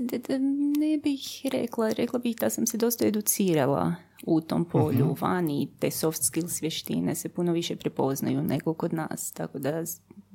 ne 0.79 0.99
bih 0.99 1.41
rekla, 1.53 1.89
rekla 1.89 2.19
bih 2.19 2.37
da 2.37 2.51
sam 2.51 2.67
se 2.67 2.77
dosta 2.77 3.07
educirala 3.07 3.95
u 4.27 4.41
tom 4.41 4.65
polju 4.65 5.07
uh 5.11 5.21
vani, 5.21 5.69
te 5.79 5.91
soft 5.91 6.23
skills 6.23 6.63
vještine 6.63 7.15
se 7.15 7.29
puno 7.29 7.53
više 7.53 7.77
prepoznaju 7.77 8.43
nego 8.43 8.75
kod 8.75 8.93
nas, 8.93 9.33
tako 9.33 9.59
da 9.59 9.83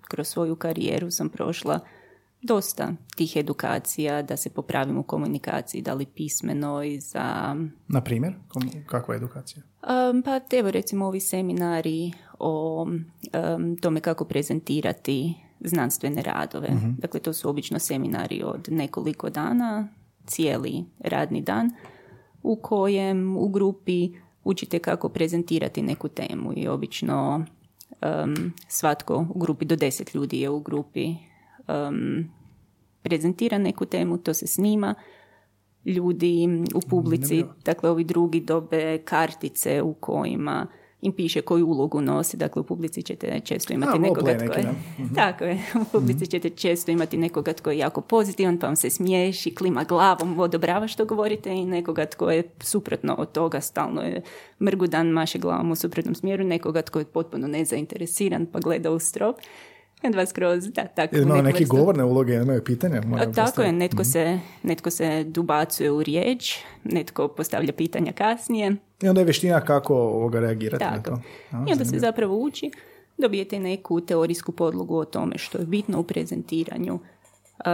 kroz 0.02 0.28
svoju 0.28 0.56
karijeru 0.56 1.12
sam 1.12 1.30
prošla 1.30 1.80
dosta 2.42 2.94
tih 3.16 3.36
edukacija 3.36 4.22
da 4.22 4.38
se 4.38 4.50
popravim 4.50 4.98
u 4.98 5.04
komunikaciji, 5.04 5.82
da 5.82 5.94
li 5.94 6.06
pismeno 6.06 6.84
i 6.84 7.00
za... 7.00 7.56
Na 7.88 8.02
primjer, 8.02 8.34
kakva 8.88 9.16
edukacija? 9.16 9.64
Um, 9.84 10.24
pa 10.24 10.40
evo 10.58 10.72
recimo 10.72 11.06
ovi 11.06 11.20
seminari 11.20 12.12
o 12.40 12.82
um, 12.84 13.78
tome 13.82 14.00
kako 14.00 14.26
prezentirati 14.26 15.45
znanstvene 15.60 16.22
radove. 16.22 16.68
uh 16.68 16.82
Dakle, 16.98 17.20
to 17.20 17.34
su 17.34 17.50
obično 17.50 17.80
seminari 17.80 18.44
od 18.44 18.68
nekoliko 18.72 19.30
dana, 19.30 19.88
cijeli 20.26 20.86
radni 21.00 21.42
dan, 21.42 21.72
u 22.44 22.56
kojem 22.56 23.38
u 23.38 23.50
grupi 23.50 24.10
učite 24.44 24.80
kako 24.80 25.10
prezentirati 25.10 25.82
neku 25.82 26.08
temu 26.08 26.54
i 26.56 26.68
obično 26.68 27.46
um, 28.02 28.54
svatko 28.68 29.26
u 29.36 29.40
grupi, 29.40 29.66
do 29.66 29.76
deset 29.76 30.16
ljudi 30.16 30.40
je 30.40 30.50
u 30.50 30.60
grupi, 30.60 31.16
um, 31.68 32.30
prezentira 33.02 33.58
neku 33.58 33.86
temu, 33.86 34.18
to 34.18 34.34
se 34.34 34.48
snima, 34.48 34.96
ljudi 35.86 36.48
u 36.76 36.80
publici, 36.90 37.44
dakle 37.66 37.90
ovi 37.90 38.04
drugi 38.04 38.40
dobe 38.40 38.98
kartice 38.98 39.82
u 39.82 39.94
kojima 39.94 40.68
im 41.06 41.12
piše 41.12 41.42
koju 41.42 41.68
ulogu 41.68 42.02
nosi, 42.02 42.38
dakle 42.38 42.60
u 42.60 42.64
publici 42.64 43.02
ćete 43.02 43.40
često 43.40 43.74
imati 43.74 44.00
nekoga 44.00 44.38
tko 44.38 44.54
je... 44.60 44.74
Mhm. 45.00 45.16
Tako 45.16 45.44
je, 45.44 45.64
u 45.82 45.86
publici 45.92 46.28
ćete 46.28 46.50
često 46.50 46.92
imati 46.92 47.18
nekoga 47.18 47.54
tko 47.54 47.72
je 47.72 47.78
jako 47.78 48.02
pozitivan, 48.02 48.60
pa 48.60 48.68
vam 48.68 48.76
se 48.76 48.90
smiješi, 48.90 49.56
klima 49.56 49.84
glavom, 49.84 50.40
odobrava 50.40 50.88
što 50.88 51.06
govorite 51.06 51.54
i 51.54 51.66
nekoga 51.66 52.06
tko 52.06 52.32
je 52.32 52.44
suprotno 52.60 53.16
od 53.18 53.32
toga, 53.32 53.62
stalno 53.62 54.02
je 54.02 54.22
mrgudan, 54.62 55.08
maše 55.08 55.40
glavom 55.40 55.72
u 55.72 55.76
suprotnom 55.76 56.16
smjeru, 56.16 56.44
nekoga 56.44 56.82
tko 56.82 57.00
je 57.00 57.06
potpuno 57.06 57.48
nezainteresiran 57.48 58.46
pa 58.46 58.60
gleda 58.60 58.92
u 58.92 59.00
strop 59.00 59.36
dva 60.12 60.26
skroz, 60.26 60.68
da, 60.68 60.88
tako. 60.88 61.18
Imamo 61.18 61.42
neki 61.42 61.66
govorne 61.66 62.04
uloge, 62.04 62.34
imaju 62.34 62.64
pitanja? 62.64 63.02
Tako 63.36 63.62
je, 63.62 63.72
netko, 63.72 64.02
mhm. 64.02 64.10
se, 64.10 64.40
netko 64.64 64.90
se 64.90 65.24
dubacuje 65.24 65.92
u 65.92 66.04
riječ, 66.04 66.58
netko 66.84 67.28
postavlja 67.28 67.74
pitanja 67.74 68.12
kasnije. 68.12 68.76
I 69.04 69.08
onda 69.08 69.22
je 69.22 69.26
vještina 69.26 69.62
kako 69.62 69.96
ovoga 69.96 70.40
reagirati 70.40 70.84
tako. 70.84 71.12
na 71.12 71.18
to. 71.18 71.22
I 71.70 71.72
onda 71.72 71.86
se 71.86 72.00
zapravo 72.00 72.38
uči, 72.38 72.72
dobijete 73.18 73.60
neku 73.60 74.02
teorijsku 74.02 74.52
podlogu 74.52 74.98
o 74.98 75.06
tome 75.06 75.38
što 75.38 75.58
je 75.58 75.66
bitno 75.66 76.00
u 76.00 76.04
prezentiranju. 76.04 77.00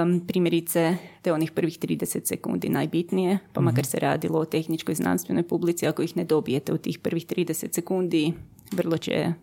Um, 0.03 0.27
primjerice, 0.27 0.95
te 1.21 1.33
onih 1.33 1.51
prvih 1.51 1.79
30 1.79 2.25
sekundi 2.25 2.69
najbitnije, 2.69 3.39
pa 3.53 3.61
mhm. 3.61 3.65
makar 3.65 3.85
se 3.85 3.99
radilo 3.99 4.39
o 4.39 4.45
tehničkoj 4.45 4.95
znanstvenoj 4.95 5.47
publici, 5.47 5.87
ako 5.87 6.01
ih 6.01 6.17
ne 6.17 6.23
dobijete 6.23 6.73
u 6.73 6.77
tih 6.77 6.99
prvih 6.99 7.25
30 7.27 7.75
sekundi, 7.75 8.33
vrlo 8.71 8.97
će 8.97 9.33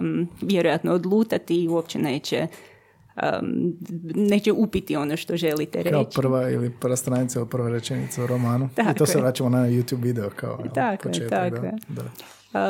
um, 0.00 0.28
vjerojatno 0.42 0.92
odlutati 0.92 1.64
i 1.64 1.68
uopće 1.68 1.98
neće 1.98 2.46
um, 3.16 3.76
neće 4.14 4.52
upiti 4.52 4.96
ono 4.96 5.16
što 5.16 5.36
želite 5.36 5.78
reći. 5.78 5.90
Kao 5.90 6.04
prva 6.04 6.50
ili 6.50 6.70
prva 6.70 6.96
stranica 6.96 7.38
ili 7.38 7.48
prva 7.48 7.68
rečenica 7.68 8.24
u 8.24 8.26
romanu. 8.26 8.68
Tako 8.74 8.90
I 8.90 8.94
to 8.94 9.06
se 9.06 9.18
vraćamo 9.18 9.48
na 9.48 9.58
YouTube 9.58 10.02
video 10.02 10.30
kao 10.30 10.64
tako 10.74 11.08
početak. 11.08 11.54
tako 11.54 11.66
da. 11.88 12.02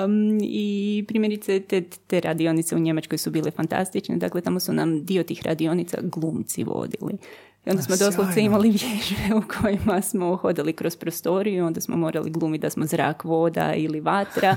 Um, 0.05 0.39
I 0.43 1.05
primjerice 1.09 1.61
te, 1.61 1.83
te 2.07 2.21
radionice 2.21 2.77
u 2.77 2.79
Njemačkoj 2.79 3.19
su 3.19 3.31
bile 3.31 3.51
fantastične, 3.51 4.17
dakle 4.17 4.41
tamo 4.41 4.61
su 4.61 4.73
nam 4.73 5.05
dio 5.05 5.23
tih 5.23 5.43
radionica 5.45 5.99
glumci 6.03 6.65
vodili. 6.65 7.19
I 7.67 7.71
onda 7.71 7.83
smo 7.83 7.97
doslovce 7.97 8.41
imali 8.41 8.71
vježbe 8.71 9.35
u 9.37 9.43
kojima 9.61 10.03
smo 10.03 10.37
hodali 10.37 10.73
kroz 10.73 10.97
prostoriju, 10.97 11.67
onda 11.67 11.81
smo 11.81 11.97
morali 11.97 12.31
glumiti 12.31 12.63
da 12.63 12.71
smo 12.71 12.87
zrak, 12.87 13.25
voda 13.25 13.75
ili 13.75 14.01
vatra, 14.01 14.57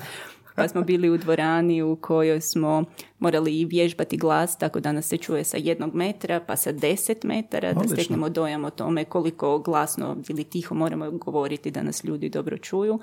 pa 0.56 0.68
smo 0.68 0.82
bili 0.82 1.10
u 1.10 1.18
dvorani 1.18 1.82
u 1.82 1.96
kojoj 1.96 2.42
smo 2.42 2.84
morali 3.20 3.60
i 3.60 3.66
vježbati 3.66 4.18
glas 4.18 4.58
tako 4.58 4.80
da 4.80 4.92
nas 4.92 5.08
se 5.08 5.18
čuje 5.18 5.44
sa 5.44 5.58
jednog 5.58 5.96
metra 5.96 6.40
pa 6.40 6.56
sa 6.56 6.72
deset 6.72 7.24
metara, 7.24 7.74
da 7.74 7.88
steknemo 7.88 8.30
dojam 8.30 8.66
o 8.66 8.70
tome 8.70 9.06
koliko 9.06 9.60
glasno 9.60 10.18
ili 10.30 10.44
tiho 10.44 10.76
moramo 10.76 11.12
govoriti 11.12 11.72
da 11.72 11.84
nas 11.84 12.04
ljudi 12.04 12.30
dobro 12.30 12.58
čuju 12.58 13.00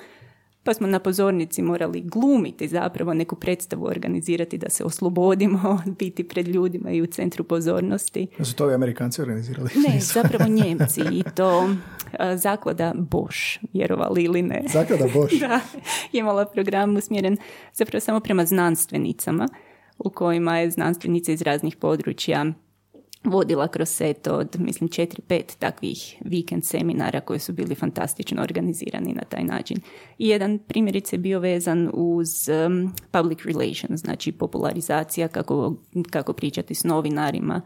pa 0.65 0.75
smo 0.75 0.87
na 0.87 0.99
pozornici 0.99 1.63
morali 1.63 2.01
glumiti 2.01 2.69
zapravo 2.69 3.15
neku 3.15 3.37
predstavu 3.37 3.87
organizirati 3.87 4.59
da 4.59 4.71
se 4.71 4.85
oslobodimo 4.85 5.83
biti 5.99 6.25
pred 6.25 6.49
ljudima 6.49 6.91
i 6.91 7.03
u 7.03 7.07
centru 7.07 7.45
pozornosti. 7.45 8.27
Da 8.39 8.45
su 8.45 8.55
to 8.55 8.71
i 8.71 8.75
Amerikanci 8.75 9.23
organizirali? 9.23 9.71
Ne, 9.89 10.01
zapravo 10.15 10.51
Njemci 10.51 11.01
i 11.13 11.23
to 11.35 11.69
zaklada 12.37 12.93
Bosch, 12.97 13.59
vjerovali 13.73 14.23
ili 14.23 14.43
ne. 14.43 14.63
Zaklada 14.73 15.05
Bosch? 15.15 15.41
da, 15.41 15.61
imala 16.13 16.45
program 16.45 16.97
usmjeren 16.97 17.37
zapravo 17.73 18.01
samo 18.01 18.21
prema 18.21 18.45
znanstvenicama 18.45 19.49
u 19.99 20.11
kojima 20.11 20.59
je 20.59 20.71
znanstvenica 20.71 21.33
iz 21.33 21.43
raznih 21.43 21.77
područja 21.77 22.47
vodila 23.25 23.69
kroz 23.69 23.89
set 23.89 24.27
od, 24.27 24.57
mislim, 24.59 24.89
četiri, 24.89 25.23
pet 25.23 25.57
takvih 25.59 26.17
vikend 26.25 26.65
seminara 26.65 27.21
koji 27.21 27.39
su 27.39 27.53
bili 27.53 27.75
fantastično 27.75 28.43
organizirani 28.43 29.13
na 29.13 29.23
taj 29.29 29.45
način. 29.45 29.77
I 30.19 30.29
jedan 30.29 30.59
primjerice 30.59 31.19
bio 31.19 31.39
vezan 31.39 31.91
uz 31.93 32.49
um, 32.49 32.93
public 33.11 33.39
relations, 33.45 34.01
znači 34.01 34.33
popularizacija, 34.33 35.29
kako, 35.29 35.75
kako 36.11 36.33
pričati 36.33 36.75
s 36.75 36.85
novinarima, 36.85 37.61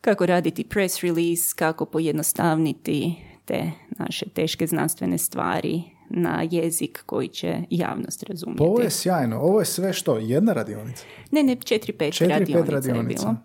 kako 0.00 0.26
raditi 0.26 0.64
press 0.64 1.00
release, 1.00 1.54
kako 1.56 1.84
pojednostavniti 1.84 3.14
te 3.50 3.70
naše 3.98 4.28
teške 4.28 4.66
znanstvene 4.66 5.18
stvari 5.18 5.82
na 6.10 6.46
jezik 6.50 7.02
koji 7.06 7.28
će 7.28 7.62
javnost 7.70 8.22
razumjeti. 8.22 8.58
Pa 8.58 8.64
ovo 8.64 8.80
je 8.80 8.90
sjajno. 8.90 9.40
Ovo 9.40 9.60
je 9.60 9.66
sve 9.66 9.92
što? 9.92 10.18
Jedna 10.18 10.52
radionica? 10.52 11.04
Ne, 11.30 11.42
ne, 11.42 11.56
četiri, 11.56 11.92
pet, 11.92 12.14
četiri, 12.14 12.32
radionica, 12.32 12.64
pet 12.64 12.74
radionica 12.74 13.28
je 13.28 13.34
bilo. 13.34 13.36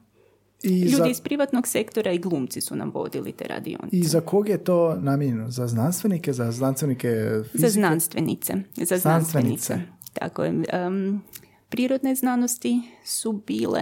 I 0.64 0.82
Ljudi 0.82 0.96
za... 0.96 1.08
iz 1.08 1.22
privatnog 1.22 1.68
sektora 1.68 2.12
i 2.12 2.20
glumci 2.20 2.62
su 2.62 2.76
nam 2.76 2.92
vodili 2.94 3.32
te 3.32 3.48
radionice. 3.48 3.98
I 3.98 4.04
za 4.04 4.22
kog 4.22 4.50
je 4.50 4.64
to 4.64 4.96
namijenjeno? 4.96 5.50
Za 5.50 5.68
znanstvenike? 5.68 6.34
Za 6.34 6.52
znanstvenike 6.52 7.08
fizike? 7.44 7.68
Za 7.68 7.70
znanstvenice. 7.70 8.54
Za 8.76 8.98
znanstvenice. 8.98 9.80
Tako 10.14 10.44
je. 10.44 10.52
Um, 10.88 11.22
prirodne 11.70 12.16
znanosti 12.16 12.82
su 13.06 13.44
bile, 13.48 13.82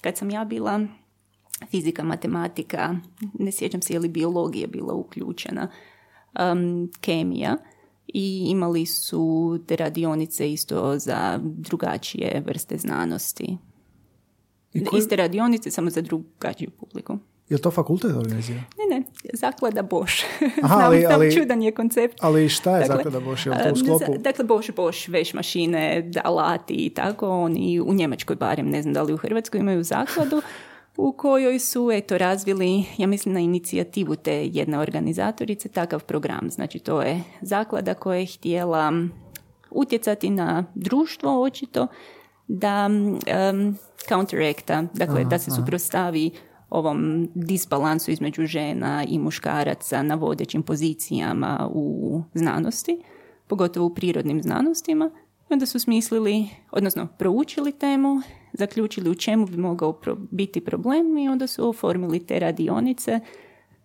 kad 0.00 0.16
sam 0.16 0.30
ja 0.30 0.44
bila, 0.44 0.86
fizika, 1.70 2.02
matematika, 2.02 2.96
ne 3.38 3.52
sjećam 3.52 3.82
se 3.82 3.92
je 3.92 3.98
li 3.98 4.08
biologija 4.08 4.66
bila 4.66 4.94
uključena, 4.94 5.68
um, 6.52 6.90
kemija 7.00 7.56
i 8.06 8.46
imali 8.48 8.86
su 8.86 9.58
te 9.66 9.76
radionice 9.76 10.52
isto 10.52 10.98
za 10.98 11.40
drugačije 11.42 12.42
vrste 12.46 12.78
znanosti. 12.78 13.56
I 14.72 14.84
koji... 14.84 14.98
Iste 14.98 15.16
radionice, 15.16 15.70
samo 15.70 15.90
za 15.90 16.00
drugačiju 16.00 16.70
publiku. 16.70 17.18
Je 17.48 17.58
to 17.58 17.70
fakultet 17.70 18.16
organizira? 18.16 18.58
Ne, 18.58 18.96
ne, 18.96 19.04
zaklada 19.32 19.82
Bosch. 19.82 20.24
Aha, 20.62 20.80
ali, 20.86 21.06
ali, 21.06 21.32
čudan 21.32 21.62
je 21.62 21.72
koncept. 21.72 22.14
Ali 22.20 22.48
šta 22.48 22.76
je 22.76 22.80
dakle, 22.80 22.96
zaklada 22.96 23.20
Bosch? 23.20 23.46
Je 23.46 23.52
to 23.52 23.72
u 23.72 23.76
sklopu? 23.76 24.18
Dakle, 24.18 24.44
Bosch, 24.44 24.76
Bosch, 24.76 25.08
veš 25.08 25.34
mašine, 25.34 26.10
alati 26.24 26.74
i 26.74 26.90
tako. 26.90 27.28
Oni 27.28 27.80
u 27.80 27.94
Njemačkoj 27.94 28.36
barem, 28.36 28.70
ne 28.70 28.82
znam 28.82 28.94
da 28.94 29.02
li 29.02 29.12
u 29.12 29.16
Hrvatskoj 29.16 29.60
imaju 29.60 29.82
zakladu 29.82 30.42
u 30.96 31.12
kojoj 31.12 31.58
su 31.58 31.90
eto 31.92 32.18
razvili, 32.18 32.84
ja 32.98 33.06
mislim 33.06 33.34
na 33.34 33.40
inicijativu 33.40 34.16
te 34.16 34.46
jedne 34.46 34.78
organizatorice, 34.78 35.68
takav 35.68 36.04
program. 36.04 36.50
Znači 36.50 36.78
to 36.78 37.02
je 37.02 37.22
zaklada 37.40 37.94
koja 37.94 38.18
je 38.18 38.26
htjela 38.26 38.92
utjecati 39.70 40.30
na 40.30 40.64
društvo 40.74 41.42
očito 41.42 41.86
da 42.48 42.86
um, 42.86 43.76
counteracta, 44.08 44.82
dakle 44.94 45.24
da 45.24 45.38
se 45.38 45.50
suprostavi 45.50 46.30
ovom 46.70 47.28
disbalansu 47.34 48.10
između 48.10 48.46
žena 48.46 49.04
i 49.08 49.18
muškaraca 49.18 50.02
na 50.02 50.14
vodećim 50.14 50.62
pozicijama 50.62 51.68
u 51.72 52.22
znanosti, 52.34 53.02
pogotovo 53.46 53.86
u 53.86 53.94
prirodnim 53.94 54.42
znanostima. 54.42 55.10
Onda 55.48 55.66
su 55.66 55.78
smislili, 55.78 56.48
odnosno 56.70 57.08
proučili 57.18 57.72
temu, 57.72 58.22
zaključili 58.58 59.10
u 59.10 59.14
čemu 59.14 59.46
bi 59.46 59.56
mogao 59.56 60.00
biti 60.30 60.60
problem 60.60 61.18
i 61.18 61.28
onda 61.28 61.46
su 61.46 61.68
oformili 61.68 62.26
te 62.26 62.38
radionice, 62.38 63.20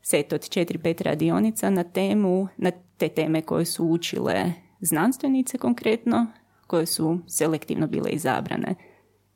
set 0.01 0.33
od 0.33 0.41
4-5 0.41 1.03
radionica 1.03 1.69
na 1.69 1.83
temu, 1.83 2.47
na 2.57 2.71
te 2.97 3.09
teme 3.09 3.41
koje 3.41 3.65
su 3.65 3.85
učile 3.85 4.53
znanstvenice 4.79 5.57
konkretno, 5.57 6.27
koje 6.67 6.85
su 6.85 7.19
selektivno 7.27 7.87
bile 7.87 8.09
izabrane. 8.09 8.75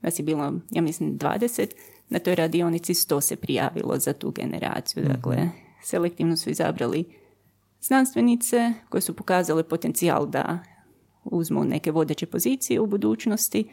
Nas 0.02 0.20
je 0.20 0.24
bilo, 0.24 0.54
ja 0.72 0.82
mislim, 0.82 1.18
20, 1.18 1.68
na 2.10 2.20
toj 2.20 2.36
radionici 2.36 2.94
100 2.94 3.22
se 3.22 3.36
prijavilo 3.36 3.98
za 3.98 4.14
tu 4.14 4.32
generaciju. 4.32 5.04
Mhm. 5.04 5.12
Dakle, 5.12 5.50
selektivno 5.84 6.38
su 6.38 6.50
izabrali 6.50 7.06
znanstvenice 7.82 8.74
koje 8.90 9.02
su 9.02 9.16
pokazale 9.16 9.64
potencijal 9.64 10.28
da 10.28 10.60
uzmu 11.26 11.66
neke 11.66 11.92
vodeće 11.92 12.26
pozicije 12.26 12.80
u 12.80 12.86
budućnosti 12.86 13.70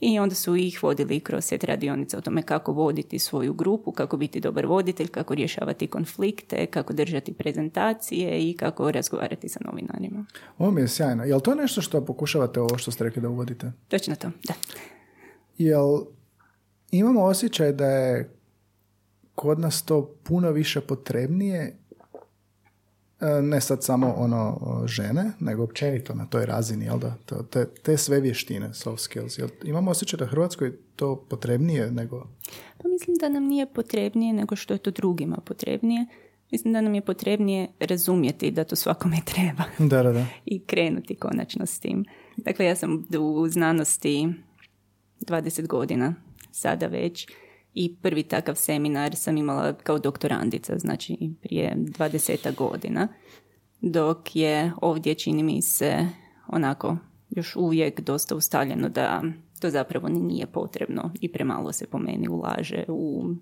i 0.00 0.18
onda 0.18 0.34
su 0.34 0.56
ih 0.56 0.82
vodili 0.82 1.20
kroz 1.20 1.44
set 1.44 1.64
radionica 1.64 2.18
o 2.18 2.20
tome 2.20 2.42
kako 2.42 2.72
voditi 2.72 3.18
svoju 3.18 3.54
grupu, 3.54 3.92
kako 3.92 4.16
biti 4.16 4.40
dobar 4.40 4.66
voditelj, 4.66 5.08
kako 5.08 5.34
rješavati 5.34 5.86
konflikte, 5.86 6.66
kako 6.66 6.92
držati 6.92 7.32
prezentacije 7.32 8.50
i 8.50 8.56
kako 8.56 8.90
razgovarati 8.90 9.48
sa 9.48 9.60
novinarima. 9.64 10.24
Ovo 10.58 10.70
mi 10.70 10.80
je 10.80 10.88
sjajno. 10.88 11.24
Jel 11.24 11.40
to 11.40 11.54
nešto 11.54 11.82
što 11.82 12.04
pokušavate 12.04 12.60
ovo 12.60 12.78
što 12.78 12.90
ste 12.90 13.04
rekli 13.04 13.22
da 13.22 13.28
uvodite? 13.28 13.72
Točno 13.88 14.16
to, 14.16 14.30
da. 14.44 14.54
Jel 15.58 16.00
imamo 16.90 17.22
osjećaj 17.22 17.72
da 17.72 17.86
je 17.86 18.36
kod 19.34 19.58
nas 19.58 19.82
to 19.82 20.14
puno 20.22 20.50
više 20.50 20.80
potrebnije 20.80 21.76
ne 23.42 23.60
sad 23.60 23.84
samo 23.84 24.14
ono 24.16 24.60
žene, 24.86 25.32
nego 25.40 25.62
općenito 25.62 26.14
na 26.14 26.26
toj 26.26 26.46
razini, 26.46 26.84
jel 26.84 26.98
da? 26.98 27.14
Te, 27.50 27.66
te 27.82 27.96
sve 27.96 28.20
vještine, 28.20 28.74
soft 28.74 29.02
skills. 29.02 29.38
Jel, 29.38 29.48
imamo 29.64 29.90
osjećaj 29.90 30.18
da 30.18 30.26
Hrvatskoj 30.26 30.72
to 30.96 31.26
potrebnije 31.28 31.90
nego... 31.90 32.26
Pa 32.82 32.88
mislim 32.88 33.16
da 33.16 33.28
nam 33.28 33.44
nije 33.44 33.66
potrebnije 33.66 34.32
nego 34.32 34.56
što 34.56 34.74
je 34.74 34.78
to 34.78 34.90
drugima 34.90 35.36
potrebnije. 35.44 36.06
Mislim 36.50 36.72
da 36.72 36.80
nam 36.80 36.94
je 36.94 37.00
potrebnije 37.00 37.68
razumjeti 37.80 38.50
da 38.50 38.64
to 38.64 38.76
svakome 38.76 39.16
treba. 39.34 39.62
Da, 39.78 40.02
da, 40.02 40.12
da. 40.12 40.26
I 40.44 40.64
krenuti 40.64 41.14
konačno 41.14 41.66
s 41.66 41.80
tim. 41.80 42.04
Dakle, 42.36 42.66
ja 42.66 42.76
sam 42.76 43.06
u 43.20 43.48
znanosti 43.48 44.28
20 45.20 45.66
godina 45.66 46.14
sada 46.52 46.86
već 46.86 47.28
i 47.76 47.96
prvi 48.02 48.22
takav 48.22 48.54
seminar 48.54 49.16
sam 49.16 49.36
imala 49.36 49.72
kao 49.72 49.98
doktorandica, 49.98 50.78
znači 50.78 51.16
prije 51.42 51.76
20 51.76 52.54
godina, 52.54 53.08
dok 53.80 54.36
je 54.36 54.72
ovdje 54.82 55.14
čini 55.14 55.42
mi 55.42 55.62
se 55.62 56.06
onako 56.46 56.96
još 57.30 57.56
uvijek 57.56 58.00
dosta 58.00 58.36
ustaljeno 58.36 58.88
da 58.88 59.22
to 59.60 59.70
zapravo 59.70 60.08
nije 60.08 60.46
potrebno 60.46 61.12
i 61.20 61.32
premalo 61.32 61.72
se 61.72 61.86
po 61.86 61.98
meni 61.98 62.28
ulaže 62.28 62.84
u 62.88 63.34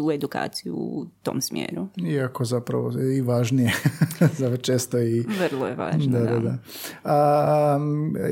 u 0.00 0.12
edukaciju 0.12 0.74
u 0.74 1.06
tom 1.22 1.40
smjeru. 1.40 1.88
Iako 1.96 2.44
zapravo 2.44 2.92
i 3.16 3.20
važnije, 3.20 3.72
za 4.38 4.56
često 4.56 4.98
i... 4.98 5.20
Vrlo 5.20 5.66
je 5.66 5.74
važno, 5.74 6.18
da. 6.18 6.24
da. 6.24 6.38
da. 6.38 6.58
A, 7.04 7.78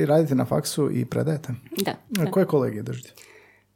radite 0.07 0.35
na 0.35 0.45
faksu 0.45 0.91
i 0.93 1.05
predajete? 1.05 1.55
Da. 1.85 1.95
da. 2.11 2.31
Koje 2.31 2.47
kolegije 2.47 2.83
držite? 2.83 3.13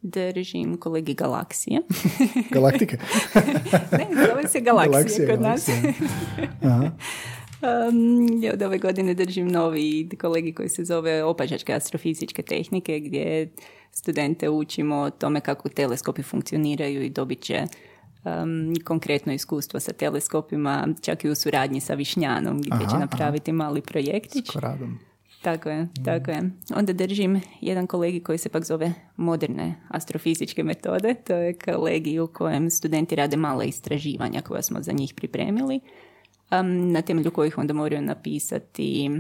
Držim 0.03 0.77
kolegi 0.77 1.15
Galaksije. 1.15 1.81
Galaktike? 2.51 2.99
ne, 3.99 4.27
zove 4.27 4.49
se 4.49 4.61
Galaksije 4.61 5.29
kod 5.29 5.41
nas. 5.41 5.69
Aha. 6.63 6.91
Um, 7.63 8.43
ja 8.43 8.53
od 8.53 8.63
ove 8.63 8.79
godine 8.79 9.15
držim 9.15 9.49
novi 9.49 10.09
kolegi 10.21 10.53
koji 10.53 10.69
se 10.69 10.85
zove 10.85 11.25
opažačke 11.25 11.75
astrofizičke 11.75 12.43
tehnike 12.43 13.01
gdje 13.01 13.51
studente 13.93 14.49
učimo 14.49 14.97
o 14.97 15.11
tome 15.11 15.41
kako 15.41 15.69
teleskopi 15.69 16.23
funkcioniraju 16.23 17.03
i 17.03 17.11
dobit 17.11 17.41
će 17.41 17.65
um, 18.25 18.75
konkretno 18.85 19.33
iskustvo 19.33 19.81
sa 19.81 19.93
teleskopima, 19.93 20.89
čak 21.03 21.25
i 21.25 21.29
u 21.29 21.35
suradnji 21.35 21.81
sa 21.81 21.95
Višnjanom 21.95 22.59
gdje 22.59 22.89
će 22.91 22.97
napraviti 22.99 23.53
mali 23.53 23.81
projektić. 23.81 24.47
S 24.47 24.51
koradom. 24.51 25.10
Tako 25.43 25.69
je, 25.69 25.89
tako 26.05 26.31
je. 26.31 26.51
Onda 26.75 26.93
držim 26.93 27.41
jedan 27.61 27.87
kolegi 27.87 28.21
koji 28.21 28.39
se 28.39 28.49
pak 28.49 28.65
zove 28.65 28.93
moderne 29.17 29.75
astrofizičke 29.89 30.63
metode. 30.63 31.15
To 31.15 31.35
je 31.35 31.59
kolegi 31.59 32.19
u 32.19 32.27
kojem 32.27 32.71
studenti 32.71 33.15
rade 33.17 33.37
male 33.37 33.67
istraživanja 33.67 34.41
koja 34.41 34.63
smo 34.63 34.83
za 34.83 34.93
njih 34.93 35.15
pripremili, 35.15 35.81
um, 36.51 36.93
na 36.93 37.03
temelju 37.03 37.31
kojih 37.31 37.59
onda 37.59 37.75
moraju 37.75 38.03
napisati 38.03 39.11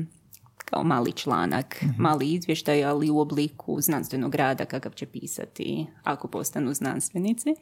kao 0.64 0.84
mali 0.84 1.12
članak, 1.12 1.82
mhm. 1.82 2.02
mali 2.02 2.32
izvještaj, 2.32 2.84
ali 2.84 3.10
u 3.10 3.18
obliku 3.18 3.80
znanstvenog 3.80 4.34
rada 4.34 4.64
kakav 4.64 4.92
će 4.92 5.06
pisati 5.06 5.86
ako 6.04 6.28
postanu 6.28 6.74
znanstvenici 6.74 7.54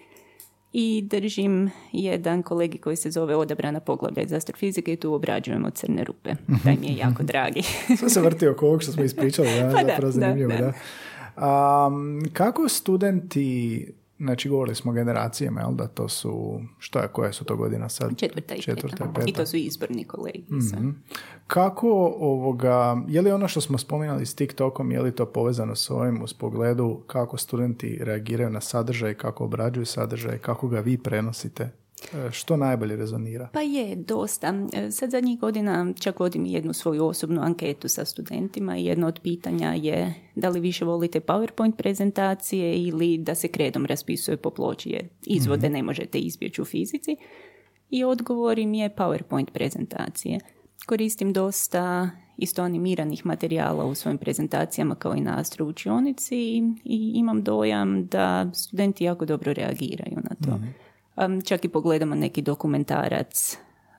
i 0.73 1.03
držim 1.03 1.71
jedan 1.93 2.43
kolegi 2.43 2.79
koji 2.79 2.97
se 2.97 3.11
zove 3.11 3.37
Odabrana 3.37 3.81
poglavlja 3.81 4.23
iz 4.23 4.33
astrofizike 4.33 4.93
i 4.93 4.97
tu 4.97 5.15
obrađujemo 5.15 5.71
crne 5.71 6.05
rupe. 6.05 6.31
Taj 6.65 6.77
mi 6.81 6.87
je 6.87 6.97
jako 6.97 7.23
dragi. 7.23 7.63
Sve 7.99 8.09
se 8.09 8.21
vrti 8.21 8.49
oko 8.49 8.67
ovog 8.67 8.83
što 8.83 8.93
smo 8.93 9.05
ispričali, 9.05 9.49
da, 9.87 9.97
pa 10.01 10.11
zanimljivo. 10.11 10.53
Da, 10.53 10.73
da. 11.37 11.91
kako 12.33 12.69
studenti 12.69 13.87
Znači, 14.19 14.49
govorili 14.49 14.75
smo 14.75 14.91
o 14.91 14.95
generacijama, 14.95 15.61
jel 15.61 15.73
da 15.73 15.87
to 15.87 16.09
su, 16.09 16.61
što 16.79 16.99
je, 16.99 17.09
koje 17.09 17.33
su 17.33 17.45
to 17.45 17.57
godina 17.57 17.89
sad? 17.89 18.17
Četvrta 18.17 18.55
i 18.55 18.63
Četvrta 18.63 19.13
peta. 19.15 19.27
I 19.27 19.33
to 19.33 19.47
su 19.47 19.57
izborni 19.57 20.05
kolegi. 20.05 20.45
mm 20.51 20.91
Kako 21.47 22.17
ovoga, 22.21 23.03
je 23.09 23.23
li 23.23 23.33
ono 23.33 23.49
što 23.49 23.61
smo 23.61 23.79
spominjali 23.79 24.27
s 24.27 24.35
TikTokom, 24.35 24.93
je 24.93 25.01
li 25.03 25.15
to 25.15 25.27
povezano 25.27 25.77
s 25.77 25.91
ovim 25.91 26.23
u 26.23 26.27
pogledu 26.39 27.01
kako 27.07 27.37
studenti 27.37 27.99
reagiraju 28.01 28.51
na 28.51 28.61
sadržaj, 28.61 29.15
kako 29.15 29.45
obrađuju 29.45 29.87
sadržaj, 29.87 30.39
kako 30.39 30.69
ga 30.69 30.81
vi 30.81 30.99
prenosite 30.99 31.71
što 32.31 32.57
najbolje 32.57 32.97
rezonira? 32.97 33.49
Pa 33.53 33.61
je, 33.61 33.97
dosta. 33.97 34.55
E, 34.73 34.91
sad 34.91 35.11
zadnjih 35.11 35.39
godina 35.39 35.93
čak 36.01 36.21
vodim 36.21 36.47
jednu 36.47 36.73
svoju 36.73 37.07
osobnu 37.07 37.41
anketu 37.43 37.89
sa 37.89 38.05
studentima 38.05 38.77
i 38.77 38.85
jedno 38.85 39.07
od 39.07 39.21
pitanja 39.23 39.75
je 39.75 40.15
da 40.35 40.49
li 40.49 40.61
više 40.61 40.85
volite 40.85 41.21
PowerPoint 41.21 41.77
prezentacije 41.77 42.77
ili 42.77 43.19
da 43.19 43.35
se 43.35 43.49
kredom 43.49 43.87
raspisuje 43.87 44.37
po 44.37 44.51
ploči 44.51 44.91
jer 44.91 45.09
izvode 45.27 45.69
mm 45.69 45.73
ne 45.73 45.83
možete 45.83 46.19
izbjeći 46.19 46.63
u 46.63 46.65
fizici. 46.65 47.17
I 47.91 48.05
odgovor 48.05 48.59
im 48.59 48.75
je 48.75 48.95
PowerPoint 48.97 49.51
prezentacije. 49.51 50.41
Koristim 50.87 51.33
dosta 51.33 52.11
isto 52.37 52.63
animiranih 52.63 53.27
materijala 53.27 53.85
u 53.85 53.95
svojim 53.95 54.19
prezentacijama 54.19 54.95
kao 54.95 55.15
i 55.15 55.21
na 55.21 55.41
astro 55.41 55.67
učionici 55.67 56.37
i 56.85 57.13
imam 57.15 57.43
dojam 57.43 58.07
da 58.07 58.51
studenti 58.55 59.05
jako 59.05 59.25
dobro 59.25 59.53
reagiraju 59.53 60.17
na 60.17 60.37
to. 60.45 60.57
Mhm. 60.57 60.67
Um, 61.25 61.41
čak 61.43 61.65
i 61.65 61.69
pogledamo 61.69 62.15
neki 62.15 62.43
dokumentarac 62.43 63.57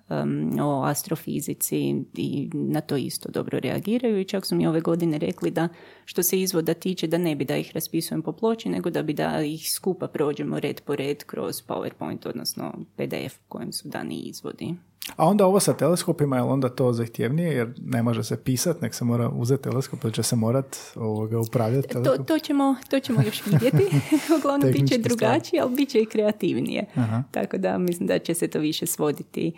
um, 0.10 0.60
o 0.62 0.84
astrofizici 0.84 2.04
i 2.16 2.50
na 2.54 2.82
to 2.82 2.98
isto 2.98 3.32
dobro 3.32 3.60
reagiraju 3.60 4.20
i 4.20 4.26
čak 4.26 4.46
su 4.46 4.56
mi 4.56 4.68
ove 4.68 4.82
godine 4.82 5.18
rekli 5.18 5.52
da 5.52 5.68
što 6.06 6.24
se 6.24 6.42
izvoda 6.42 6.74
tiče 6.74 7.08
da 7.08 7.18
ne 7.18 7.36
bi 7.36 7.46
da 7.46 7.58
ih 7.58 7.72
raspisujem 7.74 8.22
po 8.22 8.32
ploči 8.32 8.70
nego 8.70 8.90
da 8.90 9.04
bi 9.04 9.14
da 9.14 9.42
ih 9.42 9.72
skupa 9.72 10.08
prođemo 10.08 10.60
red 10.60 10.82
po 10.82 10.96
red 10.96 11.24
kroz 11.24 11.56
PowerPoint 11.68 12.28
odnosno 12.28 12.74
PDF 12.96 13.36
u 13.36 13.50
kojem 13.50 13.74
su 13.74 13.88
dani 13.88 14.16
izvodi. 14.16 14.76
A 15.16 15.26
onda 15.26 15.46
ovo 15.46 15.60
sa 15.60 15.74
teleskopima, 15.74 16.36
je 16.36 16.42
onda 16.42 16.70
to 16.70 16.94
zahtjevnije 16.94 17.54
jer 17.54 17.74
ne 17.78 18.04
može 18.04 18.24
se 18.24 18.44
pisat, 18.44 18.82
nek 18.82 18.94
se 18.94 19.06
mora 19.06 19.30
uzeti 19.30 19.64
teleskop, 19.64 20.00
pa 20.02 20.12
će 20.12 20.24
se 20.24 20.36
morat 20.36 20.78
ovoga 20.96 21.40
upravljati 21.40 21.88
To, 21.88 22.18
to, 22.18 22.40
ćemo, 22.40 22.76
to 22.90 23.00
ćemo 23.00 23.22
još 23.22 23.46
vidjeti. 23.46 23.84
Uglavnom 24.40 24.72
bit 24.72 24.90
će 24.90 24.98
drugačije, 24.98 25.62
ali 25.62 25.76
bit 25.76 25.90
će 25.90 26.00
i 26.00 26.06
kreativnije. 26.06 26.86
Tako 27.32 27.58
da 27.58 27.78
mislim 27.78 28.08
da 28.08 28.20
će 28.20 28.34
se 28.34 28.48
to 28.48 28.60
više 28.60 28.86
svoditi 28.86 29.54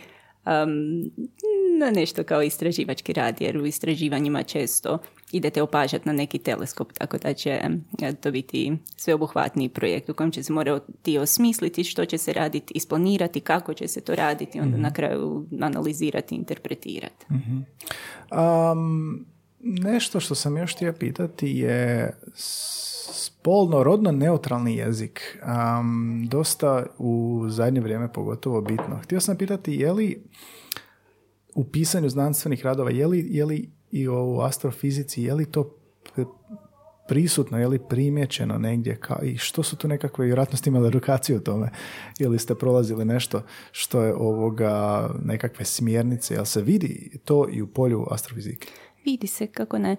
um, 0.46 1.12
na 1.80 1.92
nešto 1.92 2.24
kao 2.24 2.42
istraživački 2.42 3.14
rad, 3.14 3.42
jer 3.42 3.58
u 3.58 3.66
istraživanjima 3.66 4.44
često 4.44 4.98
idete 5.32 5.62
opažati 5.62 6.08
na 6.08 6.14
neki 6.14 6.40
teleskop, 6.40 6.94
tako 6.94 7.18
da 7.18 7.34
će 7.34 7.62
to 8.22 8.32
biti 8.32 8.78
sveobuhvatniji 8.98 9.70
projekt 9.70 10.10
u 10.10 10.14
kojem 10.14 10.32
će 10.32 10.44
se 10.44 10.54
morati 10.54 11.18
osmisliti 11.18 11.84
što 11.84 12.06
će 12.06 12.18
se 12.18 12.34
raditi, 12.34 12.74
isplanirati, 12.76 13.40
kako 13.40 13.74
će 13.74 13.88
se 13.88 14.02
to 14.02 14.16
raditi, 14.16 14.60
onda 14.60 14.78
mm 14.78 14.82
na 14.82 14.94
kraju 14.94 15.46
analizirati, 15.62 16.36
interpretirati. 16.36 17.26
mm 17.30 17.66
Um, 18.32 19.26
nešto 19.60 20.20
što 20.20 20.36
sam 20.36 20.58
još 20.58 20.76
htio 20.76 20.94
pitati 20.94 21.48
je 21.48 22.14
spolno, 23.42 23.84
rodno 23.84 24.12
neutralni 24.12 24.76
jezik. 24.76 25.40
Um, 25.80 26.28
dosta 26.28 26.86
u 26.98 27.44
zadnje 27.50 27.82
vrijeme 27.82 28.14
pogotovo 28.14 28.62
bitno. 28.62 29.00
Htio 29.04 29.20
sam 29.20 29.38
pitati 29.38 29.74
je 29.74 29.94
li 29.94 30.24
u 31.56 31.64
pisanju 31.64 32.10
znanstvenih 32.10 32.66
radova, 32.66 32.92
je 32.92 33.08
li, 33.08 33.28
je 33.30 33.46
li 33.46 33.72
i 33.92 34.08
u 34.08 34.40
astrofizici, 34.42 35.24
je 35.24 35.34
li 35.34 35.46
to 35.46 35.78
prisutno, 37.08 37.60
je 37.60 37.68
li 37.68 37.80
primjećeno 37.90 38.58
negdje 38.58 38.96
ka, 39.00 39.20
i 39.24 39.38
što 39.38 39.64
su 39.64 39.76
tu 39.76 39.88
nekakve, 39.88 40.26
vjerojatno 40.26 40.58
ste 40.58 40.70
imali 40.70 40.88
edukaciju 40.88 41.38
o 41.38 41.40
tome, 41.40 41.70
ili 42.20 42.40
ste 42.40 42.56
prolazili 42.56 43.06
nešto 43.06 43.42
što 43.72 44.02
je 44.02 44.16
ovoga 44.16 45.10
nekakve 45.24 45.66
smjernice, 45.66 46.34
jel 46.34 46.46
se 46.46 46.62
vidi 46.62 47.20
to 47.26 47.48
i 47.52 47.62
u 47.62 47.68
polju 47.68 48.08
astrofizike? 48.12 48.68
Vidi 49.06 49.28
se, 49.28 49.48
kako 49.48 49.78
ne. 49.78 49.96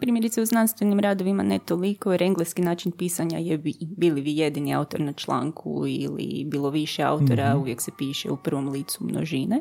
Primjerice 0.00 0.42
u 0.42 0.46
znanstvenim 0.46 1.00
radovima 1.00 1.42
ne 1.42 1.58
toliko, 1.58 2.12
jer 2.12 2.22
engleski 2.22 2.62
način 2.62 2.92
pisanja 2.92 3.38
je 3.38 3.58
bili 3.80 4.20
vi 4.20 4.36
jedini 4.36 4.74
autor 4.74 5.00
na 5.00 5.12
članku 5.12 5.84
ili 5.86 6.44
bilo 6.46 6.70
više 6.70 7.02
autora, 7.02 7.54
mm 7.54 7.58
uvijek 7.60 7.80
se 7.80 7.90
piše 7.98 8.30
u 8.30 8.36
prvom 8.36 8.68
licu 8.68 9.04
množine. 9.04 9.60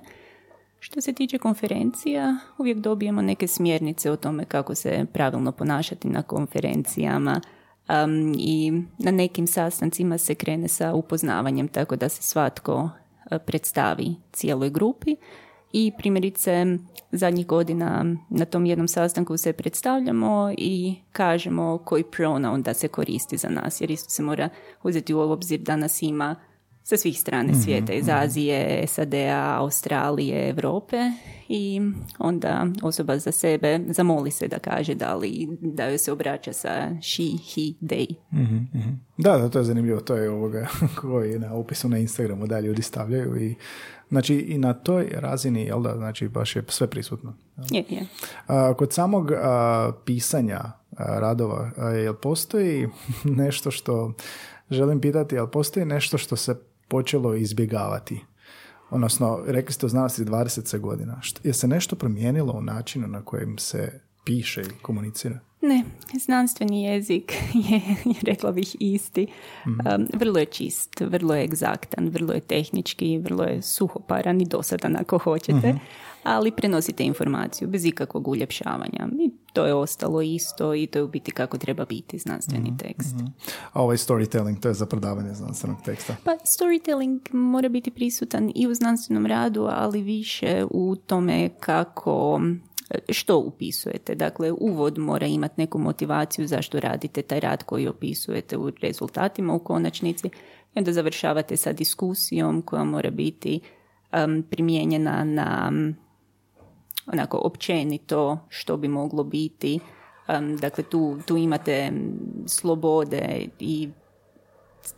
Što 0.80 1.02
se 1.02 1.14
tiče 1.14 1.38
konferencija, 1.38 2.38
uvijek 2.58 2.78
dobijemo 2.78 3.22
neke 3.22 3.48
smjernice 3.48 4.12
o 4.12 4.16
tome 4.16 4.46
kako 4.46 4.76
se 4.76 5.06
pravilno 5.14 5.52
ponašati 5.52 6.08
na 6.08 6.24
konferencijama 6.24 7.42
um, 7.90 8.34
i 8.38 8.72
na 8.98 9.12
nekim 9.12 9.48
sastancima 9.48 10.18
se 10.18 10.36
krene 10.36 10.68
sa 10.68 10.94
upoznavanjem 10.94 11.68
tako 11.68 11.96
da 11.96 12.10
se 12.10 12.24
svatko 12.24 12.90
predstavi 13.46 14.16
cijeloj 14.32 14.70
grupi 14.70 15.16
I 15.80 15.92
primjerice 15.98 16.66
zadnjih 17.12 17.48
godina 17.48 18.06
na 18.30 18.46
tom 18.46 18.66
jednom 18.66 18.88
sastanku 18.88 19.38
se 19.38 19.54
predstavljamo 19.54 20.54
i 20.58 20.96
kažemo 21.12 21.78
koji 21.78 22.04
pronoun 22.04 22.62
da 22.62 22.74
se 22.74 22.88
koristi 22.88 23.38
za 23.38 23.50
nas, 23.50 23.82
jer 23.82 23.92
isto 23.92 24.10
se 24.10 24.24
mora 24.24 24.50
uzeti 24.84 25.14
u 25.14 25.20
obzir 25.20 25.60
da 25.60 25.76
nas 25.76 26.02
ima 26.02 26.36
sa 26.90 26.98
svih 26.98 27.20
strane 27.20 27.52
mhm, 27.52 27.62
svijeta, 27.62 27.94
iz 27.94 28.08
mhm. 28.08 28.16
Azije, 28.18 28.88
SAD-a, 28.88 29.56
Australije, 29.58 30.50
Europe 30.50 30.98
i 31.48 31.82
onda 32.20 32.66
osoba 32.84 33.18
za 33.18 33.32
sebe 33.32 33.80
zamoli 33.88 34.32
se 34.32 34.48
da 34.48 34.60
kaže 34.60 34.96
da 34.96 35.16
li 35.16 35.48
da 35.62 35.86
joj 35.86 35.98
se 35.98 36.12
obraća 36.12 36.54
sa 36.54 36.90
she, 37.02 37.24
he, 37.24 37.62
they. 37.82 38.16
Mhm, 38.34 38.90
da, 39.18 39.38
da, 39.38 39.50
to 39.50 39.60
je 39.60 39.66
zanimljivo, 39.66 40.00
to 40.00 40.16
je 40.16 40.30
ovoga 40.30 40.68
koji 41.02 41.40
na 41.40 41.54
opisu 41.54 41.90
na 41.90 41.98
Instagramu 41.98 42.48
da 42.48 42.60
ljudi 42.60 42.82
stavljaju 42.82 43.44
i 43.44 43.56
Znači 44.10 44.36
i 44.36 44.58
na 44.58 44.74
toj 44.74 45.10
razini, 45.14 45.62
jel 45.62 45.82
da, 45.82 45.96
znači 45.98 46.28
baš 46.28 46.56
je 46.56 46.64
sve 46.68 46.88
prisutno. 46.88 47.34
Je, 47.72 47.84
je. 47.90 48.06
kod 48.78 48.94
samog 48.94 49.32
pisanja 50.06 50.62
radova, 50.98 51.72
jel 51.96 52.14
postoji 52.14 52.88
nešto 53.24 53.72
što, 53.72 54.14
želim 54.70 55.02
pitati, 55.02 55.36
jel 55.36 55.48
postoji 55.48 55.86
nešto 55.86 56.18
što 56.18 56.36
se 56.36 56.56
počelo 56.88 57.36
izbjegavati? 57.36 58.20
Odnosno, 58.90 59.44
rekli 59.48 59.74
ste 59.74 59.86
u 59.86 59.90
znanosti 59.90 60.24
20 60.24 60.80
godina. 60.80 61.22
Je 61.44 61.54
se 61.54 61.68
nešto 61.68 61.96
promijenilo 61.96 62.54
u 62.54 62.62
načinu 62.62 63.08
na 63.08 63.22
kojem 63.22 63.58
se 63.58 64.00
piše 64.26 64.62
i 64.62 64.82
komunicira? 64.82 65.40
Ne, 65.62 65.84
znanstveni 66.26 66.84
jezik 66.84 67.34
je, 67.70 67.82
rekla 68.22 68.52
bih, 68.52 68.76
isti. 68.80 69.28
Mhm. 69.68 69.80
Um, 69.96 70.08
vrlo 70.14 70.40
je 70.40 70.46
čist, 70.46 71.02
vrlo 71.02 71.36
je 71.36 71.44
egzaktan, 71.44 72.10
vrlo 72.10 72.34
je 72.34 72.40
tehnički, 72.40 73.18
vrlo 73.18 73.44
je 73.44 73.62
suhoparan 73.62 74.42
i 74.42 74.46
dosadan 74.46 74.96
ako 74.96 75.18
hoćete, 75.18 75.68
mhm. 75.68 75.78
ali 76.24 76.52
prenosite 76.52 77.04
informaciju 77.04 77.68
bez 77.68 77.86
ikakvog 77.86 78.28
uljepšavanja. 78.28 79.08
I 79.20 79.32
to 79.58 79.66
je 79.66 79.74
ostalo 79.74 80.22
isto 80.22 80.76
i 80.76 80.88
to 80.88 81.00
je 81.00 81.04
u 81.04 81.08
biti 81.08 81.32
kako 81.32 81.58
treba 81.58 81.86
biti 81.86 82.18
znanstveni 82.18 82.70
mhm, 82.70 82.78
tekst. 82.78 83.16
A 83.74 83.84
ovaj 83.84 83.98
storytelling, 83.98 84.60
to 84.60 84.68
je 84.68 84.74
za 84.74 84.86
prodavanje 84.86 85.34
znanstvenog 85.34 85.78
teksta? 85.86 86.16
Pa 86.24 86.32
storytelling 86.32 87.20
mora 87.34 87.70
biti 87.70 87.92
prisutan 87.92 88.52
i 88.56 88.68
u 88.68 88.74
znanstvenom 88.74 89.26
radu, 89.26 89.68
ali 89.72 90.02
više 90.02 90.66
u 90.72 90.96
tome 90.96 91.50
kako 91.60 92.42
što 93.10 93.38
upisujete. 93.38 94.16
Dakle, 94.16 94.52
uvod 94.52 94.98
mora 94.98 95.26
imati 95.26 95.62
neku 95.62 95.80
motivaciju 95.80 96.48
zašto 96.48 96.80
radite 96.80 97.22
taj 97.22 97.40
rad 97.40 97.64
koji 97.64 97.88
opisujete 97.88 98.58
u 98.58 98.72
rezultatima 98.82 99.54
u 99.54 99.60
konačnici. 99.60 100.28
I 100.76 100.80
onda 100.80 100.94
završavate 100.94 101.58
sa 101.58 101.74
diskusijom 101.74 102.62
koja 102.62 102.84
mora 102.84 103.10
biti 103.10 103.60
um, 104.14 104.44
primijenjena 104.50 105.24
na 105.24 105.72
onako 107.14 107.38
općenito 107.38 108.40
što 108.50 108.78
bi 108.78 108.88
moglo 108.88 109.24
biti. 109.24 109.80
Um, 110.28 110.58
dakle, 110.58 110.84
tu, 110.84 111.18
tu 111.26 111.38
imate 111.38 111.92
slobode 112.46 113.48
i 113.60 113.90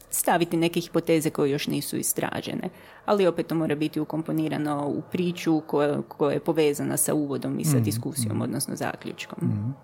staviti 0.10 0.58
neke 0.58 0.80
hipoteze 0.80 1.30
koje 1.30 1.52
još 1.52 1.68
nisu 1.68 1.98
istražene. 1.98 2.70
Ali 3.06 3.28
opet 3.28 3.48
to 3.48 3.56
mora 3.56 3.76
biti 3.76 4.00
ukomponirano 4.00 4.88
u 4.88 5.02
priču 5.12 5.62
koja, 5.68 6.02
koja 6.02 6.34
je 6.34 6.40
povezana 6.40 6.98
sa 6.98 7.14
uvodom 7.14 7.60
i 7.60 7.66
sa 7.66 7.78
mm, 7.78 7.84
diskusijom, 7.84 8.38
mm. 8.38 8.42
odnosno 8.42 8.76
zaključkom. 8.76 9.48
Mm. 9.48 9.76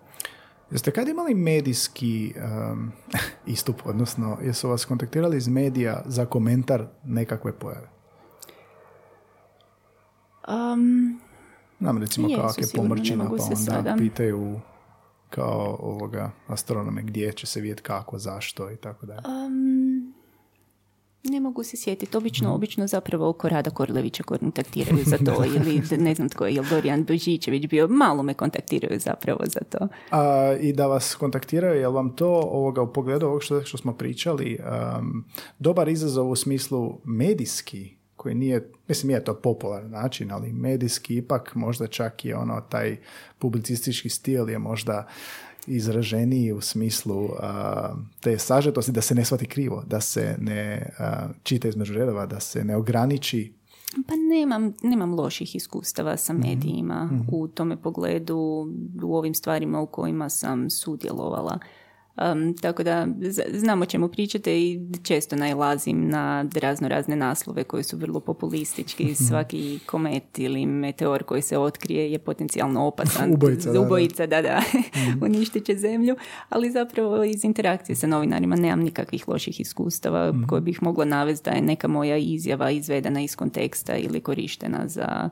Jeste 0.72 0.92
kad 0.92 1.08
imali 1.08 1.34
medijski 1.34 2.34
um, 2.72 2.92
istup, 3.54 3.82
odnosno 3.86 4.38
jesu 4.44 4.70
vas 4.70 4.86
kontaktirali 4.86 5.38
iz 5.38 5.48
medija 5.48 6.04
za 6.06 6.26
komentar 6.26 6.88
nekakve 7.04 7.60
pojave? 7.60 7.90
Um, 10.48 11.20
Nam 11.80 11.98
recimo 11.98 12.28
kao 12.36 12.54
je 12.58 12.68
pomrčina, 12.76 13.30
pa 13.70 13.78
onda 13.78 13.96
pitaju 13.98 14.60
kao 15.30 15.78
ovoga 15.82 16.32
astronome 16.48 17.02
gdje 17.02 17.34
će 17.34 17.48
se 17.48 17.62
vidjeti 17.62 17.82
kako, 17.82 18.20
zašto 18.20 18.72
i 18.72 18.76
tako 18.76 19.06
dalje. 19.06 19.22
Ne 21.30 21.40
mogu 21.40 21.64
se 21.64 21.78
sjetiti. 21.78 22.18
Obično, 22.18 22.48
mhm. 22.48 22.56
obično 22.56 22.88
zapravo 22.88 23.30
oko 23.30 23.50
Rada 23.50 23.70
Korlevića 23.70 24.24
kontaktiraju 24.24 25.04
za 25.12 25.18
to 25.18 25.46
ili 25.46 25.82
ne 25.98 26.16
znam 26.16 26.30
tko 26.30 26.46
je, 26.46 26.54
ili 26.54 26.68
Dorijan 26.70 27.04
Božićević 27.04 27.68
bio, 27.68 27.88
malo 27.88 28.24
me 28.24 28.34
kontaktiraju 28.34 29.00
zapravo 29.00 29.40
za 29.46 29.60
to. 29.70 29.88
A, 30.12 30.56
I 30.62 30.74
da 30.74 30.88
vas 30.88 31.16
kontaktiraju, 31.16 31.80
jel 31.80 31.92
vam 31.92 32.16
to 32.16 32.30
ovoga 32.52 32.82
u 32.82 32.94
pogledu 32.94 33.26
ovog 33.26 33.44
što, 33.44 33.64
što 33.64 33.78
smo 33.78 33.94
pričali, 33.94 34.60
dobar 35.60 35.90
izazov 35.90 36.30
u 36.30 36.36
smislu 36.36 37.00
medijski, 37.04 37.96
koji 38.26 38.36
nije, 38.36 38.70
mislim 38.88 39.10
je 39.10 39.24
to 39.24 39.34
popularan 39.34 39.92
način, 39.92 40.32
ali 40.32 40.54
medijski 40.54 41.18
ipak 41.18 41.56
možda 41.56 41.88
čak 41.88 42.26
i 42.26 42.34
ono 42.34 42.62
taj 42.62 42.98
publicistički 43.40 44.10
stil 44.10 44.50
je 44.50 44.60
možda 44.60 45.08
izraženiji 45.68 46.52
u 46.52 46.62
smislu 46.62 47.30
te 48.20 48.38
sažetosti, 48.38 48.92
da 48.92 49.02
se 49.02 49.16
ne 49.16 49.26
shvati 49.26 49.46
krivo, 49.46 49.84
da 49.88 50.02
se 50.02 50.36
ne 50.40 50.90
čita 51.44 51.68
između 51.68 51.94
redova, 51.94 52.26
da 52.26 52.40
se 52.40 52.64
ne 52.64 52.76
ograniči 52.76 53.54
pa 54.08 54.14
nemam, 54.30 54.74
nemam 54.84 55.14
loših 55.14 55.56
iskustava 55.56 56.18
sa 56.18 56.34
mhm. 56.34 56.48
medijima 56.48 57.04
mm 57.04 57.28
u 57.32 57.48
tome 57.48 57.78
pogledu, 57.78 58.68
u 59.04 59.16
ovim 59.16 59.34
stvarima 59.34 59.82
u 59.82 59.88
kojima 59.88 60.30
sam 60.30 60.70
sudjelovala. 60.70 61.60
Um, 62.22 62.58
tako 62.58 62.84
da 62.84 63.08
znam 63.54 63.82
o 63.82 63.86
čemu 63.86 64.08
pričate 64.08 64.62
i 64.62 64.80
često 65.04 65.36
najlazim 65.36 66.10
na 66.10 66.46
razno 66.62 66.88
razne 66.88 67.16
naslove 67.16 67.64
koji 67.64 67.84
su 67.84 67.98
vrlo 67.98 68.20
populistički. 68.20 69.04
Mhm. 69.04 69.14
Svaki 69.14 69.80
komet 69.86 70.40
ili 70.40 70.66
meteor 70.66 71.24
koji 71.24 71.42
se 71.42 71.58
otkrije 71.58 72.12
je 72.12 72.20
potencijalno 72.20 72.86
opasan. 72.86 73.34
Ubojica, 73.34 73.72
Ubojica, 73.86 74.26
da, 74.26 74.42
da. 74.42 74.60
mm 74.60 75.24
Uništit 75.26 75.66
će 75.66 75.76
zemlju. 75.76 76.16
Ali 76.50 76.72
zapravo 76.72 77.24
iz 77.24 77.44
interakcije 77.44 77.96
sa 77.96 78.08
novinarima 78.08 78.56
nemam 78.56 78.80
nikakvih 78.80 79.28
loših 79.28 79.60
iskustava 79.60 80.32
mm 80.32 80.46
koje 80.48 80.62
bih 80.62 80.84
mogla 80.84 81.06
navesti 81.06 81.50
da 81.50 81.56
je 81.56 81.62
neka 81.62 81.88
moja 81.88 82.18
izjava 82.18 82.72
izvedena 82.72 83.22
iz 83.22 83.36
konteksta 83.36 83.96
ili 83.98 84.22
korištena 84.22 84.88
za 84.88 85.30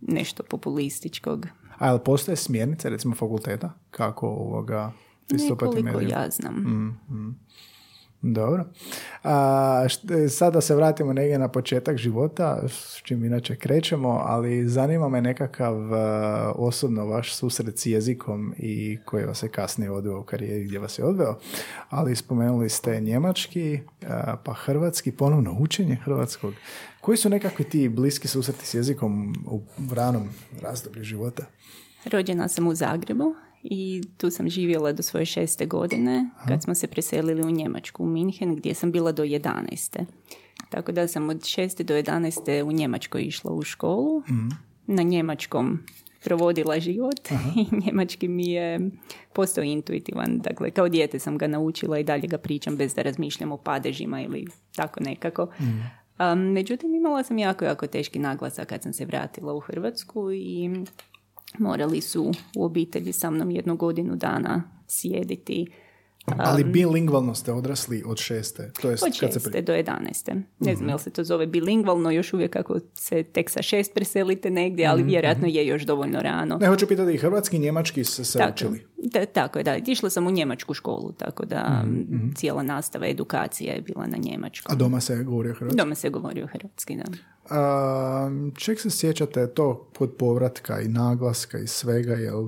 nešto 0.00 0.42
populističkog. 0.42 1.46
A 1.78 1.86
jel 1.86 1.98
postoje 1.98 2.36
smjernice 2.36 2.90
recimo 2.90 3.14
fakulteta 3.14 3.72
kako 3.90 4.28
ovoga 4.28 4.92
Nekoliko 5.30 6.00
ja 6.00 6.30
znam. 6.30 6.54
Mm, 6.54 7.14
mm. 7.14 7.38
Dobro. 8.22 8.64
A, 9.24 9.86
sada 10.30 10.60
se 10.60 10.74
vratimo 10.74 11.12
negdje 11.12 11.38
na 11.38 11.48
početak 11.48 11.96
života, 11.96 12.62
s 12.68 13.00
čim 13.02 13.24
inače 13.24 13.56
krećemo, 13.56 14.08
ali 14.08 14.68
zanima 14.68 15.08
me 15.08 15.20
nekakav 15.20 15.74
osobno 16.54 17.06
vaš 17.06 17.34
susret 17.34 17.78
s 17.78 17.86
jezikom 17.86 18.54
i 18.56 18.98
koji 19.04 19.24
vas 19.24 19.42
je 19.42 19.48
kasnije 19.48 19.90
odveo 19.90 20.20
u 20.20 20.24
karijeri 20.24 20.64
gdje 20.64 20.78
vas 20.78 20.98
je 20.98 21.04
odveo. 21.04 21.38
Ali 21.88 22.16
spomenuli 22.16 22.68
ste 22.68 23.00
njemački, 23.00 23.80
pa 24.44 24.52
hrvatski, 24.52 25.12
ponovno 25.12 25.56
učenje 25.60 25.94
hrvatskog. 25.94 26.54
Koji 27.00 27.18
su 27.18 27.28
nekakvi 27.28 27.64
ti 27.64 27.88
bliski 27.88 28.28
susreti 28.28 28.66
s 28.66 28.74
jezikom 28.74 29.34
u 29.46 29.62
ranom 29.94 30.28
razdoblju 30.62 31.04
života? 31.04 31.42
Rođena 32.12 32.48
sam 32.48 32.66
u 32.66 32.74
Zagrebu, 32.74 33.34
i 33.62 34.02
tu 34.16 34.30
sam 34.30 34.48
živjela 34.48 34.92
do 34.92 35.02
svoje 35.02 35.26
šeste 35.26 35.66
godine 35.66 36.30
kad 36.48 36.62
smo 36.62 36.74
se 36.74 36.86
preselili 36.86 37.42
u 37.42 37.50
Njemačku, 37.50 38.04
u 38.04 38.06
Minhen 38.06 38.56
gdje 38.56 38.74
sam 38.74 38.92
bila 38.92 39.12
do 39.12 39.24
11. 39.24 40.04
Tako 40.70 40.92
da 40.92 41.08
sam 41.08 41.28
od 41.28 41.44
šeste 41.44 41.84
do 41.84 41.94
11. 41.94 42.62
u 42.62 42.72
Njemačkoj 42.72 43.22
išla 43.22 43.52
u 43.52 43.62
školu. 43.62 44.20
Mhm. 44.20 44.48
Na 44.86 45.02
njemačkom 45.02 45.78
provodila 46.24 46.80
život 46.80 47.30
i 47.56 47.66
njemački 47.86 48.28
mi 48.28 48.50
je 48.50 48.90
postao 49.32 49.64
intuitivan. 49.64 50.38
Dakle, 50.38 50.70
kao 50.70 50.88
dijete 50.88 51.18
sam 51.18 51.38
ga 51.38 51.46
naučila 51.46 51.98
i 51.98 52.04
dalje 52.04 52.26
ga 52.26 52.38
pričam 52.38 52.76
bez 52.76 52.94
da 52.94 53.02
razmišljam 53.02 53.52
o 53.52 53.56
padežima 53.56 54.22
ili 54.22 54.46
tako 54.76 55.00
nekako. 55.00 55.48
Mhm. 55.60 56.52
međutim, 56.52 56.94
imala 56.94 57.24
sam 57.24 57.38
jako, 57.38 57.64
jako 57.64 57.86
teški 57.86 58.18
naglasak 58.18 58.68
kad 58.68 58.82
sam 58.82 58.92
se 58.92 59.04
vratila 59.04 59.54
u 59.54 59.60
Hrvatsku 59.60 60.32
i 60.32 60.70
morali 61.58 62.00
su 62.00 62.32
u 62.56 62.64
obitelji 62.64 63.12
sa 63.12 63.30
mnom 63.30 63.50
jednu 63.50 63.76
godinu 63.76 64.16
dana 64.16 64.62
sjediti. 64.88 65.66
Ali 66.38 66.64
bilingvalno 66.64 67.34
ste 67.34 67.52
odrasli 67.52 68.02
od 68.06 68.18
šeste? 68.18 68.72
To 68.82 68.90
jest, 68.90 69.02
od 69.02 69.14
šeste 69.14 69.40
kad 69.40 69.52
se 69.52 69.62
do 69.62 69.72
jedaneste. 69.72 70.34
Ne 70.58 70.74
znam 70.74 70.86
mm 70.86 70.88
jel 70.88 70.98
se 70.98 71.10
to 71.10 71.24
zove 71.24 71.46
bilingvalno, 71.46 72.10
još 72.10 72.32
uvijek 72.32 72.56
ako 72.56 72.78
se 72.94 73.22
tek 73.22 73.50
sa 73.50 73.62
šest 73.62 73.94
preselite 73.94 74.50
negdje, 74.50 74.86
ali 74.86 75.02
mm 75.02 75.06
vjerojatno 75.06 75.48
je 75.48 75.66
još 75.66 75.82
dovoljno 75.82 76.20
rano. 76.20 76.58
Ne, 76.60 76.66
hoću 76.66 76.86
pitati 76.86 77.12
i 77.12 77.16
hrvatski 77.16 77.56
i 77.56 77.58
njemački 77.58 78.04
se, 78.04 78.24
se 78.24 78.38
tako, 78.38 78.52
učili. 78.52 78.86
Da, 78.96 79.26
tako 79.26 79.58
je, 79.58 79.62
da. 79.62 79.76
Išla 79.86 80.10
sam 80.10 80.26
u 80.26 80.30
njemačku 80.30 80.74
školu, 80.74 81.12
tako 81.12 81.44
da 81.44 81.82
mm 81.84 82.32
cijela 82.34 82.62
nastava, 82.62 83.06
edukacija 83.06 83.74
je 83.74 83.80
bila 83.80 84.06
na 84.06 84.16
njemačkom. 84.16 84.72
A 84.72 84.76
doma 84.76 85.00
se 85.00 85.16
govori 85.16 85.52
hrvatski? 85.54 85.76
Doma 85.76 85.94
se 85.94 86.10
govori 86.10 86.46
hrvatski, 86.52 86.96
da. 86.96 87.04
A, 87.50 88.30
čeg 88.56 88.80
se 88.80 88.90
sjećate 88.90 89.46
to 89.46 89.88
kod 89.98 90.12
povratka 90.18 90.80
i 90.80 90.88
naglaska 90.88 91.58
i 91.58 91.66
svega, 91.66 92.14
jel 92.14 92.44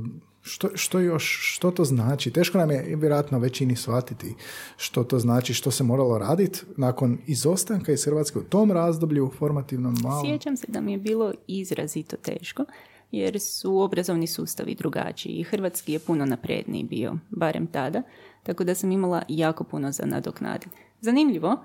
Što, 0.50 0.68
što 0.74 0.98
još, 0.98 1.38
što 1.54 1.70
to 1.70 1.84
znači? 1.84 2.30
Teško 2.30 2.58
nam 2.58 2.70
je 2.70 2.96
vjerojatno 2.96 3.38
većini 3.38 3.76
shvatiti 3.76 4.34
što 4.76 5.04
to 5.04 5.18
znači, 5.18 5.54
što 5.54 5.70
se 5.70 5.84
moralo 5.84 6.18
raditi 6.18 6.60
nakon 6.76 7.18
izostanka 7.26 7.92
iz 7.92 8.04
Hrvatske 8.04 8.38
u 8.38 8.42
tom 8.42 8.72
razdoblju 8.72 9.30
formativnom 9.38 9.96
malo. 10.02 10.24
Sjećam 10.24 10.56
se 10.56 10.66
da 10.68 10.80
mi 10.80 10.92
je 10.92 10.98
bilo 10.98 11.32
izrazito 11.46 12.16
teško 12.16 12.64
jer 13.10 13.40
su 13.40 13.80
obrazovni 13.80 14.26
sustavi 14.26 14.74
drugačiji 14.74 15.32
i 15.32 15.42
hrvatski 15.42 15.92
je 15.92 15.98
puno 15.98 16.26
napredniji 16.26 16.84
bio, 16.84 17.16
barem 17.30 17.66
tada, 17.66 18.02
tako 18.42 18.64
da 18.64 18.74
sam 18.74 18.92
imala 18.92 19.22
jako 19.28 19.64
puno 19.64 19.92
za 19.92 20.06
nadoknaditi. 20.06 20.76
Zanimljivo, 21.00 21.56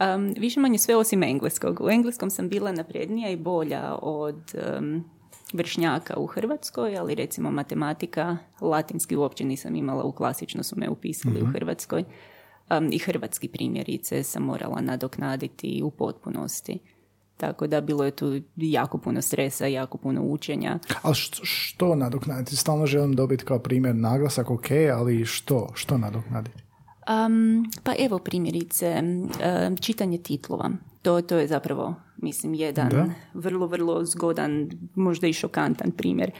um, 0.00 0.34
više 0.38 0.60
manje 0.60 0.78
sve 0.78 0.96
osim 0.96 1.22
engleskog. 1.22 1.80
U 1.80 1.90
engleskom 1.90 2.30
sam 2.30 2.48
bila 2.48 2.72
naprednija 2.72 3.30
i 3.30 3.36
bolja 3.36 3.98
od 4.02 4.54
vršnjaka 5.52 6.14
u 6.16 6.26
Hrvatskoj, 6.26 6.96
ali 6.98 7.14
recimo 7.14 7.50
matematika, 7.50 8.36
latinski 8.60 9.16
uopće 9.16 9.44
nisam 9.44 9.74
imala, 9.74 10.04
u 10.04 10.12
klasično 10.12 10.62
su 10.62 10.76
me 10.78 10.88
upisali 10.88 11.40
u 11.40 11.44
mhm. 11.44 11.52
Hrvatskoj. 11.52 12.04
Um, 12.70 12.88
I 12.92 12.98
hrvatski 12.98 13.48
primjerice 13.48 14.22
sam 14.22 14.42
morala 14.42 14.80
nadoknaditi 14.80 15.82
u 15.84 15.90
potpunosti. 15.90 16.78
Tako 17.36 17.66
da 17.66 17.80
bilo 17.80 18.04
je 18.04 18.10
tu 18.10 18.40
jako 18.56 18.98
puno 18.98 19.22
stresa, 19.22 19.66
jako 19.66 19.98
puno 19.98 20.22
učenja. 20.22 20.78
Ali 21.02 21.14
što, 21.14 21.44
što 21.44 21.94
nadoknaditi? 21.94 22.56
Stalno 22.56 22.86
želim 22.86 23.16
dobiti 23.16 23.44
kao 23.44 23.58
primjer 23.58 23.94
naglasak, 23.94 24.50
ok, 24.50 24.66
ali 24.94 25.24
što? 25.24 25.68
Što 25.74 25.98
nadoknaditi? 25.98 26.62
Um, 27.26 27.64
pa 27.82 27.92
evo 27.98 28.18
primjerice, 28.18 29.02
čitanje 29.80 30.18
titlova. 30.18 30.70
To, 31.02 31.22
to 31.22 31.38
je 31.38 31.46
zapravo, 31.46 31.94
mislim, 32.16 32.54
jedan 32.54 33.14
vrlo, 33.34 33.66
vrlo 33.66 34.04
zgodan, 34.04 34.70
možda 34.94 35.26
i 35.26 35.32
šokantan 35.32 35.90
primjer. 35.90 36.30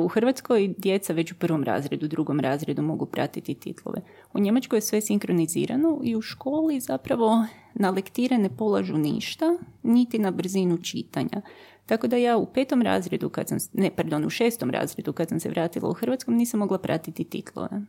u 0.00 0.08
Hrvatskoj 0.08 0.74
djeca 0.78 1.12
već 1.12 1.32
u 1.32 1.34
prvom 1.34 1.64
razredu, 1.64 2.08
drugom 2.08 2.40
razredu 2.40 2.82
mogu 2.82 3.06
pratiti 3.06 3.54
titlove. 3.54 4.00
U 4.32 4.40
Njemačkoj 4.40 4.76
je 4.76 4.80
sve 4.80 5.00
sinkronizirano 5.00 6.00
i 6.02 6.16
u 6.16 6.22
školi 6.22 6.80
zapravo 6.80 7.44
na 7.74 7.90
lektire 7.90 8.38
ne 8.38 8.56
polažu 8.56 8.98
ništa, 8.98 9.58
niti 9.82 10.18
na 10.18 10.30
brzinu 10.30 10.78
čitanja. 10.78 11.42
Tako 11.86 12.06
da 12.06 12.16
ja 12.16 12.36
u 12.36 12.46
petom 12.46 12.82
razredu, 12.82 13.28
kad 13.28 13.48
sam, 13.48 13.58
ne, 13.72 13.90
pardon, 13.96 14.24
u 14.24 14.30
šestom 14.30 14.70
razredu 14.70 15.12
kad 15.12 15.28
sam 15.28 15.40
se 15.40 15.48
vratila 15.48 15.90
u 15.90 15.92
Hrvatskom, 15.92 16.34
nisam 16.34 16.60
mogla 16.60 16.78
pratiti 16.78 17.24
titlove. 17.24 17.82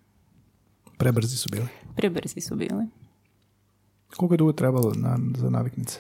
Prebrzi 0.97 1.37
su 1.37 1.49
bili? 1.51 1.67
Prebrzi 1.95 2.41
su 2.41 2.55
bili. 2.55 2.87
Koliko 4.17 4.33
je 4.33 4.37
dugo 4.37 4.51
trebalo 4.51 4.93
na, 4.95 5.19
za 5.37 5.49
naviknice? 5.49 5.99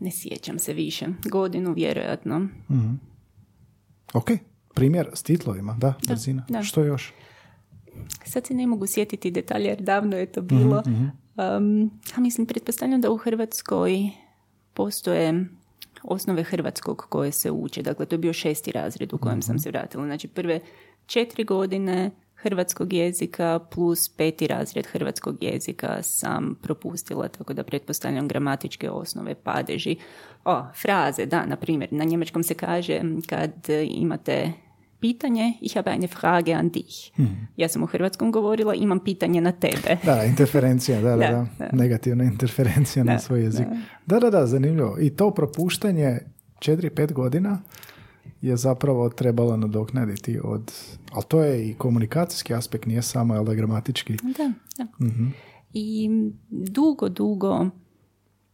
Ne 0.00 0.10
sjećam 0.10 0.58
se 0.58 0.72
više. 0.72 1.06
Godinu, 1.30 1.72
vjerojatno. 1.72 2.38
mm 2.38 3.00
Ok, 4.14 4.30
primjer 4.74 5.10
s 5.14 5.22
titlovima, 5.22 5.76
da, 5.80 5.94
da 6.06 6.14
brzina. 6.14 6.44
Da. 6.48 6.62
Što 6.62 6.84
još? 6.84 7.12
Sad 8.24 8.46
se 8.46 8.54
ne 8.54 8.66
mogu 8.66 8.86
sjetiti 8.86 9.30
detalje 9.30 9.66
jer 9.66 9.82
davno 9.82 10.16
je 10.16 10.26
to 10.26 10.42
bilo. 10.42 10.82
mm 10.86 11.22
Um, 11.36 11.90
a 12.16 12.20
mislim, 12.20 12.46
pretpostavljam 12.46 13.00
da 13.00 13.10
u 13.10 13.16
Hrvatskoj 13.16 14.10
postoje 14.74 15.46
osnove 16.02 16.42
hrvatskog 16.42 17.06
koje 17.08 17.32
se 17.32 17.50
uče. 17.50 17.82
Dakle, 17.82 18.06
to 18.06 18.14
je 18.14 18.18
bio 18.18 18.32
šesti 18.32 18.72
razred 18.72 19.12
u 19.12 19.18
kojem 19.18 19.42
sam 19.42 19.54
mhm. 19.54 19.60
se 19.60 19.70
vratila. 19.70 20.04
Znači, 20.04 20.28
prve 20.28 20.60
četiri 21.06 21.44
godine 21.44 22.10
hrvatskog 22.42 22.92
jezika 22.92 23.58
plus 23.70 24.08
peti 24.08 24.46
razred 24.46 24.86
hrvatskog 24.86 25.36
jezika 25.40 26.02
sam 26.02 26.58
propustila, 26.62 27.28
tako 27.28 27.52
da 27.52 27.62
pretpostavljam 27.62 28.28
gramatičke 28.28 28.90
osnove, 28.90 29.34
padeži. 29.34 29.96
O, 30.44 30.64
fraze, 30.82 31.26
da, 31.26 31.46
na 31.46 31.56
primjer, 31.56 31.88
na 31.92 32.04
njemačkom 32.04 32.42
se 32.42 32.54
kaže 32.54 33.00
kad 33.26 33.52
imate 33.88 34.52
pitanje, 35.02 35.54
ich 35.60 35.74
habe 35.74 35.90
eine 35.90 36.06
Frage 36.06 36.52
an 36.52 36.68
dich. 36.68 37.12
Hmm. 37.16 37.48
Ja 37.56 37.68
sam 37.68 37.82
u 37.82 37.86
hrvatskom 37.86 38.32
govorila, 38.32 38.74
imam 38.74 39.00
pitanje 39.00 39.40
na 39.40 39.52
tebe. 39.52 39.96
Da, 40.04 40.24
interferencija, 40.24 41.00
da, 41.00 41.16
da, 41.16 41.46
da. 41.58 41.68
Negativna 41.72 42.24
interferencija 42.24 43.04
na 43.04 43.18
svoj 43.18 43.42
jezik. 43.42 43.66
Da. 44.06 44.20
da, 44.20 44.30
da, 44.30 44.46
zanimljivo. 44.46 44.96
I 45.00 45.10
to 45.10 45.30
propuštanje 45.30 46.18
4-5 46.58 47.12
godina 47.12 47.58
je 48.42 48.56
zapravo 48.56 49.08
trebalo 49.08 49.56
nadoknaditi 49.56 50.40
od, 50.44 50.72
ali 51.12 51.24
to 51.28 51.42
je 51.42 51.68
i 51.68 51.74
komunikacijski 51.74 52.54
aspekt, 52.54 52.86
nije 52.86 53.02
samo, 53.02 53.34
ali 53.34 53.56
gramatički. 53.56 54.16
Da, 54.22 54.52
da. 54.78 55.06
Mhm. 55.06 55.26
I 55.72 56.10
dugo, 56.50 57.08
dugo 57.08 57.66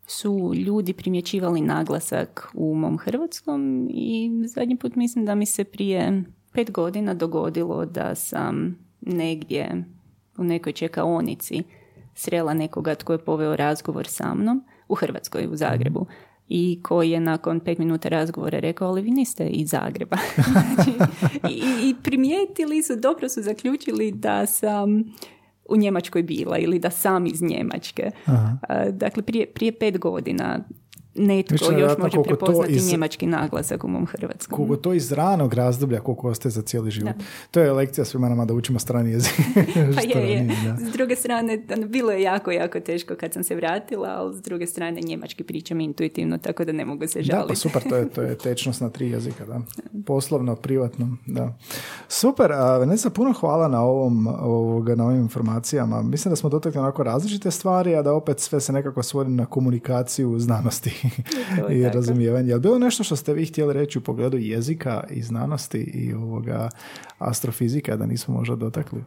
su 0.07 0.53
ljudi 0.55 0.93
primjećivali 0.93 1.61
naglasak 1.61 2.51
u 2.55 2.74
mom 2.74 2.99
hrvatskom 2.99 3.89
i 3.91 4.30
zadnji 4.47 4.76
put 4.76 4.95
mislim 4.95 5.24
da 5.24 5.34
mi 5.34 5.47
se 5.47 5.64
prije 5.64 6.24
pet 6.53 6.70
godina 6.70 7.14
dogodilo 7.14 7.86
da 7.86 8.14
sam 8.14 8.78
negdje 9.01 9.84
u 10.39 10.45
nekoj 10.45 10.72
čekaonici 10.72 11.62
srela 12.14 12.55
nekoga 12.55 12.95
tko 12.95 13.12
je 13.12 13.24
poveo 13.24 13.57
razgovor 13.57 14.07
sa 14.07 14.34
mnom 14.34 14.64
u 14.89 14.95
Hrvatskoj, 14.95 15.47
u 15.47 15.57
Zagrebu 15.57 16.07
i 16.49 16.80
koji 16.82 17.11
je 17.11 17.20
nakon 17.20 17.61
pet 17.61 17.78
minuta 17.78 18.09
razgovora 18.09 18.59
rekao, 18.59 18.88
ali 18.88 19.03
vi 19.03 19.11
niste 19.11 19.49
iz 19.49 19.68
Zagreba. 19.68 20.16
znači, 20.53 20.90
i, 21.55 21.88
I 21.88 21.94
primijetili 22.03 22.82
su, 22.82 22.96
dobro 22.96 23.28
su 23.28 23.42
zaključili 23.42 24.12
da 24.12 24.46
sam 24.46 25.05
u 25.68 25.76
Njemačkoj 25.76 26.22
bila 26.22 26.59
ili 26.59 26.78
da 26.78 26.90
sam 26.90 27.26
iz 27.26 27.42
Njemačke. 27.42 28.11
Aha. 28.24 28.57
Dakle, 28.90 29.22
prije, 29.22 29.46
prije 29.46 29.72
pet 29.78 29.99
godina 29.99 30.64
netko 31.19 31.73
još 31.73 31.99
može 31.99 32.23
prepoznati 32.25 32.73
iz... 32.73 32.93
njemački 32.93 33.27
naglasak 33.27 33.85
u 33.85 33.89
mom 33.89 34.07
hrvatskom. 34.07 34.57
Koliko 34.57 34.77
to 34.77 34.93
iz 34.93 35.12
ranog 35.12 35.55
razdoblja, 35.55 36.01
koliko 36.01 36.29
ostaje 36.29 36.51
za 36.51 36.62
cijeli 36.62 36.91
život. 36.91 37.14
To 37.51 37.61
je 37.61 37.73
lekcija 37.73 38.05
svima 38.05 38.29
nama 38.29 38.45
da 38.45 38.55
učimo 38.55 38.79
strani 38.79 39.11
jezik. 39.11 39.33
pa 39.97 40.01
je, 40.01 40.27
je. 40.37 40.77
S 40.81 40.93
druge 40.93 41.16
strane, 41.16 41.59
bilo 41.87 42.12
je 42.12 42.23
jako, 42.23 42.51
jako 42.51 42.81
teško 42.81 43.14
kad 43.14 43.33
sam 43.33 43.45
se 43.45 43.55
vratila, 43.55 44.09
ali 44.09 44.37
s 44.37 44.43
druge 44.43 44.66
strane 44.66 45.01
njemački 45.01 45.45
pričam 45.45 45.81
intuitivno, 45.81 46.39
tako 46.39 46.64
da 46.64 46.73
ne 46.73 46.85
mogu 46.85 47.07
se 47.07 47.23
žaliti. 47.23 47.45
Da, 47.45 47.49
pa 47.49 47.55
super, 47.55 47.83
to 47.89 47.97
je, 47.97 48.09
to 48.09 48.23
je 48.23 48.39
tečnost 48.49 48.81
na 48.81 48.91
tri 48.91 49.11
jezika, 49.11 49.45
da. 49.45 49.61
Poslovno, 50.07 50.57
privatno, 50.57 51.16
da. 51.27 51.59
Super, 52.09 52.53
a 52.53 52.79
Vanessa, 52.79 53.11
puno 53.11 53.33
hvala 53.33 53.69
na 53.69 53.83
ovom, 53.83 54.27
ovoga, 54.27 54.95
na 54.95 55.05
ovim 55.05 55.21
informacijama. 55.21 56.03
Mislim 56.03 56.33
da 56.33 56.37
smo 56.37 56.51
dotakli 56.51 56.81
onako 56.81 57.03
različite 57.03 57.51
stvari, 57.51 57.95
a 57.95 58.03
da 58.03 58.12
opet 58.12 58.41
sve 58.41 58.61
se 58.61 58.73
nekako 58.73 59.03
svodi 59.03 59.31
na 59.31 59.47
komunikaciju 59.47 60.39
znanosti. 60.39 61.08
i 61.77 61.83
razumijevanje. 61.83 62.51
Je 62.51 62.59
bilo 62.59 62.79
nešto 62.79 63.05
što 63.05 63.17
ste 63.17 63.35
vi 63.35 63.47
htjeli 63.47 63.75
reći 63.75 63.99
u 63.99 64.01
pogledu 64.01 64.39
jezika 64.39 65.05
i 65.11 65.23
znanosti 65.23 65.79
i 65.79 66.15
ovoga 66.15 66.69
astrofizika 67.19 67.97
da 67.97 68.07
nismo 68.07 68.35
možda 68.35 68.57
dotakli? 68.57 69.05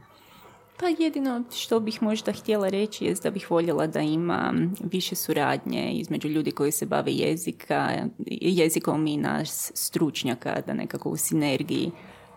Pa 0.79 0.87
jedino 1.03 1.43
što 1.55 1.79
bih 1.79 2.03
možda 2.03 2.31
htjela 2.31 2.69
reći 2.69 3.05
je 3.05 3.15
da 3.23 3.31
bih 3.31 3.51
voljela 3.51 3.87
da 3.87 3.99
ima 3.99 4.53
više 4.91 5.15
suradnje 5.15 5.91
između 5.93 6.27
ljudi 6.27 6.51
koji 6.51 6.71
se 6.71 6.85
bave 6.85 7.11
jezika, 7.11 8.05
jezikom 8.27 9.07
i 9.07 9.17
nas 9.17 9.71
stručnjaka, 9.75 10.61
da 10.67 10.73
nekako 10.73 11.09
u 11.09 11.17
sinergiji 11.17 11.91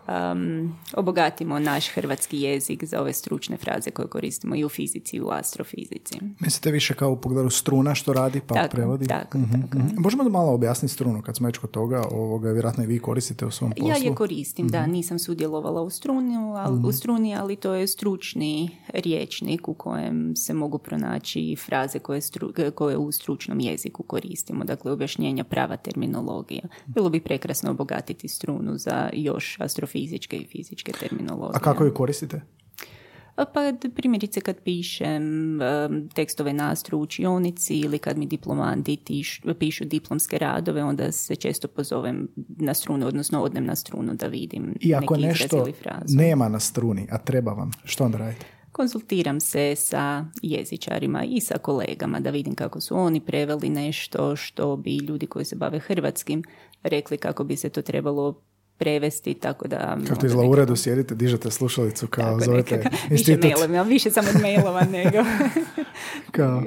um, 0.08 0.74
obogatimo 0.96 1.58
naš 1.58 1.88
hrvatski 1.88 2.40
jezik 2.40 2.84
za 2.84 3.00
ove 3.00 3.12
stručne 3.12 3.56
fraze 3.56 3.90
koje 3.90 4.08
koristimo 4.08 4.56
i 4.56 4.64
u 4.64 4.68
fizici 4.68 5.16
i 5.16 5.20
u 5.20 5.28
astrofizici. 5.30 6.18
Mislite 6.40 6.70
više 6.70 6.94
kao 6.94 7.10
u 7.10 7.16
pogledu 7.16 7.50
struna 7.50 7.94
što 7.94 8.12
radi 8.12 8.40
pa 8.46 8.54
tako, 8.54 8.76
prevodi? 8.76 9.06
Tako, 9.06 9.38
mm 9.38 9.44
tako. 9.62 9.78
Mhm. 9.78 9.94
Možemo 9.96 10.24
da 10.24 10.30
malo 10.30 10.52
objasniti 10.52 10.94
strunu 10.94 11.22
kad 11.22 11.36
smo 11.36 11.46
već 11.46 11.58
kod 11.58 11.70
toga, 11.70 12.02
ovoga, 12.10 12.50
vjerojatno 12.50 12.84
i 12.84 12.86
vi 12.86 12.98
koristite 12.98 13.46
u 13.46 13.50
svom 13.50 13.70
poslu. 13.70 13.88
Ja 13.88 13.96
je 13.96 14.14
koristim, 14.14 14.68
da, 14.68 14.82
mhm. 14.82 14.90
nisam 14.90 15.18
sudjelovala 15.18 15.82
u, 15.82 15.90
struni, 15.90 16.36
ali, 16.36 16.80
u 16.88 16.92
struni, 16.92 17.36
ali 17.36 17.56
to 17.56 17.74
je 17.74 17.86
stručni 17.86 18.70
riječnik 18.88 19.68
u 19.68 19.74
kojem 19.74 20.36
se 20.36 20.54
mogu 20.54 20.78
pronaći 20.78 21.56
fraze 21.66 21.98
koje, 21.98 22.20
stru, 22.20 22.52
koje 22.74 22.96
u 22.96 23.12
stručnom 23.12 23.60
jeziku 23.60 24.02
koristimo, 24.02 24.64
dakle 24.64 24.92
objašnjenja 24.92 25.44
prava 25.44 25.76
terminologija. 25.76 26.62
Bilo 26.86 27.10
bi 27.10 27.20
prekrasno 27.20 27.70
obogatiti 27.70 28.28
strunu 28.28 28.78
za 28.78 29.10
još 29.12 29.60
astrofiziku 29.60 29.93
fizičke 29.94 30.36
i 30.36 30.46
fizičke 30.46 30.92
terminologije. 30.92 31.56
A 31.56 31.58
kako 31.58 31.84
ju 31.84 31.94
koristite? 31.94 32.40
Pa 33.36 33.72
primjerice 33.94 34.40
kad 34.40 34.56
pišem 34.60 35.58
tekstove 36.14 36.52
nastru 36.52 36.98
u 36.98 37.00
učionici 37.00 37.74
ili 37.78 37.98
kad 37.98 38.18
mi 38.18 38.26
diplomanti 38.26 38.98
pišu 39.58 39.84
diplomske 39.84 40.38
radove, 40.38 40.84
onda 40.84 41.12
se 41.12 41.36
često 41.36 41.68
pozovem 41.68 42.28
na 42.36 42.74
strunu, 42.74 43.06
odnosno 43.06 43.42
odnem 43.42 43.64
na 43.64 43.76
strunu 43.76 44.14
da 44.14 44.26
vidim 44.26 44.74
I 44.80 44.94
ako 44.94 45.16
neki 45.16 45.26
nešto 45.26 45.56
ili 45.56 45.72
frazu. 45.72 46.16
nema 46.16 46.48
na 46.48 46.60
struni, 46.60 47.06
a 47.10 47.18
treba 47.18 47.52
vam, 47.52 47.70
što 47.84 48.04
onda 48.04 48.18
radite? 48.18 48.46
Konzultiram 48.72 49.40
se 49.40 49.74
sa 49.76 50.24
jezičarima 50.42 51.24
i 51.24 51.40
sa 51.40 51.58
kolegama 51.58 52.20
da 52.20 52.30
vidim 52.30 52.54
kako 52.54 52.80
su 52.80 52.96
oni 52.96 53.20
preveli 53.20 53.68
nešto 53.68 54.36
što 54.36 54.76
bi 54.76 54.96
ljudi 54.96 55.26
koji 55.26 55.44
se 55.44 55.56
bave 55.56 55.78
hrvatskim 55.78 56.42
rekli 56.82 57.16
kako 57.16 57.44
bi 57.44 57.56
se 57.56 57.68
to 57.68 57.82
trebalo 57.82 58.42
prevesti, 58.78 59.34
tako 59.34 59.68
da... 59.68 59.98
Kako 60.08 60.20
ti 60.20 60.26
izgleda 60.26 60.48
u 60.48 60.50
uredu, 60.50 60.76
sjedite, 60.76 61.14
dižete 61.14 61.50
slušalicu 61.50 62.06
kao 62.06 62.24
Tako, 62.24 62.44
zovete 62.44 62.76
nekako. 62.76 62.96
Više 63.10 63.38
mailova, 63.42 63.82
više 63.82 64.10
samo 64.10 64.28
od 64.34 64.42
mailova 64.42 64.84
nego... 64.84 65.18
Kao, 66.36 66.62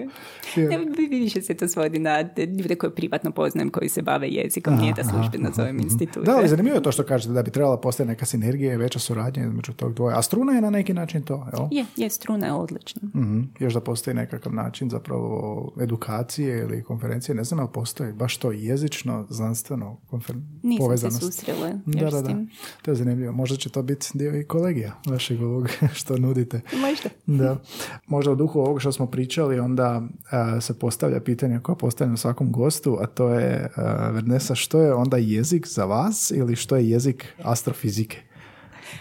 više 1.09 1.41
se 1.41 1.53
to 1.53 1.67
svodi 1.67 1.99
na 1.99 2.29
ljude 2.59 2.75
koje 2.75 2.95
privatno 2.95 3.31
poznajem 3.31 3.69
koji 3.69 3.89
se 3.89 4.01
bave 4.01 4.27
jezikom, 4.29 4.75
nije 4.75 4.93
da 4.93 5.03
službeno 5.03 5.49
zovem 5.55 5.79
institute. 5.79 6.25
Da, 6.25 6.37
ali 6.37 6.47
zanimljivo 6.47 6.77
je 6.77 6.83
to 6.83 6.91
što 6.91 7.03
kažete, 7.03 7.33
da 7.33 7.43
bi 7.43 7.51
trebala 7.51 7.77
postojati 7.77 8.07
neka 8.07 8.25
sinergija 8.25 8.73
i 8.73 8.77
veća 8.77 8.99
suradnja 8.99 9.43
između 9.43 9.73
tog 9.73 9.93
dvoja. 9.93 10.17
A 10.17 10.21
struna 10.21 10.53
je 10.53 10.61
na 10.61 10.69
neki 10.69 10.93
način 10.93 11.21
to, 11.21 11.47
jel? 11.53 11.67
Je, 11.71 11.85
je, 11.95 12.09
struna 12.09 12.45
je 12.45 12.53
odlična. 12.53 13.01
Mhm. 13.15 13.41
Još 13.59 13.73
da 13.73 13.81
postoji 13.81 14.15
nekakav 14.15 14.53
način 14.53 14.89
zapravo 14.89 15.71
edukacije 15.81 16.59
ili 16.59 16.83
konferencije, 16.83 17.35
ne 17.35 17.43
znam, 17.43 17.59
ali 17.59 17.69
postoji 17.73 18.13
baš 18.13 18.37
to 18.37 18.51
jezično, 18.51 19.25
znanstveno, 19.29 19.97
konfer... 20.09 20.35
Nisam 20.63 20.85
povezanost. 20.85 21.19
se 21.19 21.25
susrela 21.25 21.69
Da, 21.85 22.09
da, 22.09 22.21
da. 22.21 22.35
To 22.81 22.91
je 22.91 22.95
zanimljivo. 22.95 23.33
Možda 23.33 23.57
će 23.57 23.69
to 23.69 23.81
biti 23.81 24.07
dio 24.13 24.39
i 24.39 24.43
kolegija 24.43 24.95
vašeg 25.05 25.41
ovog 25.41 25.69
što 25.99 26.17
nudite. 26.17 26.61
Možda. 26.73 27.09
Da. 27.25 27.61
Možda 28.07 28.31
u 28.31 28.35
duhu 28.35 28.59
ovog 28.59 28.81
što 28.81 28.91
smo 28.91 29.07
pričali, 29.07 29.59
onda 29.59 30.01
a, 30.31 30.36
se 30.61 30.79
postavlja 30.79 31.19
pitanje 31.19 31.59
koje 31.59 31.75
postavljam 31.75 32.17
svakom 32.17 32.51
gostu, 32.51 32.97
a 33.01 33.05
to 33.05 33.29
je, 33.29 33.69
Vernesa, 34.11 34.55
što 34.55 34.81
je 34.81 34.93
onda 34.93 35.17
jezik 35.17 35.67
za 35.67 35.85
vas 35.85 36.31
ili 36.35 36.55
što 36.55 36.75
je 36.75 36.89
jezik 36.89 37.25
astrofizike? 37.43 38.17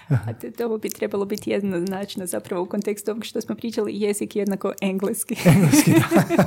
A 0.08 0.32
to, 0.32 0.50
to 0.50 0.66
ovo 0.66 0.78
bi 0.78 0.88
trebalo 0.88 1.24
biti 1.24 1.50
jednoznačno 1.50 2.26
zapravo 2.26 2.62
u 2.62 2.66
kontekstu 2.66 3.10
ovog 3.10 3.24
što 3.24 3.40
smo 3.40 3.54
pričali 3.54 4.00
jezik 4.00 4.36
jednako 4.36 4.72
engleski. 4.80 5.36
Engleski, 5.44 5.90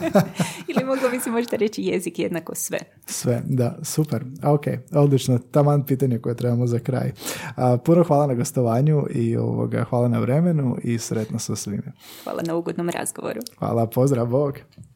Ili 0.70 0.86
moglo 0.86 1.10
bi 1.10 1.20
se 1.20 1.32
možda 1.32 1.58
reći 1.58 1.84
jezik 1.84 2.20
jednako 2.20 2.56
sve. 2.56 2.80
Sve, 3.06 3.42
da, 3.46 3.78
super. 3.84 4.24
Ok, 4.44 4.64
odlično. 4.92 5.38
Taman 5.52 5.86
pitanje 5.86 6.20
koje 6.20 6.36
trebamo 6.36 6.68
za 6.68 6.80
kraj. 6.80 7.12
A, 7.56 7.78
puno 7.78 8.04
hvala 8.04 8.28
na 8.28 8.34
gostovanju 8.34 9.06
i 9.10 9.38
ovoga, 9.38 9.84
hvala 9.84 10.08
na 10.08 10.20
vremenu 10.20 10.78
i 10.84 10.98
sretno 10.98 11.40
sa 11.40 11.56
svime. 11.56 11.92
Hvala 12.24 12.42
na 12.48 12.56
ugodnom 12.56 12.90
razgovoru. 12.90 13.40
Hvala, 13.58 13.88
pozdrav, 13.88 14.28
Bog. 14.28 14.54